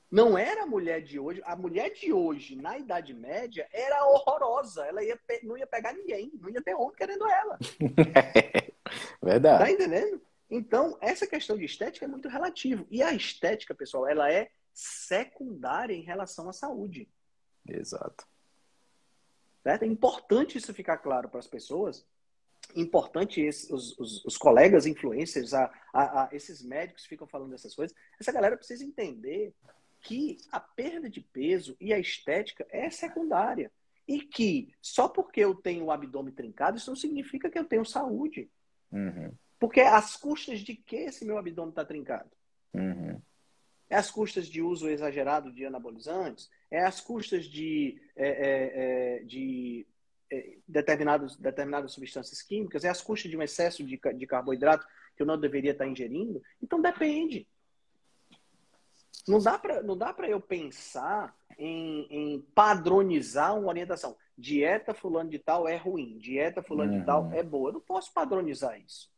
Não 0.09 0.37
era 0.37 0.63
a 0.63 0.67
mulher 0.67 1.01
de 1.01 1.19
hoje. 1.19 1.41
A 1.43 1.57
mulher 1.57 1.91
de 1.91 2.13
hoje, 2.13 2.55
na 2.55 2.77
Idade 2.77 3.13
Média, 3.13 3.67
era 3.73 4.05
horrorosa. 4.05 4.85
Ela 4.85 5.03
ia, 5.03 5.19
não 5.43 5.57
ia 5.57 5.67
pegar 5.67 5.91
ninguém. 5.91 6.31
Não 6.39 6.49
ia 6.49 6.61
ter 6.61 6.73
homem 6.73 6.95
querendo 6.95 7.27
ela. 7.27 7.59
Verdade. 9.21 9.63
Tá 9.63 9.71
entendendo? 9.71 10.21
Então, 10.49 10.97
essa 11.01 11.25
questão 11.25 11.57
de 11.57 11.65
estética 11.65 12.05
é 12.05 12.07
muito 12.07 12.29
relativa. 12.29 12.85
E 12.89 13.01
a 13.01 13.13
estética, 13.13 13.73
pessoal, 13.73 14.07
ela 14.07 14.31
é 14.31 14.49
secundária 14.73 15.93
em 15.93 16.03
relação 16.03 16.49
à 16.49 16.53
saúde. 16.53 17.09
Exato. 17.67 18.27
Certo? 19.63 19.83
É 19.83 19.87
importante 19.87 20.57
isso 20.57 20.73
ficar 20.73 20.97
claro 20.97 21.29
para 21.29 21.39
as 21.39 21.47
pessoas. 21.47 22.05
Importante 22.75 23.41
esse, 23.41 23.73
os, 23.73 23.97
os, 23.97 24.25
os, 24.25 24.37
colegas 24.37 24.85
influencers, 24.85 25.53
a, 25.53 25.71
a, 25.93 26.23
a, 26.23 26.29
esses 26.31 26.63
médicos 26.63 27.03
que 27.03 27.09
ficam 27.09 27.27
falando 27.27 27.51
dessas 27.51 27.73
coisas. 27.73 27.95
Essa 28.19 28.31
galera 28.31 28.57
precisa 28.57 28.83
entender 28.83 29.53
que 30.01 30.37
a 30.51 30.59
perda 30.59 31.09
de 31.09 31.21
peso 31.21 31.75
e 31.79 31.91
a 31.93 31.99
estética 31.99 32.65
é 32.69 32.89
secundária. 32.89 33.71
E 34.07 34.21
que 34.21 34.71
só 34.79 35.07
porque 35.07 35.39
eu 35.39 35.55
tenho 35.55 35.85
o 35.85 35.91
abdômen 35.91 36.33
trincado, 36.33 36.77
isso 36.77 36.91
não 36.91 36.95
significa 36.95 37.49
que 37.49 37.57
eu 37.57 37.65
tenho 37.65 37.83
saúde. 37.83 38.49
Uhum. 38.95 39.31
Porque 39.59 39.81
às 39.81 40.15
custas 40.15 40.61
de 40.61 40.73
que 40.73 40.95
esse 40.95 41.25
meu 41.25 41.37
abdômen 41.37 41.69
está 41.69 41.83
trincado? 41.83 42.31
Uhum. 42.73 43.21
É 43.89 43.95
às 43.95 44.09
custas 44.09 44.47
de 44.47 44.61
uso 44.61 44.89
exagerado 44.89 45.51
de 45.51 45.65
anabolizantes? 45.65 46.49
É 46.71 46.83
às 46.83 47.01
custas 47.01 47.45
de, 47.45 48.01
é, 48.15 48.27
é, 48.27 48.71
é, 49.19 49.23
de 49.23 49.85
é, 50.31 50.57
determinados, 50.67 51.35
determinadas 51.35 51.91
substâncias 51.91 52.41
químicas? 52.41 52.83
É 52.83 52.89
às 52.89 53.01
custas 53.01 53.29
de 53.29 53.37
um 53.37 53.43
excesso 53.43 53.83
de, 53.83 53.99
de 54.15 54.27
carboidrato 54.27 54.87
que 55.15 55.21
eu 55.21 55.27
não 55.27 55.39
deveria 55.39 55.71
estar 55.71 55.87
ingerindo? 55.87 56.41
Então 56.61 56.81
depende. 56.81 57.47
Não 59.27 59.39
dá 59.39 59.57
para 59.57 59.81
não 59.81 59.97
dá 59.97 60.13
para 60.13 60.29
eu 60.29 60.39
pensar 60.39 61.35
em, 61.57 62.07
em, 62.09 62.41
padronizar 62.53 63.57
uma 63.57 63.69
orientação. 63.69 64.15
Dieta 64.37 64.93
fulano 64.93 65.29
de 65.29 65.39
tal 65.39 65.67
é 65.67 65.77
ruim, 65.77 66.17
dieta 66.17 66.61
fulano 66.61 66.93
uhum. 66.93 66.99
de 66.99 67.05
tal 67.05 67.31
é 67.31 67.41
boa. 67.41 67.69
Eu 67.69 67.73
não 67.73 67.81
posso 67.81 68.13
padronizar 68.13 68.79
isso. 68.79 69.09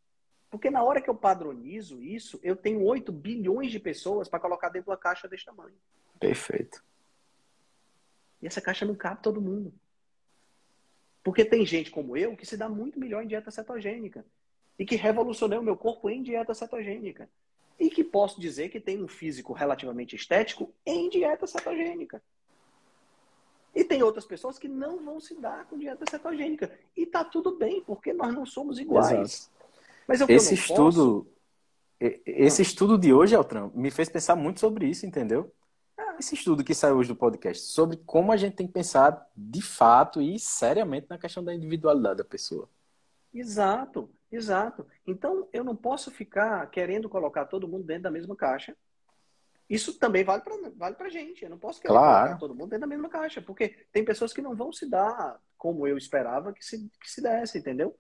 Porque 0.49 0.69
na 0.69 0.83
hora 0.83 1.01
que 1.01 1.09
eu 1.09 1.15
padronizo 1.15 2.01
isso, 2.01 2.39
eu 2.43 2.55
tenho 2.55 2.83
8 2.83 3.11
bilhões 3.11 3.71
de 3.71 3.79
pessoas 3.79 4.29
para 4.29 4.39
colocar 4.39 4.69
dentro 4.69 4.85
de 4.85 4.89
uma 4.91 4.97
caixa 4.97 5.27
desse 5.27 5.45
tamanho. 5.45 5.75
Perfeito. 6.19 6.83
E 8.41 8.47
essa 8.47 8.61
caixa 8.61 8.85
não 8.85 8.95
cabe 8.95 9.21
todo 9.21 9.41
mundo. 9.41 9.73
Porque 11.23 11.43
tem 11.43 11.65
gente 11.65 11.91
como 11.91 12.15
eu 12.15 12.37
que 12.37 12.45
se 12.45 12.55
dá 12.55 12.69
muito 12.69 12.99
melhor 12.99 13.23
em 13.23 13.27
dieta 13.27 13.51
cetogênica. 13.51 14.25
E 14.79 14.85
que 14.85 14.95
revolucionou 14.95 15.59
o 15.59 15.63
meu 15.63 15.75
corpo 15.75 16.09
em 16.09 16.23
dieta 16.23 16.53
cetogênica 16.53 17.27
e 17.79 17.89
que 17.89 18.03
posso 18.03 18.39
dizer 18.39 18.69
que 18.69 18.79
tem 18.79 19.03
um 19.03 19.07
físico 19.07 19.53
relativamente 19.53 20.15
estético 20.15 20.73
em 20.85 21.09
dieta 21.09 21.45
cetogênica. 21.45 22.21
E 23.77 23.83
tem 23.83 24.01
outras 24.01 24.25
pessoas 24.25 24.57
que 24.57 24.67
não 24.67 25.05
vão 25.05 25.19
se 25.19 25.39
dar 25.39 25.65
com 25.65 25.77
dieta 25.77 26.03
cetogênica. 26.09 26.71
E 26.95 27.05
tá 27.05 27.23
tudo 27.23 27.55
bem, 27.57 27.79
porque 27.83 28.11
nós 28.11 28.33
não 28.33 28.43
somos 28.43 28.79
iguais. 28.79 29.11
Exato. 29.11 29.51
Mas 30.07 30.21
esse 30.21 30.55
estudo, 30.55 31.27
posso... 31.99 32.17
esse 32.25 32.63
estudo 32.63 32.97
de 32.97 33.13
hoje, 33.13 33.35
Altran, 33.35 33.69
me 33.75 33.91
fez 33.91 34.09
pensar 34.09 34.35
muito 34.35 34.59
sobre 34.59 34.87
isso, 34.87 35.05
entendeu? 35.05 35.53
Ah. 35.95 36.15
Esse 36.17 36.33
estudo 36.33 36.63
que 36.63 36.73
saiu 36.73 36.97
hoje 36.97 37.09
do 37.09 37.15
podcast, 37.15 37.67
sobre 37.67 37.97
como 37.97 38.31
a 38.31 38.37
gente 38.37 38.55
tem 38.55 38.65
que 38.65 38.73
pensar 38.73 39.29
de 39.37 39.61
fato 39.61 40.19
e 40.19 40.39
seriamente 40.39 41.05
na 41.07 41.19
questão 41.19 41.43
da 41.43 41.53
individualidade 41.53 42.17
da 42.17 42.25
pessoa. 42.25 42.67
Exato. 43.31 44.09
Exato. 44.31 44.87
Então, 45.05 45.47
eu 45.53 45.63
não 45.63 45.75
posso 45.75 46.09
ficar 46.09 46.65
querendo 46.71 47.07
colocar 47.07 47.45
todo 47.45 47.67
mundo 47.67 47.83
dentro 47.83 48.03
da 48.03 48.11
mesma 48.11 48.35
caixa. 48.35 48.75
Isso 49.69 49.99
também 49.99 50.23
vale 50.23 50.41
para 50.41 50.55
vale 50.75 50.95
a 50.99 51.09
gente. 51.09 51.43
Eu 51.43 51.49
não 51.49 51.57
posso 51.57 51.81
querer 51.81 51.93
claro. 51.93 52.37
todo 52.37 52.55
mundo 52.55 52.69
dentro 52.69 52.81
da 52.81 52.87
mesma 52.87 53.09
caixa, 53.09 53.41
porque 53.41 53.69
tem 53.91 54.05
pessoas 54.05 54.31
que 54.31 54.41
não 54.41 54.55
vão 54.55 54.71
se 54.71 54.89
dar 54.89 55.39
como 55.57 55.87
eu 55.87 55.97
esperava 55.97 56.53
que 56.53 56.63
se, 56.63 56.89
que 57.01 57.09
se 57.09 57.21
desse, 57.21 57.57
entendeu? 57.57 57.97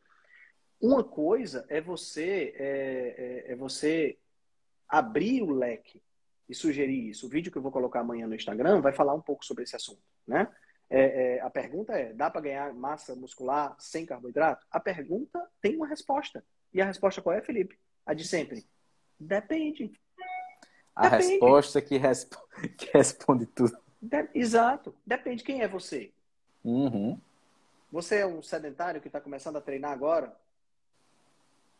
Uma 0.79 1.03
coisa 1.03 1.65
é 1.69 1.81
você 1.81 2.53
é, 2.55 3.45
é, 3.47 3.53
é 3.53 3.55
você 3.55 4.17
abrir 4.87 5.41
o 5.41 5.51
leque 5.51 6.01
e 6.47 6.55
sugerir 6.55 7.09
isso. 7.09 7.25
O 7.25 7.29
vídeo 7.29 7.51
que 7.51 7.57
eu 7.57 7.61
vou 7.61 7.71
colocar 7.71 7.99
amanhã 7.99 8.27
no 8.27 8.35
Instagram 8.35 8.79
vai 8.79 8.93
falar 8.93 9.13
um 9.13 9.21
pouco 9.21 9.43
sobre 9.43 9.63
esse 9.63 9.75
assunto, 9.75 10.01
né? 10.25 10.47
É, 10.89 11.35
é, 11.35 11.41
a 11.41 11.49
pergunta 11.49 11.93
é: 11.93 12.13
dá 12.13 12.29
para 12.29 12.41
ganhar 12.41 12.73
massa 12.73 13.15
muscular 13.15 13.75
sem 13.79 14.05
carboidrato? 14.05 14.65
A 14.71 14.79
pergunta 14.79 15.45
tem 15.61 15.75
uma 15.75 15.87
resposta. 15.87 16.43
E 16.73 16.81
a 16.81 16.85
resposta 16.85 17.21
qual 17.21 17.35
é, 17.35 17.41
Felipe? 17.41 17.77
A 18.05 18.13
de 18.13 18.25
sempre: 18.25 18.65
depende. 19.19 19.91
A 20.97 21.09
depende. 21.09 21.31
resposta 21.33 21.81
que, 21.81 21.95
resp 21.97 22.33
que 22.75 22.89
responde 22.91 23.45
tudo. 23.45 23.77
De 24.01 24.27
exato. 24.33 24.95
Depende 25.05 25.43
quem 25.43 25.61
é 25.61 25.67
você. 25.67 26.11
Uhum. 26.63 27.19
Você 27.91 28.17
é 28.17 28.27
um 28.27 28.41
sedentário 28.41 28.99
que 28.99 29.07
está 29.07 29.21
começando 29.21 29.57
a 29.57 29.61
treinar 29.61 29.91
agora? 29.91 30.35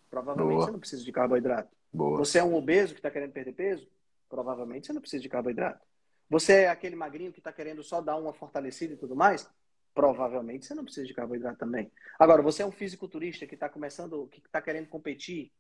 Provavelmente 0.10 0.56
Boa. 0.56 0.66
você 0.66 0.72
não 0.72 0.80
precisa 0.80 1.04
de 1.04 1.12
carboidrato. 1.12 1.70
Boa. 1.92 2.18
Você 2.20 2.38
é 2.38 2.44
um 2.44 2.56
obeso 2.56 2.94
que 2.94 3.00
está 3.00 3.10
querendo 3.10 3.32
perder 3.32 3.54
peso? 3.54 3.88
Provavelmente 4.30 4.86
você 4.88 4.94
não 4.94 5.02
precisa 5.02 5.24
de 5.24 5.30
carboidrato. 5.30 5.86
Você 6.30 6.54
é 6.62 6.70
aquele 6.70 6.96
magrinho 6.96 7.32
que 7.32 7.40
está 7.40 7.52
querendo 7.52 7.84
só 7.84 8.02
dar 8.02 8.18
uma 8.18 8.34
fortalecida 8.34 8.94
e 8.94 8.98
tudo 8.98 9.16
mais? 9.16 9.50
Provavelmente 9.96 10.66
você 10.66 10.76
não 10.76 10.84
precisa 10.84 11.08
de 11.08 11.14
carboidrato 11.14 11.58
também. 11.58 11.92
Agora, 12.20 12.42
você 12.42 12.62
é 12.62 12.66
um 12.66 12.72
fisiculturista 12.72 13.48
que 13.48 13.56
está 13.56 13.68
começando, 13.68 14.28
que 14.28 14.40
está 14.40 14.62
querendo 14.62 14.88
competir, 14.88 15.52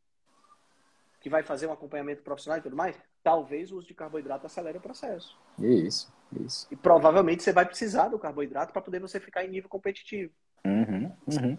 que 1.28 1.30
vai 1.30 1.43
fazer 1.43 1.67
um 1.67 1.73
acompanhamento 1.73 2.23
profissional 2.23 2.57
e 2.57 2.61
tudo 2.61 2.75
mais? 2.75 2.97
Talvez 3.21 3.71
o 3.71 3.78
uso 3.78 3.88
de 3.88 3.93
carboidrato 3.93 4.45
acelere 4.45 4.78
o 4.78 4.82
processo. 4.82 5.38
Isso, 5.59 6.11
isso. 6.39 6.65
E 6.71 6.75
provavelmente 6.75 7.43
você 7.43 7.51
vai 7.51 7.65
precisar 7.65 8.07
do 8.07 8.17
carboidrato 8.17 8.71
para 8.71 8.82
poder 8.82 9.01
você 9.01 9.19
ficar 9.19 9.43
em 9.43 9.49
nível 9.49 9.69
competitivo. 9.69 10.34
Uhum, 10.65 11.11
uhum. 11.28 11.57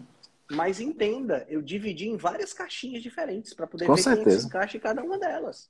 Mas 0.49 0.79
entenda, 0.79 1.45
eu 1.47 1.61
dividi 1.61 2.09
em 2.09 2.17
várias 2.17 2.51
caixinhas 2.51 3.03
diferentes 3.03 3.53
para 3.53 3.67
poder 3.67 3.85
Com 3.85 3.93
ver 3.93 4.01
certeza. 4.01 4.29
quem 4.29 4.39
se 4.39 4.47
encaixa 4.47 4.77
em 4.77 4.79
cada 4.79 5.03
uma 5.03 5.19
delas. 5.19 5.69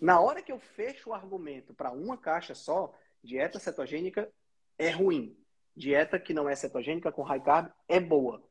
Na 0.00 0.18
hora 0.20 0.42
que 0.42 0.50
eu 0.50 0.58
fecho 0.58 1.10
o 1.10 1.14
argumento 1.14 1.72
para 1.72 1.92
uma 1.92 2.16
caixa 2.16 2.54
só, 2.54 2.92
dieta 3.22 3.60
cetogênica 3.60 4.28
é 4.76 4.90
ruim. 4.90 5.36
Dieta 5.76 6.18
que 6.18 6.34
não 6.34 6.48
é 6.48 6.56
cetogênica 6.56 7.12
com 7.12 7.22
high 7.22 7.40
carb 7.40 7.70
é 7.88 8.00
boa. 8.00 8.42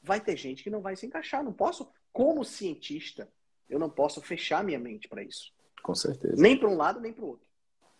Vai 0.00 0.20
ter 0.20 0.36
gente 0.36 0.62
que 0.62 0.70
não 0.70 0.80
vai 0.80 0.94
se 0.94 1.06
encaixar. 1.06 1.42
Não 1.42 1.52
posso, 1.52 1.90
como 2.12 2.44
cientista, 2.44 3.28
eu 3.68 3.78
não 3.78 3.90
posso 3.90 4.20
fechar 4.22 4.64
minha 4.64 4.78
mente 4.78 5.08
para 5.08 5.22
isso. 5.22 5.52
Com 5.82 5.94
certeza. 5.94 6.40
Nem 6.40 6.56
para 6.58 6.68
um 6.68 6.76
lado, 6.76 7.00
nem 7.00 7.12
para 7.12 7.24
o 7.24 7.28
outro. 7.28 7.46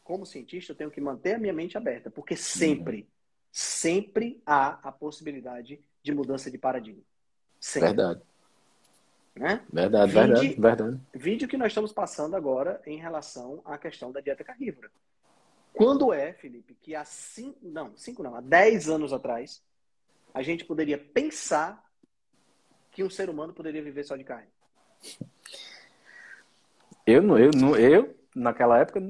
Como 0.02 0.26
cientista, 0.26 0.72
eu 0.72 0.76
tenho 0.76 0.90
que 0.90 1.00
manter 1.00 1.34
a 1.34 1.38
minha 1.38 1.52
mente 1.52 1.76
aberta, 1.76 2.10
porque 2.10 2.36
sempre, 2.36 3.00
uhum. 3.00 3.06
sempre 3.50 4.42
há 4.46 4.78
a 4.82 4.92
possibilidade 4.92 5.80
de 6.02 6.12
mudança 6.12 6.50
de 6.50 6.58
paradigma. 6.58 7.02
Sempre. 7.58 7.88
Verdade. 7.88 8.22
Né? 9.34 9.62
Verdade, 9.70 10.12
vide, 10.12 10.24
verdade, 10.24 10.60
verdade. 10.60 11.00
Vídeo 11.14 11.48
que 11.48 11.58
nós 11.58 11.68
estamos 11.68 11.92
passando 11.92 12.36
agora 12.36 12.80
em 12.86 12.96
relação 12.96 13.60
à 13.64 13.76
questão 13.76 14.10
da 14.10 14.20
dieta 14.20 14.42
carnívora. 14.42 14.90
Quando 15.74 16.10
é, 16.10 16.32
Felipe, 16.32 16.74
que 16.80 16.94
há 16.94 17.04
cinco, 17.04 17.58
não, 17.62 17.94
cinco 17.96 18.22
não, 18.22 18.34
há 18.34 18.40
dez 18.40 18.88
anos 18.88 19.12
atrás, 19.12 19.62
a 20.32 20.42
gente 20.42 20.64
poderia 20.64 20.96
pensar 20.96 21.84
que 22.90 23.04
um 23.04 23.10
ser 23.10 23.28
humano 23.28 23.52
poderia 23.52 23.82
viver 23.82 24.04
só 24.04 24.16
de 24.16 24.24
carne? 24.24 24.48
Eu 27.06 27.22
não, 27.22 27.38
eu 27.38 27.50
não, 27.52 27.76
eu 27.76 28.16
naquela 28.34 28.78
época 28.78 29.00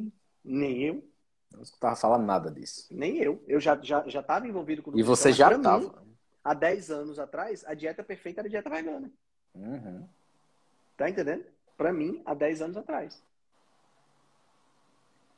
nem 0.45 0.83
eu 0.83 1.05
não 1.53 1.63
escutava 1.63 1.97
falar 1.97 2.19
nada 2.19 2.51
disso. 2.51 2.87
Nem 2.91 3.19
eu. 3.19 3.43
Eu 3.49 3.59
já 3.59 3.79
já 3.83 4.07
já 4.07 4.21
estava 4.21 4.47
envolvido 4.47 4.83
com 4.83 4.97
E 4.97 5.03
você 5.03 5.33
já 5.33 5.51
estava. 5.53 6.05
Há 6.45 6.55
10 6.55 6.91
anos 6.93 7.19
atrás, 7.19 7.65
a 7.67 7.75
dieta 7.75 8.05
perfeita 8.05 8.41
era 8.41 8.47
a 8.47 8.51
dieta 8.51 8.71
vegana. 8.71 9.11
Uhum. 9.53 10.07
Tá 10.97 11.11
entendendo? 11.11 11.45
Para 11.77 11.93
mim, 11.93 12.23
há 12.25 12.35
10 12.35 12.63
anos 12.63 12.77
atrás. 12.77 13.21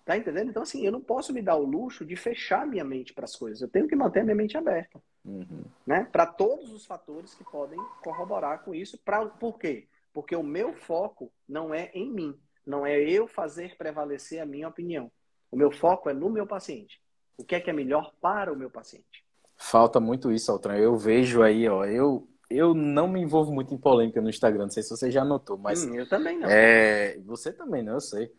Tá 0.05 0.17
entendendo? 0.17 0.51
Então, 0.51 0.63
assim, 0.63 0.85
eu 0.85 0.93
não 0.93 1.01
posso 1.01 1.33
me 1.33 1.43
dar 1.43 1.57
o 1.57 1.65
luxo 1.65 2.05
de 2.05 2.17
fechar 2.17 2.67
minha 2.67 2.85
mente 2.85 3.13
para 3.13 3.25
as 3.25 3.37
coisas. 3.37 3.61
Eu 3.61 3.69
tenho 3.69 3.89
que 3.89 3.97
manter 3.97 4.21
a 4.21 4.25
minha 4.25 4.35
mente 4.35 4.57
aberta. 4.57 5.01
Uhum. 5.25 5.65
Né? 5.87 6.05
Para 6.11 6.27
todos 6.27 6.73
os 6.73 6.87
fatores 6.87 7.35
que 7.35 7.45
podem 7.45 7.79
corroborar 8.03 8.61
com 8.61 8.75
isso. 8.75 8.99
Pra, 8.99 9.27
por 9.27 9.59
quê? 9.59 9.87
Porque 10.13 10.35
o 10.35 10.43
meu 10.43 10.75
foco 10.75 11.33
não 11.49 11.75
é 11.75 11.91
em 11.95 12.11
mim. 12.11 12.39
Não 12.67 12.85
é 12.85 13.01
eu 13.01 13.27
fazer 13.27 13.77
prevalecer 13.77 14.41
a 14.41 14.47
minha 14.47 14.69
opinião. 14.69 15.11
O 15.51 15.57
meu 15.57 15.71
foco 15.71 16.11
é 16.11 16.15
no 16.15 16.29
meu 16.29 16.47
paciente. 16.47 17.01
O 17.37 17.45
que 17.45 17.55
é 17.55 17.61
que 17.61 17.71
é 17.71 17.73
melhor 17.73 18.13
para 18.21 18.53
o 18.53 18.57
meu 18.57 18.71
paciente? 18.71 19.25
Falta 19.57 19.99
muito 19.99 20.31
isso, 20.31 20.51
Altran. 20.53 20.77
Eu 20.77 20.97
vejo 20.97 21.43
aí, 21.43 21.69
ó, 21.69 21.85
eu, 21.85 22.29
eu 22.51 22.75
não 22.75 23.09
me 23.09 23.21
envolvo 23.21 23.53
muito 23.53 23.75
em 23.75 23.79
polêmica 23.79 24.21
no 24.21 24.29
Instagram, 24.29 24.65
não 24.65 24.71
sei 24.71 24.83
se 24.83 24.91
você 24.91 25.11
já 25.11 25.25
notou, 25.25 25.57
mas. 25.57 25.85
Hum, 25.85 25.95
eu 25.95 26.09
também 26.09 26.39
não. 26.39 26.49
É, 26.49 27.19
você 27.25 27.53
também 27.53 27.83
não, 27.83 27.95
eu 27.95 28.01
sei. 28.01 28.33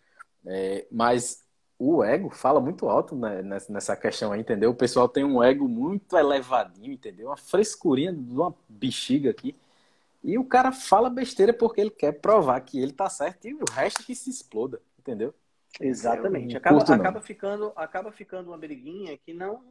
É, 0.46 0.88
mas 0.92 1.44
o 1.78 2.04
ego 2.04 2.30
fala 2.30 2.60
muito 2.60 2.88
alto 2.90 3.16
né, 3.16 3.42
nessa 3.70 3.96
questão 3.96 4.32
aí, 4.32 4.42
entendeu? 4.42 4.72
O 4.72 4.76
pessoal 4.76 5.08
tem 5.08 5.24
um 5.24 5.42
ego 5.42 5.68
muito 5.68 6.18
elevadinho, 6.18 6.92
entendeu? 6.92 7.28
Uma 7.28 7.38
frescurinha 7.38 8.14
de 8.14 8.34
uma 8.34 8.54
bexiga 8.68 9.30
aqui. 9.30 9.56
E 10.24 10.38
o 10.38 10.44
cara 10.44 10.72
fala 10.72 11.10
besteira 11.10 11.54
porque 11.54 11.80
ele 11.80 11.92
quer 11.92 12.14
provar 12.14 12.60
que 12.62 12.80
ele 12.80 12.92
tá 12.92 13.10
certo 13.10 13.48
e 13.48 13.54
o 13.54 13.64
resto 13.72 14.04
que 14.04 14.14
se 14.14 14.30
exploda, 14.30 14.82
entendeu? 14.98 15.34
Exatamente. 15.80 16.58
Acaba, 16.58 16.82
acaba, 16.82 17.22
ficando, 17.22 17.72
acaba 17.76 18.12
ficando 18.12 18.48
uma 18.48 18.58
briguinha 18.58 19.18
que 19.18 19.34
não, 19.34 19.64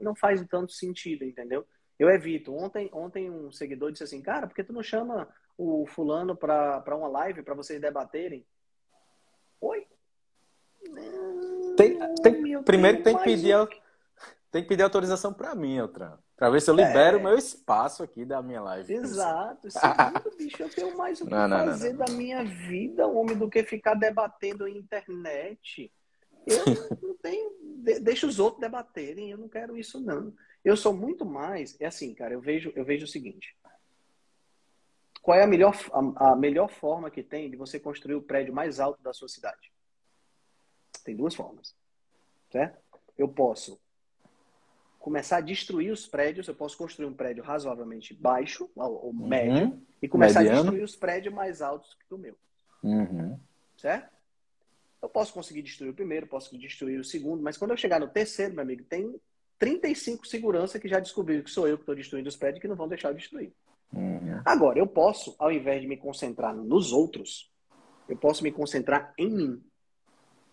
não 0.00 0.14
faz 0.14 0.44
tanto 0.46 0.72
sentido, 0.72 1.24
entendeu? 1.24 1.66
Eu 1.98 2.08
evito. 2.10 2.54
Ontem, 2.54 2.88
ontem 2.92 3.30
um 3.30 3.50
seguidor 3.50 3.90
disse 3.90 4.04
assim, 4.04 4.22
cara, 4.22 4.46
por 4.46 4.54
que 4.54 4.62
tu 4.62 4.72
não 4.72 4.82
chama 4.82 5.28
o 5.56 5.86
fulano 5.86 6.36
para 6.36 6.96
uma 6.96 7.08
live 7.08 7.42
para 7.42 7.54
vocês 7.54 7.80
debaterem? 7.80 8.46
Oi? 9.60 9.86
Tem, 11.76 11.98
tem, 12.22 12.62
primeiro 12.62 13.02
tem 13.02 13.16
que 13.16 13.24
pedir, 13.24 13.54
tem 14.52 14.62
que 14.62 14.68
pedir 14.68 14.82
autorização 14.82 15.32
para 15.32 15.54
mim, 15.54 15.76
Eltran. 15.76 16.18
Para 16.36 16.50
ver 16.50 16.60
se 16.60 16.70
eu 16.70 16.74
libero 16.74 17.16
o 17.16 17.20
é. 17.20 17.22
meu 17.22 17.38
espaço 17.38 18.02
aqui 18.02 18.24
da 18.24 18.42
minha 18.42 18.60
live. 18.60 18.92
Exato. 18.92 19.68
Segundo, 19.72 20.36
bicho, 20.36 20.62
eu 20.62 20.68
tenho 20.68 20.96
mais 20.96 21.20
o 21.20 21.24
que 21.24 21.30
não, 21.30 21.48
não, 21.48 21.64
fazer 21.64 21.94
não, 21.94 22.04
da 22.04 22.12
minha 22.12 22.44
vida, 22.44 23.06
homem, 23.06 23.36
do 23.36 23.48
que 23.48 23.64
ficar 23.64 23.94
debatendo 23.94 24.68
em 24.68 24.76
internet. 24.76 25.90
Eu 26.46 26.62
não 27.02 27.16
tenho. 27.16 27.56
Deixa 28.02 28.26
os 28.26 28.38
outros 28.38 28.60
debaterem, 28.60 29.30
eu 29.30 29.38
não 29.38 29.48
quero 29.48 29.78
isso, 29.78 29.98
não. 29.98 30.34
Eu 30.62 30.76
sou 30.76 30.92
muito 30.92 31.24
mais. 31.24 31.74
É 31.80 31.86
assim, 31.86 32.12
cara, 32.14 32.34
eu 32.34 32.40
vejo, 32.40 32.70
eu 32.76 32.84
vejo 32.84 33.06
o 33.06 33.08
seguinte. 33.08 33.56
Qual 35.22 35.38
é 35.38 35.42
a 35.42 35.46
melhor, 35.46 35.74
a, 35.90 36.32
a 36.32 36.36
melhor 36.36 36.68
forma 36.68 37.10
que 37.10 37.22
tem 37.22 37.50
de 37.50 37.56
você 37.56 37.80
construir 37.80 38.14
o 38.14 38.22
prédio 38.22 38.52
mais 38.52 38.78
alto 38.78 39.02
da 39.02 39.12
sua 39.14 39.28
cidade? 39.28 39.72
Tem 41.02 41.16
duas 41.16 41.34
formas. 41.34 41.74
Certo? 42.50 42.78
Eu 43.16 43.28
posso 43.28 43.80
começar 45.06 45.36
a 45.36 45.40
destruir 45.40 45.92
os 45.92 46.04
prédios. 46.04 46.48
Eu 46.48 46.54
posso 46.56 46.76
construir 46.76 47.06
um 47.06 47.14
prédio 47.14 47.44
razoavelmente 47.44 48.12
baixo 48.12 48.68
ou, 48.74 49.14
uhum. 49.14 49.28
médio 49.28 49.80
e 50.02 50.08
começar 50.08 50.40
Mediano. 50.40 50.58
a 50.58 50.62
destruir 50.62 50.82
os 50.82 50.96
prédios 50.96 51.32
mais 51.32 51.62
altos 51.62 51.94
que 51.94 52.12
o 52.12 52.18
meu. 52.18 52.36
Uhum. 52.82 53.38
Certo? 53.76 54.10
Eu 55.00 55.08
posso 55.08 55.32
conseguir 55.32 55.62
destruir 55.62 55.90
o 55.90 55.94
primeiro, 55.94 56.26
posso 56.26 56.58
destruir 56.58 56.98
o 56.98 57.04
segundo, 57.04 57.40
mas 57.40 57.56
quando 57.56 57.70
eu 57.70 57.76
chegar 57.76 58.00
no 58.00 58.08
terceiro, 58.08 58.54
meu 58.54 58.62
amigo, 58.62 58.82
tem 58.82 59.14
35 59.60 60.26
segurança 60.26 60.80
que 60.80 60.88
já 60.88 60.98
descobriram 60.98 61.44
que 61.44 61.50
sou 61.52 61.68
eu 61.68 61.76
que 61.76 61.82
estou 61.82 61.94
destruindo 61.94 62.28
os 62.28 62.36
prédios 62.36 62.60
que 62.60 62.66
não 62.66 62.74
vão 62.74 62.88
deixar 62.88 63.10
eu 63.10 63.14
destruir. 63.14 63.52
Uhum. 63.92 64.40
Agora, 64.44 64.76
eu 64.76 64.88
posso, 64.88 65.36
ao 65.38 65.52
invés 65.52 65.82
de 65.82 65.86
me 65.86 65.96
concentrar 65.96 66.52
nos 66.52 66.92
outros, 66.92 67.48
eu 68.08 68.16
posso 68.16 68.42
me 68.42 68.50
concentrar 68.50 69.14
em 69.16 69.30
mim 69.30 69.64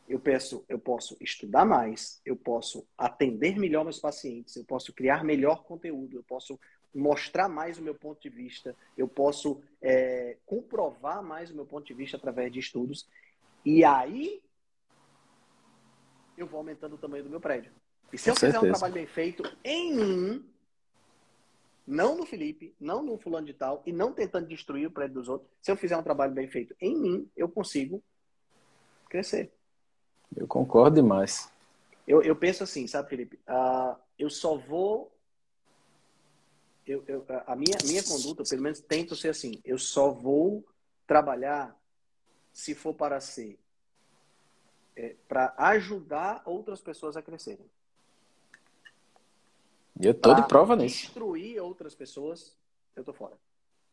eu 0.07 0.19
peço, 0.19 0.65
eu 0.67 0.77
posso 0.77 1.17
estudar 1.21 1.65
mais, 1.65 2.21
eu 2.25 2.35
posso 2.35 2.85
atender 2.97 3.57
melhor 3.57 3.83
meus 3.83 3.99
pacientes, 3.99 4.55
eu 4.55 4.65
posso 4.65 4.93
criar 4.93 5.23
melhor 5.23 5.63
conteúdo, 5.63 6.17
eu 6.17 6.23
posso 6.23 6.59
mostrar 6.93 7.49
mais 7.49 7.79
o 7.79 7.81
meu 7.81 7.95
ponto 7.95 8.21
de 8.21 8.29
vista, 8.29 8.75
eu 8.97 9.07
posso 9.07 9.61
é, 9.81 10.37
comprovar 10.45 11.23
mais 11.23 11.49
o 11.49 11.55
meu 11.55 11.65
ponto 11.65 11.85
de 11.85 11.93
vista 11.93 12.17
através 12.17 12.51
de 12.51 12.59
estudos. 12.59 13.07
E 13.65 13.83
aí 13.83 14.41
eu 16.37 16.45
vou 16.45 16.59
aumentando 16.59 16.95
o 16.95 16.97
tamanho 16.97 17.23
do 17.23 17.29
meu 17.29 17.39
prédio. 17.39 17.71
E 18.11 18.17
se 18.17 18.25
Com 18.25 18.31
eu 18.31 18.35
certeza. 18.35 18.59
fizer 18.59 18.69
um 18.69 18.71
trabalho 18.73 18.93
bem 18.93 19.07
feito 19.07 19.43
em 19.63 19.95
mim, 19.95 20.45
não 21.87 22.15
no 22.15 22.25
Felipe, 22.25 22.75
não 22.79 23.01
no 23.01 23.17
fulano 23.17 23.47
de 23.47 23.53
tal, 23.53 23.81
e 23.85 23.91
não 23.91 24.13
tentando 24.13 24.47
destruir 24.47 24.87
o 24.87 24.91
prédio 24.91 25.15
dos 25.15 25.29
outros, 25.29 25.49
se 25.61 25.71
eu 25.71 25.75
fizer 25.75 25.97
um 25.97 26.03
trabalho 26.03 26.33
bem 26.33 26.47
feito 26.47 26.75
em 26.79 26.95
mim, 26.95 27.31
eu 27.35 27.49
consigo 27.49 28.03
crescer. 29.09 29.51
Eu 30.35 30.47
concordo 30.47 30.95
demais. 31.01 31.51
Eu, 32.07 32.21
eu 32.21 32.35
penso 32.35 32.63
assim, 32.63 32.85
sabe, 32.87 33.09
Felipe? 33.09 33.39
Uh, 33.47 33.95
eu 34.17 34.29
só 34.29 34.57
vou. 34.57 35.11
Eu, 36.85 37.03
eu, 37.07 37.25
a 37.47 37.55
minha, 37.55 37.77
minha 37.85 38.03
conduta, 38.03 38.43
pelo 38.43 38.61
menos, 38.61 38.79
tento 38.81 39.15
ser 39.15 39.29
assim. 39.29 39.61
Eu 39.63 39.77
só 39.77 40.11
vou 40.11 40.65
trabalhar 41.07 41.75
se 42.51 42.75
for 42.75 42.93
para 42.93 43.19
ser. 43.19 43.57
É, 44.95 45.15
para 45.27 45.53
ajudar 45.57 46.43
outras 46.45 46.81
pessoas 46.81 47.17
a 47.17 47.21
crescerem. 47.21 47.65
E 49.99 50.05
eu 50.05 50.13
tô 50.13 50.33
pra 50.33 50.41
de 50.41 50.47
prova 50.47 50.75
nisso. 50.75 51.05
Destruir 51.05 51.59
outras 51.59 51.95
pessoas, 51.95 52.55
eu 52.95 53.03
tô 53.03 53.13
fora. 53.13 53.37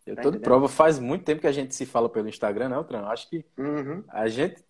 Eu 0.07 0.17
tá 0.17 0.23
tô 0.23 0.29
entendendo? 0.29 0.41
de 0.41 0.45
prova. 0.45 0.69
Faz 0.69 0.99
muito 0.99 1.25
tempo 1.25 1.41
que 1.41 1.47
a 1.47 1.53
gente 1.53 1.75
se 1.75 1.87
fala 1.87 2.09
pelo 2.09 2.29
Instagram, 2.29 2.69
né, 2.69 2.85
Tran? 2.85 3.07
Acho 3.07 3.29
que 3.29 3.45
uhum. 3.59 4.03
a 4.09 4.29
gente. 4.29 4.65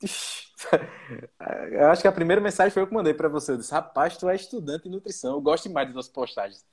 eu 1.72 1.88
acho 1.88 2.02
que 2.02 2.08
a 2.08 2.12
primeira 2.12 2.40
mensagem 2.40 2.70
foi 2.72 2.82
eu 2.82 2.86
que 2.86 2.94
mandei 2.94 3.14
para 3.14 3.28
você. 3.28 3.52
Eu 3.52 3.56
disse, 3.56 3.72
rapaz, 3.72 4.16
tu 4.16 4.28
é 4.28 4.34
estudante 4.34 4.84
de 4.84 4.90
nutrição. 4.90 5.34
Eu 5.34 5.40
gosto 5.40 5.68
demais 5.68 5.86
das 5.86 5.94
suas 5.94 6.08
postagens. 6.08 6.64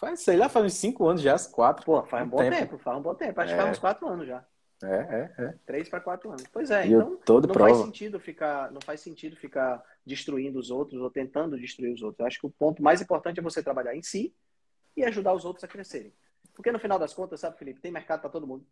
Faz, 0.00 0.20
sei 0.20 0.36
lá, 0.36 0.48
faz 0.48 0.66
uns 0.66 0.74
cinco 0.74 1.06
anos 1.06 1.22
já, 1.22 1.36
quatro. 1.50 1.84
Pô, 1.84 2.02
faz 2.04 2.26
um 2.26 2.30
bom 2.30 2.38
tempo. 2.38 2.56
tempo. 2.56 2.78
faz 2.78 2.98
um 2.98 3.02
bom 3.02 3.14
tempo. 3.14 3.40
Acho 3.40 3.52
é. 3.52 3.56
que 3.56 3.62
faz 3.62 3.76
uns 3.76 3.80
quatro 3.80 4.08
anos 4.08 4.26
já. 4.26 4.44
É, 4.82 4.86
é, 4.86 5.44
é. 5.44 5.54
Três 5.64 5.88
para 5.88 6.00
quatro 6.00 6.30
anos. 6.30 6.44
Pois 6.52 6.70
é, 6.70 6.86
e 6.86 6.92
então 6.92 7.40
não 7.40 7.48
prova. 7.48 7.70
faz 7.70 7.78
sentido 7.84 8.20
ficar, 8.20 8.70
não 8.70 8.80
faz 8.80 9.00
sentido 9.00 9.36
ficar 9.36 9.82
destruindo 10.04 10.58
os 10.58 10.70
outros 10.70 11.00
ou 11.00 11.10
tentando 11.10 11.58
destruir 11.58 11.92
os 11.92 12.02
outros. 12.02 12.20
Eu 12.20 12.26
acho 12.26 12.40
que 12.40 12.46
o 12.46 12.50
ponto 12.50 12.82
mais 12.82 13.00
importante 13.00 13.40
é 13.40 13.42
você 13.42 13.62
trabalhar 13.62 13.94
em 13.94 14.02
si 14.02 14.34
e 14.96 15.04
ajudar 15.04 15.32
os 15.32 15.44
outros 15.44 15.64
a 15.64 15.68
crescerem. 15.68 16.12
Porque 16.54 16.72
no 16.72 16.78
final 16.78 16.98
das 16.98 17.12
contas, 17.12 17.40
sabe, 17.40 17.58
Felipe, 17.58 17.80
tem 17.80 17.90
mercado 17.90 18.20
para 18.20 18.30
todo 18.30 18.46
mundo. 18.46 18.64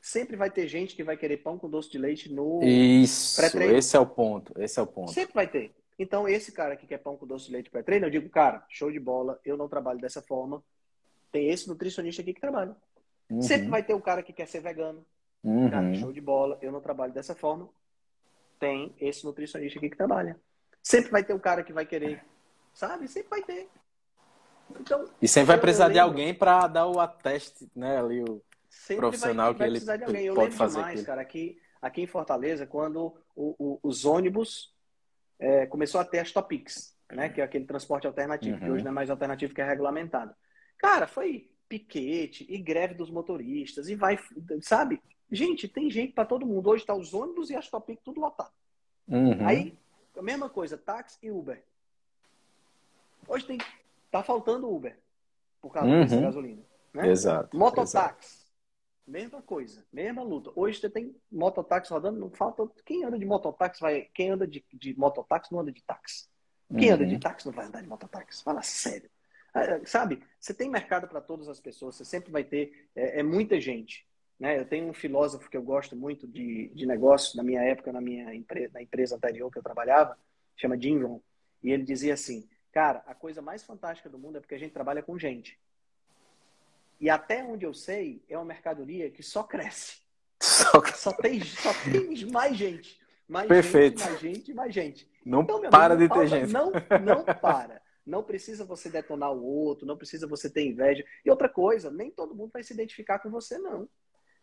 Sempre 0.00 0.36
vai 0.36 0.50
ter 0.50 0.68
gente 0.68 0.94
que 0.94 1.02
vai 1.02 1.16
querer 1.16 1.38
pão 1.38 1.58
com 1.58 1.68
doce 1.68 1.90
de 1.90 1.98
leite 1.98 2.32
no 2.32 2.62
Isso, 2.62 3.40
esse 3.58 3.96
é 3.96 4.00
o 4.00 4.06
ponto, 4.06 4.52
esse 4.60 4.78
é 4.78 4.82
o 4.82 4.86
ponto. 4.86 5.12
Sempre 5.12 5.34
vai 5.34 5.48
ter. 5.48 5.74
Então, 5.98 6.28
esse 6.28 6.52
cara 6.52 6.76
que 6.76 6.86
quer 6.86 6.98
pão 6.98 7.16
com 7.16 7.26
doce 7.26 7.46
de 7.46 7.52
leite 7.52 7.70
pré-treino, 7.70 8.06
eu 8.06 8.10
digo, 8.10 8.28
cara, 8.30 8.64
show 8.68 8.90
de 8.90 9.00
bola, 9.00 9.40
eu 9.44 9.56
não 9.56 9.68
trabalho 9.68 9.98
dessa 9.98 10.22
forma. 10.22 10.62
Tem 11.32 11.48
esse 11.50 11.68
nutricionista 11.68 12.22
aqui 12.22 12.32
que 12.32 12.40
trabalha. 12.40 12.76
Uhum. 13.28 13.42
Sempre 13.42 13.68
vai 13.68 13.82
ter 13.82 13.94
o 13.94 14.00
cara 14.00 14.22
que 14.22 14.32
quer 14.32 14.46
ser 14.46 14.60
vegano. 14.60 15.04
Uhum. 15.42 15.68
Cara, 15.68 15.94
show 15.94 16.12
de 16.12 16.20
bola, 16.20 16.56
eu 16.62 16.70
não 16.70 16.80
trabalho 16.80 17.12
dessa 17.12 17.34
forma. 17.34 17.68
Tem 18.60 18.94
esse 19.00 19.24
nutricionista 19.24 19.78
aqui 19.78 19.90
que 19.90 19.96
trabalha. 19.96 20.38
Sempre 20.82 21.10
vai 21.10 21.24
ter 21.24 21.34
o 21.34 21.40
cara 21.40 21.64
que 21.64 21.72
vai 21.72 21.84
querer, 21.84 22.24
sabe? 22.72 23.08
Sempre 23.08 23.30
vai 23.30 23.42
ter. 23.42 23.68
Então, 24.80 25.04
e 25.20 25.28
sempre 25.28 25.48
vai 25.48 25.58
precisar 25.58 25.88
de 25.88 25.98
alguém 25.98 26.34
para 26.34 26.66
dar 26.66 26.86
o 26.86 27.00
ateste, 27.00 27.68
né? 27.74 27.98
Ali 27.98 28.22
o 28.22 28.42
profissional 28.96 29.54
vai, 29.54 29.70
vai 29.70 29.80
que 29.80 30.16
ele 30.16 30.34
pode 30.34 30.52
eu 30.52 30.56
fazer. 30.56 30.78
Demais, 30.78 31.02
cara, 31.02 31.20
aqui, 31.20 31.58
aqui 31.80 32.02
em 32.02 32.06
Fortaleza, 32.06 32.66
quando 32.66 33.14
o, 33.34 33.54
o, 33.58 33.80
os 33.82 34.04
ônibus 34.04 34.74
é, 35.38 35.66
começou 35.66 36.00
a 36.00 36.04
ter 36.04 36.18
as 36.18 36.32
topics, 36.32 36.94
né? 37.10 37.28
Que 37.28 37.40
é 37.40 37.44
aquele 37.44 37.64
transporte 37.64 38.06
alternativo, 38.06 38.56
uhum. 38.56 38.60
que 38.60 38.70
hoje 38.70 38.84
não 38.84 38.90
é 38.90 38.94
mais 38.94 39.10
alternativo, 39.10 39.54
que 39.54 39.60
é 39.60 39.64
regulamentado. 39.64 40.34
Cara, 40.76 41.06
foi 41.06 41.50
piquete 41.68 42.46
e 42.48 42.58
greve 42.58 42.94
dos 42.94 43.10
motoristas 43.10 43.88
e 43.88 43.94
vai, 43.94 44.18
sabe? 44.62 45.02
Gente, 45.30 45.68
tem 45.68 45.90
gente 45.90 46.12
para 46.12 46.24
todo 46.24 46.46
mundo. 46.46 46.70
Hoje 46.70 46.86
tá 46.86 46.94
os 46.94 47.12
ônibus 47.12 47.50
e 47.50 47.56
as 47.56 47.68
topics 47.68 48.02
tudo 48.02 48.20
lotado. 48.20 48.52
Uhum. 49.06 49.46
Aí, 49.46 49.76
a 50.16 50.22
mesma 50.22 50.48
coisa, 50.48 50.76
táxi 50.76 51.18
e 51.22 51.30
Uber. 51.30 51.62
Hoje 53.26 53.46
tem 53.46 53.58
Tá 54.10 54.22
faltando 54.22 54.70
Uber 54.70 54.98
por 55.60 55.72
causa 55.72 55.88
uhum. 55.88 56.00
dessa 56.00 56.20
gasolina. 56.20 56.62
Né? 56.94 57.10
Exato. 57.10 57.56
Mototáxi. 57.56 58.48
Mesma 59.06 59.40
coisa, 59.40 59.86
mesma 59.90 60.22
luta. 60.22 60.52
Hoje 60.54 60.80
você 60.80 60.90
tem 60.90 61.16
mototáxi 61.32 61.90
rodando, 61.90 62.20
não 62.20 62.30
falta. 62.30 62.68
Quem 62.84 63.04
anda 63.04 63.18
de 63.18 63.24
mototáxi 63.24 63.80
vai. 63.80 64.02
Quem 64.12 64.30
anda 64.30 64.46
de, 64.46 64.62
de 64.72 64.98
mototáxi 64.98 65.50
não 65.50 65.60
anda 65.60 65.72
de 65.72 65.82
táxi. 65.82 66.28
Quem 66.76 66.88
uhum. 66.88 66.94
anda 66.94 67.06
de 67.06 67.14
uhum. 67.14 67.20
táxi 67.20 67.46
não 67.46 67.54
vai 67.54 67.66
andar 67.66 67.80
de 67.80 67.88
mototáxi. 67.88 68.42
Fala 68.42 68.62
sério. 68.62 69.10
Ah, 69.54 69.80
sabe, 69.86 70.22
você 70.38 70.52
tem 70.52 70.68
mercado 70.68 71.08
para 71.08 71.20
todas 71.20 71.48
as 71.48 71.58
pessoas, 71.58 71.96
você 71.96 72.04
sempre 72.04 72.30
vai 72.30 72.44
ter. 72.44 72.88
É, 72.94 73.20
é, 73.20 73.22
muita 73.22 73.60
gente. 73.60 74.06
Né? 74.38 74.58
Eu 74.58 74.66
tenho 74.66 74.88
um 74.88 74.94
filósofo 74.94 75.48
que 75.48 75.56
eu 75.56 75.62
gosto 75.62 75.96
muito 75.96 76.26
de, 76.26 76.68
de 76.74 76.86
negócio, 76.86 77.36
na 77.36 77.42
minha 77.42 77.62
época, 77.62 77.92
na 77.92 78.00
minha 78.00 78.34
empresa, 78.34 78.70
na 78.74 78.82
empresa 78.82 79.16
anterior 79.16 79.50
que 79.50 79.58
eu 79.58 79.62
trabalhava, 79.62 80.16
chama 80.56 80.78
Jim 80.80 81.02
Rohn. 81.02 81.18
E 81.62 81.70
ele 81.72 81.82
dizia 81.82 82.14
assim: 82.14 82.48
Cara, 82.72 83.02
a 83.06 83.14
coisa 83.14 83.40
mais 83.40 83.62
fantástica 83.62 84.08
do 84.08 84.18
mundo 84.18 84.38
é 84.38 84.40
porque 84.40 84.54
a 84.54 84.58
gente 84.58 84.72
trabalha 84.72 85.02
com 85.02 85.18
gente. 85.18 85.58
E 87.00 87.08
até 87.08 87.44
onde 87.44 87.64
eu 87.64 87.72
sei, 87.72 88.22
é 88.28 88.36
uma 88.36 88.44
mercadoria 88.44 89.10
que 89.10 89.22
só 89.22 89.42
cresce. 89.42 89.98
Só, 90.40 90.70
só, 90.94 91.12
tem, 91.12 91.40
só 91.44 91.70
tem 91.84 92.26
mais 92.30 92.56
gente. 92.56 93.00
Mais 93.28 93.46
Perfeito. 93.46 93.98
gente, 93.98 94.08
mais 94.08 94.20
gente, 94.20 94.54
mais 94.54 94.74
gente. 94.74 95.10
Não 95.24 95.42
então, 95.42 95.60
para 95.68 95.94
amigo, 95.94 96.14
de 96.14 96.20
ter 96.20 96.26
gente. 96.26 96.52
Não, 96.52 96.72
não 97.04 97.24
para. 97.24 97.82
Não 98.06 98.22
precisa 98.22 98.64
você 98.64 98.88
detonar 98.88 99.32
o 99.32 99.44
outro, 99.44 99.86
não 99.86 99.96
precisa 99.96 100.26
você 100.26 100.48
ter 100.48 100.64
inveja. 100.64 101.04
E 101.24 101.30
outra 101.30 101.48
coisa, 101.48 101.90
nem 101.90 102.10
todo 102.10 102.34
mundo 102.34 102.50
vai 102.52 102.62
se 102.62 102.72
identificar 102.72 103.18
com 103.18 103.30
você, 103.30 103.58
não. 103.58 103.86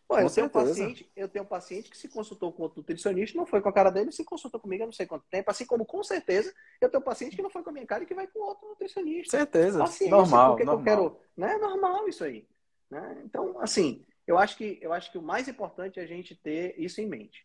Pô, 0.07 0.19
eu, 0.19 0.29
tenho 0.29 0.45
um 0.45 0.49
paciente, 0.49 1.11
eu 1.15 1.27
tenho 1.27 1.43
um 1.43 1.47
paciente 1.47 1.89
que 1.89 1.97
se 1.97 2.07
consultou 2.07 2.53
com 2.53 2.61
outro 2.61 2.79
nutricionista, 2.79 3.35
não 3.35 3.45
foi 3.45 3.59
com 3.59 3.69
a 3.69 3.73
cara 3.73 3.89
dele, 3.89 4.11
se 4.11 4.23
consultou 4.23 4.59
comigo 4.59 4.83
há 4.83 4.85
não 4.85 4.93
sei 4.93 5.07
quanto 5.07 5.25
tempo. 5.31 5.49
Assim 5.49 5.65
como, 5.65 5.83
com 5.83 6.03
certeza, 6.03 6.53
eu 6.79 6.89
tenho 6.89 7.01
um 7.01 7.05
paciente 7.05 7.35
que 7.35 7.41
não 7.41 7.49
foi 7.49 7.63
com 7.63 7.71
a 7.71 7.73
minha 7.73 7.87
cara 7.87 8.03
e 8.03 8.07
que 8.07 8.13
vai 8.13 8.27
com 8.27 8.39
outro 8.39 8.67
nutricionista. 8.67 9.35
Certeza. 9.35 9.79
Paciência, 9.79 10.15
normal. 10.15 10.51
Porque 10.51 10.63
normal. 10.63 10.79
eu 10.79 10.83
quero. 10.85 11.19
Né? 11.35 11.55
É 11.55 11.57
normal 11.57 12.07
isso 12.07 12.23
aí. 12.23 12.47
Né? 12.89 13.23
Então, 13.25 13.59
assim, 13.59 14.05
eu 14.27 14.37
acho, 14.37 14.57
que, 14.57 14.77
eu 14.79 14.93
acho 14.93 15.11
que 15.11 15.17
o 15.17 15.23
mais 15.23 15.47
importante 15.47 15.99
é 15.99 16.03
a 16.03 16.07
gente 16.07 16.35
ter 16.35 16.75
isso 16.77 17.01
em 17.01 17.07
mente. 17.07 17.43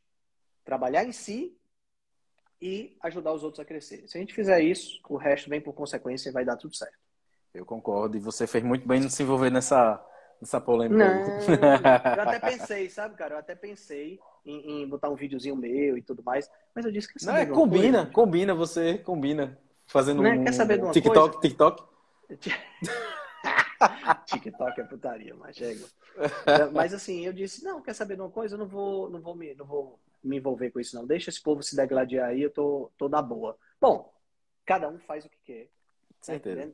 Trabalhar 0.63 1.05
em 1.05 1.13
si 1.13 1.57
e 2.61 2.95
ajudar 3.01 3.33
os 3.33 3.43
outros 3.43 3.61
a 3.61 3.65
crescer. 3.65 4.07
Se 4.07 4.19
a 4.19 4.21
gente 4.21 4.35
fizer 4.35 4.61
isso, 4.61 5.01
o 5.09 5.17
resto 5.17 5.49
vem 5.49 5.63
por 5.63 5.73
consequência 5.73 6.29
e 6.29 6.33
vai 6.33 6.45
dar 6.45 6.57
tudo 6.57 6.77
certo. 6.77 6.99
Eu 7.55 7.65
concordo. 7.65 8.19
E 8.19 8.21
você 8.21 8.47
fez 8.47 8.63
muito 8.63 8.87
bem 8.87 9.03
em 9.03 9.09
se 9.09 9.23
envolver 9.23 9.51
nessa, 9.51 10.05
nessa 10.41 10.61
polêmica. 10.61 10.97
Não, 10.97 11.25
eu 12.17 12.23
até 12.23 12.39
pensei, 12.51 12.89
sabe, 12.89 13.15
cara? 13.17 13.35
Eu 13.35 13.39
até 13.39 13.55
pensei 13.55 14.19
em, 14.45 14.83
em, 14.83 14.89
botar 14.89 15.11
um 15.11 15.15
videozinho 15.15 15.57
meu 15.57 15.99
e 15.99 16.03
tudo 16.03 16.23
mais, 16.23 16.51
mas 16.75 16.85
eu 16.85 16.93
disse 16.93 17.13
que 17.13 17.25
Não, 17.25 17.37
é, 17.37 17.47
combina, 17.47 17.99
coisa? 17.99 18.13
combina, 18.13 18.55
você 18.55 18.99
combina. 18.99 19.59
Fazendo 19.87 20.23
né? 20.23 20.31
um 20.31 20.45
Quer 20.45 20.53
saber 20.53 20.79
de 20.79 20.85
uma 20.85 20.93
TikTok, 20.93 21.37
coisa? 21.37 21.41
TikTok. 21.41 21.85
TikTok 24.27 24.81
é 24.81 24.85
putaria, 24.85 25.35
mas 25.35 25.57
chega. 25.57 25.85
Mas 26.73 26.95
assim, 26.95 27.27
eu 27.27 27.33
disse, 27.33 27.65
não, 27.65 27.83
quer 27.83 27.95
saber 27.95 28.15
de 28.15 28.21
uma 28.21 28.31
coisa? 28.31 28.55
Eu 28.55 28.59
não 28.59 28.69
vou, 28.69 29.11
não 29.11 29.21
vou 29.21 29.35
me, 29.35 29.53
não 29.55 29.67
vou 29.67 29.99
me 30.23 30.37
envolver 30.37 30.71
com 30.71 30.79
isso, 30.79 30.95
não. 30.95 31.05
Deixa 31.07 31.29
esse 31.29 31.43
povo 31.43 31.61
se 31.63 31.75
degladiar 31.75 32.29
aí, 32.29 32.43
eu 32.43 32.51
tô, 32.51 32.91
tô 32.97 33.09
na 33.09 33.21
boa. 33.21 33.57
Bom, 33.81 34.15
cada 34.65 34.89
um 34.89 34.99
faz 35.01 35.25
o 35.25 35.29
que 35.29 35.39
quer. 35.45 35.65
Tá 35.65 35.71
Certeza. 36.21 36.73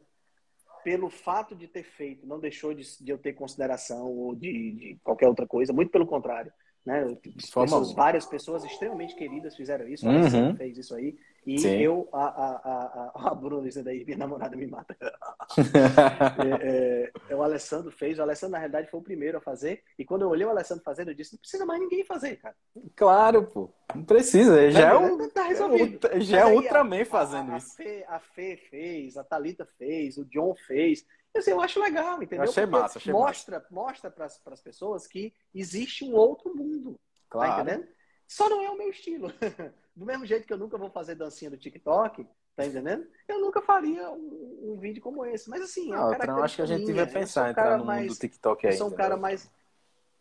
Pelo 0.86 1.10
fato 1.10 1.56
de 1.56 1.66
ter 1.66 1.82
feito, 1.82 2.24
não 2.24 2.38
deixou 2.38 2.72
de, 2.72 2.84
de 3.02 3.10
eu 3.10 3.18
ter 3.18 3.32
consideração 3.32 4.06
ou 4.06 4.36
de, 4.36 4.70
de, 4.70 4.96
qualquer 5.02 5.26
outra 5.26 5.44
coisa, 5.44 5.72
muito 5.72 5.90
pelo 5.90 6.06
contrário. 6.06 6.52
Né? 6.84 7.04
Pessoas, 7.34 7.92
várias 7.92 8.24
pessoas 8.24 8.64
extremamente 8.64 9.16
queridas 9.16 9.56
fizeram 9.56 9.88
isso, 9.88 10.08
uhum. 10.08 10.54
fez 10.54 10.78
isso 10.78 10.94
aí. 10.94 11.18
E 11.46 11.60
Sim. 11.60 11.76
eu, 11.76 12.08
a, 12.12 12.24
a, 12.24 13.12
a, 13.14 13.30
a 13.30 13.34
Bruna 13.36 13.62
dizendo 13.62 13.88
aí, 13.88 14.04
minha 14.04 14.18
namorada 14.18 14.56
me 14.56 14.66
mata. 14.66 14.96
é, 16.60 17.12
é, 17.30 17.34
o 17.36 17.40
Alessandro 17.40 17.92
fez, 17.92 18.18
o 18.18 18.22
Alessandro 18.22 18.52
na 18.54 18.58
realidade 18.58 18.90
foi 18.90 18.98
o 18.98 19.02
primeiro 19.02 19.38
a 19.38 19.40
fazer. 19.40 19.84
E 19.96 20.04
quando 20.04 20.22
eu 20.22 20.28
olhei 20.28 20.44
o 20.44 20.50
Alessandro 20.50 20.82
fazendo, 20.82 21.12
eu 21.12 21.14
disse: 21.14 21.34
não 21.34 21.38
precisa 21.38 21.64
mais 21.64 21.80
ninguém 21.80 22.04
fazer, 22.04 22.36
cara. 22.36 22.56
Claro, 22.96 23.46
pô. 23.46 23.70
Não 23.94 24.02
precisa. 24.02 24.68
Já 24.72 24.90
é, 24.90 24.96
um, 24.96 25.28
tá 25.28 25.44
resolvido. 25.44 26.00
Já 26.20 26.40
é 26.40 26.46
Ultraman 26.46 27.04
fazendo 27.04 27.52
a, 27.52 27.58
isso. 27.58 27.74
A 27.74 27.76
Fê, 27.76 28.04
a 28.08 28.18
Fê 28.18 28.56
fez, 28.68 29.16
a 29.16 29.22
Thalita 29.22 29.64
fez, 29.78 30.18
o 30.18 30.24
John 30.24 30.52
fez. 30.66 31.06
Assim, 31.36 31.50
eu 31.52 31.60
acho 31.60 31.78
legal, 31.78 32.20
entendeu? 32.20 32.46
Eu 32.46 32.50
achei 32.50 32.66
massa, 32.66 32.98
achei 32.98 33.12
mostra, 33.12 33.58
massa. 33.58 33.68
Mostra 33.70 34.10
para 34.10 34.24
as 34.26 34.60
pessoas 34.60 35.06
que 35.06 35.32
existe 35.54 36.04
um 36.04 36.14
outro 36.14 36.52
mundo. 36.56 36.92
Tá 36.94 36.98
Claro. 37.28 37.52
Tá 37.52 37.62
entendendo? 37.62 37.88
Só 38.26 38.48
não 38.48 38.62
é 38.62 38.70
o 38.70 38.76
meu 38.76 38.90
estilo. 38.90 39.32
Do 39.96 40.04
mesmo 40.04 40.26
jeito 40.26 40.46
que 40.46 40.52
eu 40.52 40.58
nunca 40.58 40.76
vou 40.76 40.90
fazer 40.90 41.14
dancinha 41.14 41.50
do 41.50 41.56
TikTok, 41.56 42.28
tá 42.54 42.66
entendendo? 42.66 43.06
Eu 43.26 43.40
nunca 43.40 43.62
faria 43.62 44.10
um, 44.10 44.72
um 44.72 44.76
vídeo 44.76 45.02
como 45.02 45.24
esse. 45.24 45.48
Mas 45.48 45.62
assim, 45.62 45.88
não, 45.88 46.12
é 46.12 46.18
eu 46.28 46.44
acho 46.44 46.56
que 46.56 46.62
a 46.62 46.66
gente 46.66 46.84
devia 46.84 47.06
pensar 47.06 47.48
em 47.48 47.50
entrar 47.52 47.78
no 47.78 47.84
mais, 47.86 48.02
mundo 48.02 48.14
do 48.14 48.20
TikTok 48.20 48.66
aí. 48.66 48.74
Eu 48.74 48.78
sou 48.78 48.88
um 48.88 48.94
cara 48.94 49.16
mais. 49.16 49.50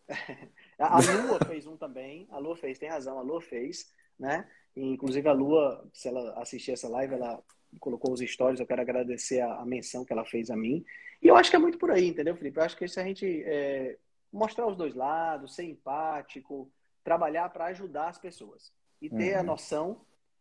a 0.79 0.99
Lua 0.99 1.39
fez 1.45 1.67
um 1.67 1.75
também. 1.75 2.25
A 2.31 2.37
Lua 2.37 2.55
fez, 2.55 2.79
tem 2.79 2.87
razão, 2.87 3.19
a 3.19 3.21
Lua 3.21 3.41
fez, 3.41 3.91
né? 4.17 4.49
E, 4.73 4.93
inclusive 4.93 5.27
a 5.27 5.33
Lua, 5.33 5.85
se 5.93 6.07
ela 6.07 6.39
assistir 6.39 6.71
essa 6.71 6.87
live, 6.87 7.15
ela 7.15 7.43
colocou 7.81 8.13
os 8.13 8.21
stories, 8.21 8.61
eu 8.61 8.65
quero 8.65 8.81
agradecer 8.81 9.41
a, 9.41 9.55
a, 9.55 9.65
menção 9.65 10.05
que 10.05 10.13
ela 10.13 10.23
fez 10.23 10.49
a 10.49 10.55
mim. 10.55 10.85
E 11.21 11.27
eu 11.27 11.35
acho 11.35 11.49
que 11.49 11.57
é 11.57 11.59
muito 11.59 11.77
por 11.77 11.91
aí, 11.91 12.07
entendeu, 12.07 12.33
Felipe? 12.37 12.59
Eu 12.59 12.63
acho 12.63 12.77
que 12.77 12.87
se 12.87 12.97
a 12.97 13.03
gente 13.03 13.43
é, 13.43 13.97
mostrar 14.31 14.67
os 14.67 14.77
dois 14.77 14.95
lados, 14.95 15.53
ser 15.53 15.65
empático, 15.65 16.71
trabalhar 17.03 17.49
para 17.49 17.65
ajudar 17.65 18.07
as 18.07 18.17
pessoas 18.17 18.71
e 19.05 19.09
ter 19.09 19.33
uhum. 19.33 19.39
a 19.39 19.43
noção. 19.43 19.97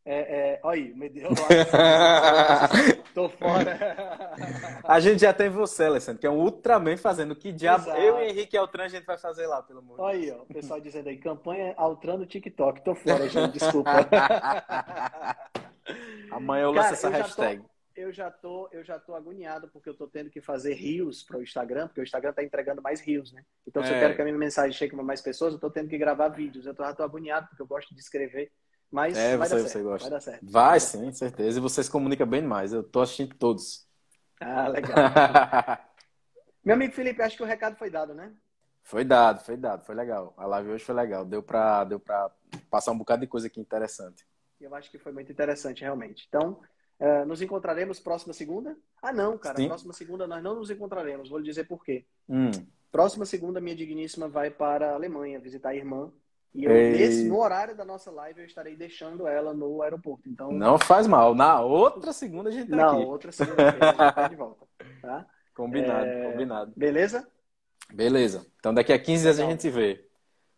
É, 0.07 0.19
é, 0.19 0.61
olha 0.63 0.83
aí, 0.83 0.95
me 0.95 1.09
deu. 1.09 1.31
Tô 3.15 3.29
fora. 3.31 3.79
a 4.85 5.01
gente 5.01 5.21
já 5.21 5.33
tem 5.33 5.49
você, 5.49 5.85
Alessandro, 5.85 6.21
que 6.21 6.27
é 6.27 6.31
um 6.31 6.41
Ultraman 6.41 6.99
fazendo 6.99 7.35
que 7.35 7.51
diabo. 7.51 7.85
Exato. 7.85 8.01
Eu 8.01 8.21
e 8.21 8.29
Henrique 8.29 8.55
Altran 8.57 8.85
a 8.85 8.89
gente 8.89 9.07
vai 9.07 9.17
fazer 9.17 9.47
lá, 9.47 9.63
pelo 9.63 9.79
amor 9.79 9.99
Olha 10.01 10.19
aí, 10.19 10.31
ó, 10.31 10.43
o 10.43 10.47
pessoal 10.47 10.79
dizendo 10.79 11.09
aí, 11.09 11.17
campanha 11.17 11.73
Altran 11.77 12.19
no 12.19 12.27
TikTok. 12.27 12.85
Tô 12.85 12.95
fora, 12.95 13.27
gente, 13.29 13.53
desculpa. 13.53 13.91
Amanhã 16.31 16.65
eu 16.65 16.73
lanço 16.73 16.93
essa 16.93 17.09
hashtag. 17.09 17.63
Tô, 17.63 17.74
eu 17.97 18.13
já 18.13 18.31
tô, 18.31 18.69
eu 18.73 18.85
já 18.85 18.99
tô 18.99 19.15
agoniado 19.15 19.69
porque 19.69 19.89
eu 19.89 19.95
tô 19.95 20.07
tendo 20.07 20.31
que 20.31 20.41
fazer 20.41 20.75
rios 20.75 21.23
para 21.23 21.39
o 21.39 21.43
Instagram, 21.43 21.87
porque 21.87 22.01
o 22.01 22.05
Instagram 22.05 22.33
tá 22.33 22.43
entregando 22.43 22.83
mais 22.83 23.01
rios, 23.01 23.33
né? 23.33 23.45
Então, 23.67 23.83
se 23.83 23.93
é. 23.93 23.97
eu 23.97 24.01
quero 24.01 24.17
que 24.17 24.23
a 24.23 24.25
minha 24.25 24.37
mensagem 24.37 24.73
chegue 24.73 24.95
para 24.95 25.05
mais 25.05 25.21
pessoas, 25.21 25.55
eu 25.55 25.61
tô 25.61 25.71
tendo 25.71 25.89
que 25.89 25.99
gravar 25.99 26.29
vídeos. 26.29 26.67
Eu 26.67 26.75
tô, 26.75 26.85
já 26.85 26.95
tô 26.95 27.03
agoniado 27.03 27.49
porque 27.49 27.63
eu 27.63 27.67
gosto 27.67 27.95
de 27.95 28.01
escrever. 28.01 28.53
Mas 28.91 29.17
é, 29.17 29.37
vai 29.37 29.49
você, 29.49 29.55
dar 29.55 29.63
você 29.63 29.69
certo, 29.69 29.85
gosta. 29.85 30.09
vai 30.09 30.11
dar 30.11 30.21
certo. 30.21 30.45
Vai, 30.45 30.71
vai 30.71 30.81
sim, 30.81 31.13
certeza. 31.13 31.59
E 31.59 31.63
você 31.63 31.83
se 31.83 31.91
comunica 31.91 32.25
bem 32.25 32.43
demais. 32.43 32.73
Eu 32.73 32.83
tô 32.83 33.01
assistindo 33.01 33.35
todos. 33.35 33.87
Ah, 34.41 34.69
legal. 34.69 34.95
Meu 36.65 36.75
amigo 36.75 36.95
Felipe, 36.95 37.21
acho 37.23 37.37
que 37.37 37.43
o 37.43 37.47
recado 37.47 37.77
foi 37.77 37.91
dado, 37.91 38.15
né? 38.15 38.33
Foi 38.83 39.05
dado, 39.05 39.41
foi 39.41 39.57
dado, 39.57 39.85
foi 39.85 39.95
legal. 39.95 40.35
A 40.37 40.47
live 40.47 40.71
hoje 40.71 40.85
foi 40.85 40.95
legal. 40.95 41.25
Deu 41.25 41.43
para 41.43 41.85
deu 41.85 41.99
pra 41.99 42.31
passar 42.71 42.93
um 42.93 42.99
bocado 42.99 43.23
de 43.23 43.27
coisa 43.27 43.47
aqui 43.47 43.61
interessante. 43.61 44.27
Eu 44.61 44.75
acho 44.75 44.91
que 44.91 44.99
foi 44.99 45.13
muito 45.13 45.33
interessante, 45.33 45.83
realmente. 45.83 46.27
Então, 46.29 46.61
uh, 47.01 47.27
nos 47.27 47.41
encontraremos 47.43 48.01
próxima 48.01 48.33
segunda? 48.33 48.77
Ah, 49.03 49.13
não, 49.13 49.37
cara. 49.39 49.57
Sim. 49.57 49.69
Próxima 49.69 49.93
segunda 49.93 50.27
nós 50.27 50.43
não 50.43 50.55
nos 50.57 50.71
encontraremos. 50.71 51.29
Vou 51.29 51.39
lhe 51.39 51.45
dizer 51.45 51.65
por 51.67 51.85
quê. 51.85 52.05
Hum. 52.29 52.51
Próxima 52.91 53.25
segunda, 53.27 53.61
minha 53.61 53.75
digníssima 53.77 54.29
vai 54.29 54.51
para 54.51 54.91
a 54.91 54.95
Alemanha 54.95 55.39
visitar 55.41 55.71
a 55.71 55.75
irmã. 55.75 56.13
E 56.55 56.65
eu, 56.65 56.71
nesse, 56.71 57.25
no 57.29 57.41
horário 57.41 57.77
da 57.77 57.85
nossa 57.85 58.13
live, 58.13 58.41
eu 58.41 58.47
estarei 58.47 58.77
deixando 58.77 59.27
ela 59.27 59.53
no 59.53 59.83
aeroporto. 59.83 60.29
Então, 60.29 60.53
Não 60.53 60.79
faz 60.79 61.05
mal. 61.09 61.35
Na 61.35 61.61
outra 61.61 62.13
segunda 62.13 62.49
a 62.49 62.53
gente 62.53 62.71
tá 62.71 62.77
na 62.77 62.93
aqui. 62.93 63.03
outra 63.05 63.33
segunda-feira 63.33 63.91
a 63.91 63.91
gente 64.05 64.15
tá 64.15 64.29
de 64.29 64.37
volta. 64.37 64.65
Tá? 65.03 65.27
Combinado, 65.53 66.07
É, 66.07 66.31
combinado. 66.31 66.73
Beleza? 66.77 67.29
Beleza. 67.93 68.47
Então 68.59 68.73
daqui 68.73 68.93
a 68.93 68.99
15 68.99 69.23
dias 69.23 69.41
a 69.41 69.45
gente 69.45 69.63
se 69.63 69.71
vê. 69.71 70.09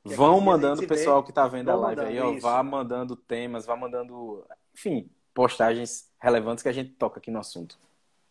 Daqui 0.04 0.14
a 0.14 0.16
Vão 0.16 0.34
15 0.34 0.40
dias 0.40 0.42
a 0.42 0.44
mandando 0.52 0.82
o 0.82 0.86
pessoal 0.86 1.20
vê. 1.22 1.26
que 1.26 1.32
tá 1.32 1.48
vendo 1.48 1.70
a 1.70 1.76
Vão 1.76 1.82
live 1.82 2.00
aí, 2.04 2.20
ó, 2.20 2.32
isso. 2.32 2.40
vá 2.42 2.62
mandando 2.62 3.16
temas, 3.16 3.66
vá 3.66 3.74
mandando, 3.76 4.44
enfim, 4.74 5.10
postagens 5.36 6.10
relevantes 6.18 6.62
que 6.62 6.68
a 6.70 6.72
gente 6.72 6.90
toca 6.94 7.18
aqui 7.20 7.30
no 7.30 7.38
assunto. 7.38 7.78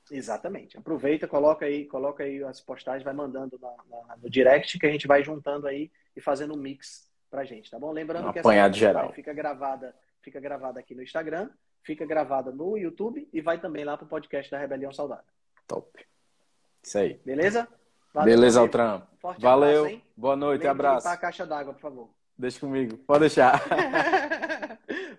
Exatamente. 0.09 0.75
Aproveita, 0.77 1.27
coloca 1.27 1.65
aí, 1.65 1.85
coloca 1.85 2.23
aí 2.23 2.43
as 2.43 2.59
postagens, 2.59 3.03
vai 3.03 3.13
mandando 3.13 3.59
na- 3.61 3.75
na- 4.07 4.17
no 4.17 4.27
direct 4.29 4.79
que 4.79 4.85
a 4.87 4.91
gente 4.91 5.05
vai 5.07 5.23
juntando 5.23 5.67
aí 5.67 5.91
e 6.15 6.21
fazendo 6.21 6.53
um 6.55 6.57
mix 6.57 7.07
pra 7.29 7.45
gente, 7.45 7.69
tá 7.69 7.77
bom? 7.77 7.91
Lembrando 7.91 8.29
Um 8.29 8.33
que 8.33 8.39
essa 8.39 8.71
geral. 8.73 9.11
fica 9.13 9.33
gravada, 9.33 9.95
fica 10.21 10.39
gravada 10.39 10.79
aqui 10.79 10.95
no 10.95 11.03
Instagram, 11.03 11.49
fica 11.83 12.05
gravada 12.05 12.51
no 12.51 12.75
YouTube 12.77 13.27
e 13.31 13.39
vai 13.41 13.59
também 13.59 13.83
lá 13.85 13.95
pro 13.97 14.07
podcast 14.07 14.49
da 14.49 14.57
Rebelião 14.57 14.91
Saudável. 14.91 15.23
Top. 15.67 15.87
Isso 16.83 16.97
aí. 16.97 17.19
Beleza? 17.23 17.67
Beleza, 18.23 18.59
meu 18.59 18.63
amigo. 18.63 18.81
Altran. 18.81 19.01
Valeu. 19.39 19.85
abraço? 19.85 20.01
Boa 20.17 20.35
noite, 20.35 20.61
Lembre 20.63 20.81
de 20.81 20.87
abraço. 20.87 21.07
a 21.07 21.17
caixa 21.17 21.45
d'água, 21.45 21.73
por 21.73 21.81
favor. 21.81 22.09
Deixa 22.37 22.59
comigo. 22.59 22.97
Pode 22.97 23.21
deixar. 23.21 23.61